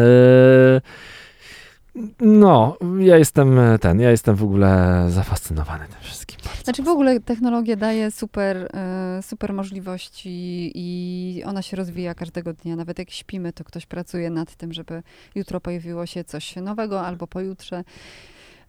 no, 2.20 2.78
ja 3.00 3.18
jestem 3.18 3.60
ten, 3.82 4.00
ja 4.00 4.12
jestem 4.12 4.36
w 4.36 4.44
ogóle 4.44 5.06
zafascynowany 5.10 5.88
tym 5.88 6.02
wszystkim. 6.02 6.40
Znaczy 6.64 6.84
w 6.84 6.88
ogóle 6.88 7.20
technologia 7.20 7.76
daje 7.76 8.12
super, 8.12 8.70
e, 8.74 9.20
super 9.22 9.54
możliwości 9.54 10.72
i 10.76 11.44
ona 11.46 11.62
się 11.62 11.78
rozwija 11.78 12.16
każdego 12.16 12.54
dnia. 12.54 12.76
Nawet 12.76 13.00
jak 13.00 13.12
śpimy, 13.12 13.54
to 13.54 13.64
ktoś 13.64 13.86
pracuje 13.86 14.30
nad 14.30 14.56
tym, 14.56 14.74
żeby 14.74 15.04
jutro 15.36 15.62
pojawiło 15.62 16.06
się 16.06 16.24
coś 16.24 16.56
nowego 16.56 17.02
albo 17.02 17.28
pojutrze. 17.28 17.84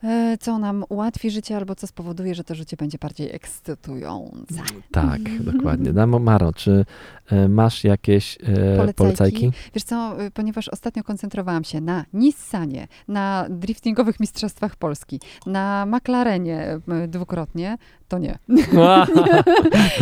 E, 0.04 0.36
co 0.40 0.58
nam 0.58 0.84
ułatwi 0.88 1.30
życie 1.30 1.56
albo 1.56 1.74
co 1.74 1.86
spowoduje, 1.86 2.34
że 2.34 2.44
to 2.44 2.54
życie 2.54 2.76
będzie 2.76 2.98
bardziej 2.98 3.34
ekscytujące. 3.34 4.62
Tak, 4.90 5.20
dokładnie. 5.52 5.92
Damo 5.92 6.18
Maro, 6.18 6.52
czy 6.52 6.84
e, 7.26 7.48
masz 7.48 7.84
jakieś 7.84 8.36
e, 8.36 8.38
polecajki? 8.76 8.94
polecajki? 8.94 9.50
Wiesz 9.74 9.84
co, 9.84 10.16
ponieważ 10.34 10.68
ostatnio 10.68 11.04
koncentrowałam 11.04 11.64
się 11.64 11.80
na 11.80 12.04
Nissanie, 12.12 12.88
na 13.08 13.46
driftingowych 13.50 14.20
mistrzostwach 14.20 14.76
Polski, 14.76 15.20
na 15.46 15.86
McLarenie 15.86 16.80
dwukrotnie, 17.08 17.78
to 18.08 18.18
nie. 18.18 18.38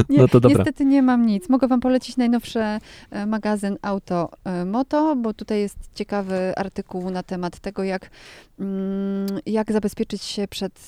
nie 0.08 0.18
no 0.18 0.28
to 0.28 0.40
dobra. 0.40 0.58
Niestety 0.58 0.84
nie 0.84 1.02
mam 1.02 1.26
nic. 1.26 1.48
Mogę 1.48 1.68
wam 1.68 1.80
polecić 1.80 2.16
najnowszy 2.16 2.60
magazyn 3.26 3.76
Auto 3.82 4.30
Moto, 4.66 5.16
bo 5.16 5.34
tutaj 5.34 5.60
jest 5.60 5.78
ciekawy 5.94 6.52
artykuł 6.56 7.10
na 7.10 7.22
temat 7.22 7.58
tego, 7.58 7.84
jak, 7.84 8.10
mm, 8.60 9.26
jak 9.46 9.72
zabezpieczyć 9.84 10.22
się 10.22 10.48
przed 10.48 10.80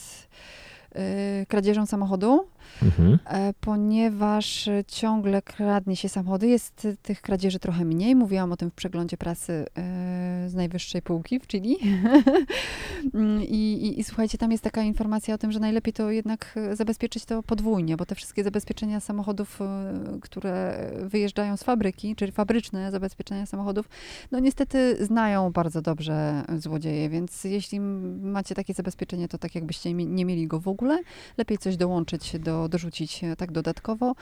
y, 1.42 1.46
kradzieżą 1.46 1.86
samochodu 1.86 2.48
mhm. 2.82 3.18
E, 3.26 3.52
ponieważ 3.60 4.68
ciągle 4.86 5.42
kradnie 5.42 5.96
się 5.96 6.08
samochody. 6.08 6.48
Jest 6.48 6.88
tych 7.02 7.20
kradzieży 7.20 7.58
trochę 7.58 7.84
mniej. 7.84 8.14
Mówiłam 8.16 8.52
o 8.52 8.56
tym 8.56 8.70
w 8.70 8.74
przeglądzie 8.74 9.16
prasy 9.16 9.52
e, 9.52 10.48
z 10.48 10.54
najwyższej 10.54 11.02
półki 11.02 11.40
w 11.40 11.46
Chile. 11.46 11.76
I, 13.48 13.72
i, 13.72 14.00
I, 14.00 14.04
słuchajcie, 14.04 14.38
tam 14.38 14.52
jest 14.52 14.64
taka 14.64 14.82
informacja 14.82 15.34
o 15.34 15.38
tym, 15.38 15.52
że 15.52 15.60
najlepiej 15.60 15.92
to 15.92 16.10
jednak 16.10 16.54
zabezpieczyć 16.72 17.24
to 17.24 17.42
podwójnie, 17.42 17.96
bo 17.96 18.06
te 18.06 18.14
wszystkie 18.14 18.44
zabezpieczenia 18.44 19.00
samochodów, 19.00 19.60
e, 19.60 20.18
które 20.20 20.86
wyjeżdżają 21.02 21.56
z 21.56 21.62
fabryki, 21.62 22.16
czyli 22.16 22.32
fabryczne 22.32 22.90
zabezpieczenia 22.90 23.46
samochodów, 23.46 23.88
no 24.32 24.38
niestety 24.38 25.06
znają 25.06 25.52
bardzo 25.52 25.82
dobrze 25.82 26.44
złodzieje, 26.58 27.08
więc 27.08 27.44
jeśli 27.44 27.80
macie 27.80 28.54
takie 28.54 28.74
zabezpieczenie, 28.74 29.28
to 29.28 29.38
tak 29.38 29.54
jakbyście 29.54 29.94
nie 29.94 30.24
mieli 30.24 30.46
go 30.46 30.60
w 30.60 30.68
ogóle, 30.68 30.98
lepiej 31.38 31.58
coś 31.58 31.76
dołączyć 31.76 32.38
do 32.38 32.55
dorzucić 32.68 33.24
e, 33.24 33.36
tak 33.36 33.52
dodatkowo. 33.52 34.14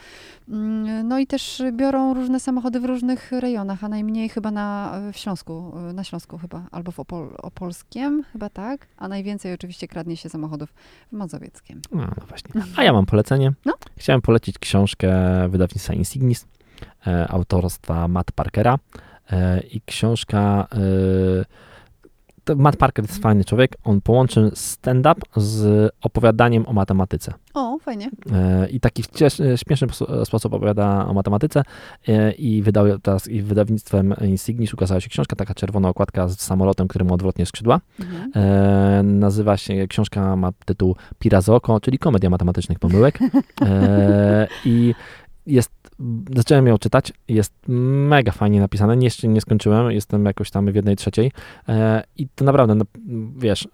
Mm, 0.49 1.07
no 1.07 1.19
i 1.19 1.27
też 1.27 1.63
biorą 1.71 2.13
różne 2.13 2.39
samochody 2.39 2.79
w 2.79 2.85
różnych 2.85 3.31
rejonach, 3.31 3.83
a 3.83 3.89
najmniej 3.89 4.29
chyba 4.29 4.51
na, 4.51 4.99
w 5.13 5.17
Śląsku, 5.17 5.73
e, 5.89 5.93
na 5.93 6.03
Śląsku 6.03 6.37
chyba, 6.37 6.63
albo 6.71 6.91
w 6.91 6.99
Opol, 6.99 7.29
Opolskiem, 7.37 8.23
chyba 8.33 8.49
tak, 8.49 8.87
a 8.97 9.07
najwięcej 9.07 9.53
oczywiście 9.53 9.87
kradnie 9.87 10.17
się 10.17 10.29
samochodów 10.29 10.73
w 11.11 11.15
Mazowieckiem. 11.15 11.81
No, 11.91 12.01
no 12.01 12.25
właśnie. 12.27 12.61
A 12.75 12.83
ja 12.83 12.93
mam 12.93 13.05
polecenie. 13.05 13.53
No? 13.65 13.73
Chciałem 13.97 14.21
polecić 14.21 14.59
książkę 14.59 15.09
wydawnictwa 15.49 15.93
Insignis, 15.93 16.47
e, 17.07 17.27
autorstwa 17.27 18.07
Matt 18.07 18.31
Parkera 18.31 18.79
e, 19.31 19.59
i 19.59 19.81
książka 19.81 20.67
e, 20.71 21.64
Matt 22.55 22.77
Parker 22.77 23.05
jest 23.05 23.21
fajny 23.21 23.45
człowiek. 23.45 23.77
On 23.83 24.01
połączył 24.01 24.51
stand-up 24.53 25.21
z 25.35 25.91
opowiadaniem 26.01 26.67
o 26.67 26.73
matematyce. 26.73 27.33
O, 27.53 27.79
fajnie. 27.79 28.09
E, 28.31 28.69
I 28.69 28.79
taki 28.79 29.03
śmieszny 29.55 29.87
sposób 30.23 30.53
opowiada 30.53 31.07
o 31.07 31.13
matematyce 31.13 31.63
e, 32.07 32.31
i 32.31 32.61
wydał 32.61 32.99
teraz 32.99 33.27
i 33.27 33.41
wydawnictwem 33.41 34.13
Insignis 34.21 34.73
ukazała 34.73 35.01
się 35.01 35.09
książka, 35.09 35.35
taka 35.35 35.53
czerwona 35.53 35.89
okładka 35.89 36.27
z 36.27 36.39
samolotem, 36.39 36.87
który 36.87 37.05
mu 37.05 37.13
odwrotnie 37.13 37.45
skrzydła. 37.45 37.81
Mhm. 37.99 38.31
E, 38.35 39.03
nazywa 39.03 39.57
się, 39.57 39.87
książka 39.87 40.35
ma 40.35 40.51
tytuł 40.65 40.95
Pirazoko, 41.19 41.79
czyli 41.79 41.99
komedia 41.99 42.29
matematycznych 42.29 42.79
pomyłek. 42.79 43.19
I 44.65 44.93
jest 45.47 45.74
zacząłem 46.35 46.67
ją 46.67 46.77
czytać, 46.77 47.13
jest 47.27 47.53
mega 47.67 48.31
fajnie 48.31 48.59
napisane, 48.59 48.97
nie, 48.97 49.09
nie 49.23 49.41
skończyłem, 49.41 49.91
jestem 49.91 50.25
jakoś 50.25 50.51
tam 50.51 50.71
w 50.71 50.75
jednej 50.75 50.95
trzeciej. 50.95 51.31
E, 51.69 52.03
i 52.17 52.27
to 52.35 52.45
naprawdę, 52.45 52.75
no, 52.75 52.85
wiesz, 53.37 53.67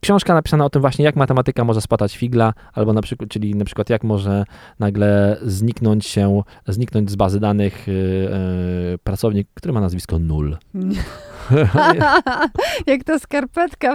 książka 0.00 0.34
napisana 0.34 0.64
o 0.64 0.70
tym 0.70 0.80
właśnie, 0.80 1.04
jak 1.04 1.16
matematyka 1.16 1.64
może 1.64 1.80
spatać 1.80 2.16
figla, 2.16 2.54
albo 2.72 2.92
na 2.92 3.02
przykład, 3.02 3.30
czyli 3.30 3.54
na 3.54 3.64
przykład 3.64 3.90
jak 3.90 4.04
może 4.04 4.44
nagle 4.78 5.36
zniknąć 5.42 6.06
się, 6.06 6.42
zniknąć 6.68 7.10
z 7.10 7.16
bazy 7.16 7.40
danych 7.40 7.86
yy, 7.86 7.94
yy, 7.94 8.98
pracownik, 8.98 9.48
który 9.54 9.72
ma 9.72 9.80
nazwisko 9.80 10.18
nul. 10.18 10.56
jak 12.86 13.04
to 13.04 13.18
skarpetka. 13.18 13.94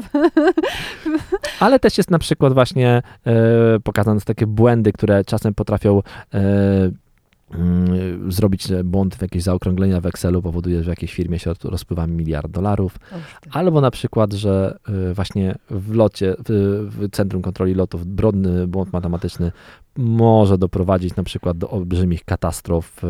Ale 1.59 1.79
też 1.79 1.97
jest 1.97 2.11
na 2.11 2.19
przykład 2.19 2.53
właśnie 2.53 3.01
yy, 3.25 3.33
pokazane 3.83 4.21
takie 4.21 4.47
błędy, 4.47 4.91
które 4.91 5.25
czasem 5.25 5.53
potrafią 5.53 6.01
Mm, 7.51 8.31
zrobić 8.31 8.67
błąd 8.83 9.15
w 9.15 9.21
jakieś 9.21 9.43
zaokrąglenia 9.43 10.01
w 10.01 10.05
Excelu 10.05 10.41
powoduje, 10.41 10.77
że 10.77 10.83
w 10.83 10.87
jakiejś 10.87 11.13
firmie 11.13 11.39
się 11.39 11.53
rozpływa 11.63 12.07
miliard 12.07 12.51
dolarów. 12.51 12.97
Albo 13.51 13.81
na 13.81 13.91
przykład, 13.91 14.33
że 14.33 14.77
y, 15.09 15.13
właśnie 15.13 15.55
w 15.69 15.95
locie, 15.95 16.35
w, 16.39 16.87
w 16.89 17.09
Centrum 17.11 17.41
Kontroli 17.41 17.73
Lotów, 17.73 18.05
brodny 18.05 18.67
błąd 18.67 18.93
matematyczny 18.93 19.51
może 19.97 20.57
doprowadzić 20.57 21.15
na 21.15 21.23
przykład 21.23 21.57
do 21.57 21.69
olbrzymich 21.69 22.25
katastrof. 22.25 23.03
e, 23.03 23.07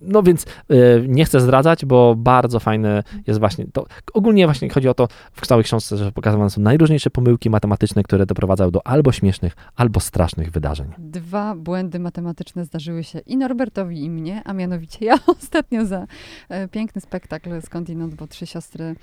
No 0.00 0.22
więc 0.22 0.46
e, 0.68 0.74
nie 1.08 1.24
chcę 1.24 1.40
zdradzać, 1.40 1.84
bo 1.84 2.14
bardzo 2.16 2.60
fajne 2.60 3.02
jest 3.26 3.40
właśnie 3.40 3.66
to. 3.72 3.86
Ogólnie 4.12 4.46
właśnie 4.46 4.70
chodzi 4.70 4.88
o 4.88 4.94
to 4.94 5.08
w 5.32 5.46
całej 5.46 5.64
książce, 5.64 5.96
że 5.96 6.12
pokazywane 6.12 6.50
są 6.50 6.60
najróżniejsze 6.60 7.10
pomyłki 7.10 7.50
matematyczne, 7.50 8.02
które 8.02 8.26
doprowadzają 8.26 8.70
do 8.70 8.86
albo 8.86 9.12
śmiesznych, 9.12 9.56
albo 9.76 10.00
strasznych 10.00 10.50
wydarzeń. 10.50 10.88
Dwa 10.98 11.54
błędy 11.54 11.98
matematyczne 11.98 12.64
zdarzyły 12.64 13.04
się 13.04 13.18
i 13.18 13.36
Norbertowi, 13.36 14.04
i 14.04 14.10
mnie, 14.10 14.42
a 14.44 14.52
mianowicie 14.52 15.04
ja 15.04 15.18
ostatnio 15.38 15.86
za 15.86 16.06
e, 16.48 16.68
piękny 16.68 17.00
spektakl 17.00 17.62
skądinąd, 17.62 18.14
bo 18.14 18.26
trzy 18.26 18.46
siostry 18.46 18.94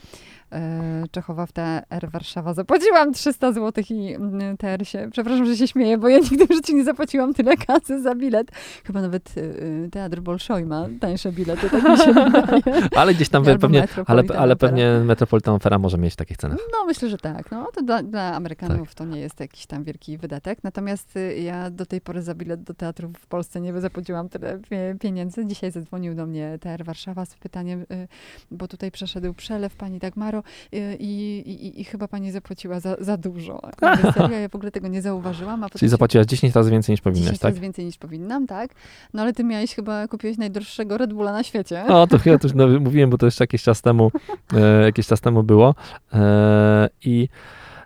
Czechowa 1.12 1.46
w 1.46 1.52
TR 1.52 2.10
Warszawa 2.12 2.54
zapłaciłam 2.54 3.14
300 3.14 3.52
zł 3.52 3.84
i 3.90 4.14
mm, 4.14 4.58
TR 4.58 4.88
się, 4.88 5.10
przepraszam, 5.12 5.46
że 5.46 5.58
się 5.58 5.68
śmieję, 5.68 5.98
bo 5.98 6.10
ja 6.10 6.20
nigdy 6.32 6.48
w 6.48 6.54
życiu 6.54 6.76
nie 6.76 6.84
zapłaciłam 6.84 7.34
tyle 7.34 7.58
kasy 7.58 8.02
za 8.02 8.16
bilet. 8.16 8.52
Chyba 8.86 9.02
nawet 9.02 9.36
e, 9.38 9.90
Teatr 9.90 10.20
Bolszoi 10.20 10.66
ma 10.66 10.88
tańsze 11.00 11.32
bilety, 11.32 11.70
tak 11.70 11.84
mi 11.90 11.98
się 11.98 12.14
wydaje. 12.32 12.90
Ale 12.96 13.14
gdzieś 13.14 13.30
tam 13.30 13.48
Albo 13.48 13.60
pewnie, 13.60 13.80
ale, 13.80 14.22
Metropolitan 14.22 14.38
ale 14.38 14.56
pewnie 14.56 15.02
Metropolitan 15.06 15.56
Opera 15.56 15.80
może 15.80 15.98
mieć 15.98 16.16
takich 16.16 16.38
cenach. 16.38 16.58
No, 16.72 16.86
myślę, 16.86 17.10
że 17.10 17.18
tak. 17.18 17.52
No, 17.52 17.68
to 17.76 17.82
dla, 17.82 18.04
dla 18.04 18.36
Amerykanów 18.36 18.88
Tak. 18.88 18.98
to 18.98 19.06
nie 19.06 19.20
jest 19.20 19.40
jakiś 19.40 19.66
tam 19.66 19.84
wielki 19.84 20.18
wydatek. 20.18 20.60
Natomiast 20.64 21.18
y, 21.18 21.40
ja 21.40 21.70
do 21.70 21.86
tej 21.86 22.02
pory 22.02 22.22
za 22.22 22.36
bilet 22.36 22.64
do 22.64 22.74
teatru 22.74 23.12
w 23.20 23.28
Polsce 23.28 23.62
nie 23.62 23.82
zapłaciłam 23.82 24.30
tyle 24.30 24.58
pie- 24.58 24.98
pieniędzy. 25.00 25.46
Dzisiaj 25.46 25.72
zadzwonił 25.72 26.16
do 26.16 26.26
mnie 26.26 26.58
TR 26.62 26.84
Warszawa 26.84 27.26
z 27.26 27.36
pytaniem, 27.36 27.82
y, 27.82 28.08
bo 28.52 28.68
tutaj 28.68 28.92
przeszedł 28.92 29.34
przelew 29.34 29.76
pani 29.76 30.00
Dagmaro 30.00 30.39
y, 30.74 30.98
i, 31.00 31.38
i, 31.46 31.82
i 31.82 31.84
chyba 31.84 32.08
pani 32.08 32.32
zapłaciła 32.32 32.80
za, 32.80 32.96
za 33.00 33.18
dużo. 33.18 33.62
Serio, 34.14 34.40
ja 34.40 34.50
w 34.50 34.56
ogóle 34.56 34.72
tego 34.72 34.88
nie 34.88 35.02
zauważyłam. 35.02 35.64
A 35.64 35.70
Czyli 35.70 35.90
zapłaciłaś 35.90 36.28
10 36.28 36.56
razy 36.56 36.72
więcej 36.72 36.94
niż 36.94 37.02
powinnaś, 37.02 37.24
10 37.24 37.40
tak? 37.40 37.50
razy 37.50 37.62
więcej 37.62 37.86
niż 37.86 37.98
powinnam, 37.98 38.48
tak? 38.48 38.72
No 39.14 39.22
ale 39.22 39.34
ty 39.34 39.44
miałeś 39.44 39.76
chyba, 39.76 40.08
kupiłeś 40.08 40.38
najdroższego 40.38 40.98
Red 40.98 41.14
Bulla 41.14 41.32
na 41.32 41.44
świecie. 41.44 41.86
O, 41.88 42.08
to 42.08 42.20
chyba 42.20 42.38
też 42.38 42.54
no, 42.54 42.68
mówiłem, 42.80 43.10
bo 43.10 43.18
to 43.18 43.26
jeszcze 43.26 43.44
jakiś 43.44 43.64
czas 43.64 43.82
temu, 43.82 44.12
e, 44.54 44.84
jakiś 44.84 45.08
czas 45.08 45.22
temu 45.22 45.44
było 45.44 45.76
e, 46.14 46.90
i 47.06 47.30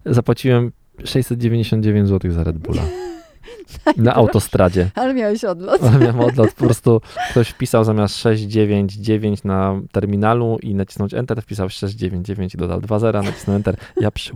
zapłaciłem 0.05 0.71
699 1.05 2.09
zł 2.09 2.31
za 2.31 2.43
Red 2.43 2.57
Bulla 2.57 2.81
na 3.97 4.13
autostradzie. 4.13 4.89
Ale 4.95 5.13
miałeś 5.13 5.43
odlot. 5.43 5.83
Ale 5.83 5.99
miałem 5.99 6.19
odlot, 6.19 6.53
po 6.53 6.65
prostu 6.65 7.01
ktoś 7.31 7.49
wpisał 7.49 7.83
zamiast 7.83 8.17
699 8.17 9.43
na 9.43 9.81
terminalu 9.91 10.57
i 10.61 10.75
nacisnąć 10.75 11.13
Enter, 11.13 11.41
wpisał 11.41 11.69
699 11.69 12.53
i 12.53 12.57
dodał 12.57 12.81
2 12.81 12.99
zera, 12.99 13.21
nacisnął 13.21 13.55
Enter. 13.55 13.75
Ja 14.01 14.11
przy, 14.11 14.33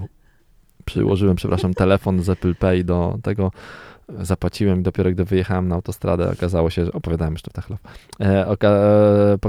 przyłożyłem, 0.85 1.35
przepraszam, 1.35 1.73
telefon 1.73 2.23
z 2.23 2.29
Apple 2.29 2.55
Pay 2.55 2.83
do 2.83 3.17
tego, 3.23 3.51
zapłaciłem 4.21 4.79
i 4.79 4.83
dopiero 4.83 5.11
gdy 5.11 5.25
wyjechałem 5.25 5.67
na 5.67 5.75
autostradę, 5.75 6.31
okazało 6.31 6.69
się, 6.69 6.85
że 6.85 6.91
opowiadałem 6.91 7.33
jeszcze 7.33 7.51
w 7.51 7.53
Techlow, 7.53 7.79
e, 8.19 8.47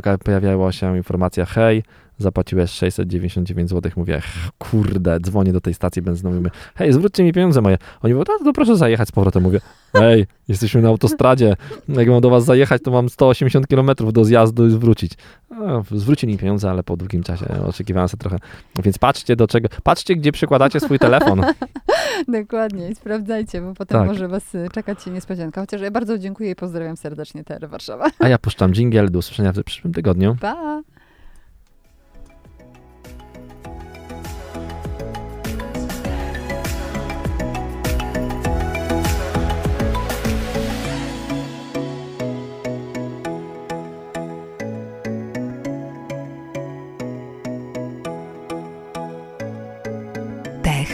e, 0.05 0.19
pojawiała 0.19 0.73
się 0.73 0.97
informacja, 0.97 1.45
hej, 1.45 1.83
zapłaciłeś 2.19 2.71
699 2.71 3.71
zł, 3.71 3.93
mówię, 3.97 4.21
"Ch, 4.21 4.51
kurde, 4.59 5.21
dzwonię 5.21 5.53
do 5.53 5.61
tej 5.61 5.75
stacji 5.75 6.03
benzynowej, 6.03 6.41
mówię, 6.41 6.51
hej, 6.75 6.93
zwróćcie 6.93 7.25
mi 7.25 7.33
pieniądze 7.33 7.61
moje. 7.61 7.79
Oni 8.03 8.15
mówią, 8.15 8.25
no 8.41 8.45
to 8.45 8.53
proszę 8.53 8.77
zajechać 8.77 9.09
z 9.09 9.13
powrotem, 9.13 9.43
mówię, 9.43 9.61
hej, 9.93 10.27
jesteśmy 10.49 10.83
na 10.83 10.89
autostradzie, 10.89 11.57
jak 11.89 12.09
mam 12.09 12.21
do 12.21 12.31
was 12.31 12.45
zajechać, 12.45 12.83
to 12.83 12.91
mam 12.91 13.09
180 13.09 13.67
km 13.67 13.91
do 14.13 14.25
zjazdu 14.25 14.67
i 14.67 14.71
zwrócić. 14.71 15.13
No, 15.51 15.85
zwrócili 15.93 16.33
mi 16.33 16.39
pieniądze, 16.39 16.71
ale 16.71 16.83
po 16.83 16.97
długim 16.97 17.23
czasie, 17.23 17.47
oczekiwałem 17.69 18.09
sobie 18.09 18.21
trochę, 18.21 18.39
więc 18.85 18.99
patrzcie 18.99 19.37
do 19.37 19.47
czego, 19.47 19.69
patrzcie, 19.83 20.17
gdzie 20.17 20.33
przykładacie 20.33 20.81
swój 20.81 20.99
telefon. 20.99 21.43
Dokładnie 22.29 22.89
i 22.91 22.95
sprawdzajcie, 22.95 23.61
bo 23.61 23.75
potem 23.75 23.99
Tak. 23.99 24.07
może 24.09 24.29
was 24.29 24.55
y, 24.55 24.69
czekać 24.73 25.03
się 25.03 25.11
niespodzianka. 25.11 25.61
Chociaż 25.61 25.81
ja 25.81 25.91
bardzo 25.91 26.19
dziękuję 26.19 26.51
i 26.51 26.55
pozdrawiam 26.55 26.97
serdecznie 26.97 27.45
TR 27.45 27.69
Warszawa. 27.69 28.11
A 28.19 28.29
ja 28.29 28.39
puszczam 28.39 28.73
dżingiel, 28.73 29.11
do 29.11 29.19
usłyszenia 29.19 29.53
w 29.53 29.63
przyszłym 29.65 29.93
tygodniu. 29.93 30.37
Pa! 30.41 30.83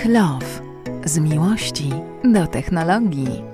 Tech 0.04 0.12
Love. 0.12 0.60
Z 1.04 1.18
miłości 1.18 1.90
do 2.24 2.46
technologii. 2.46 3.53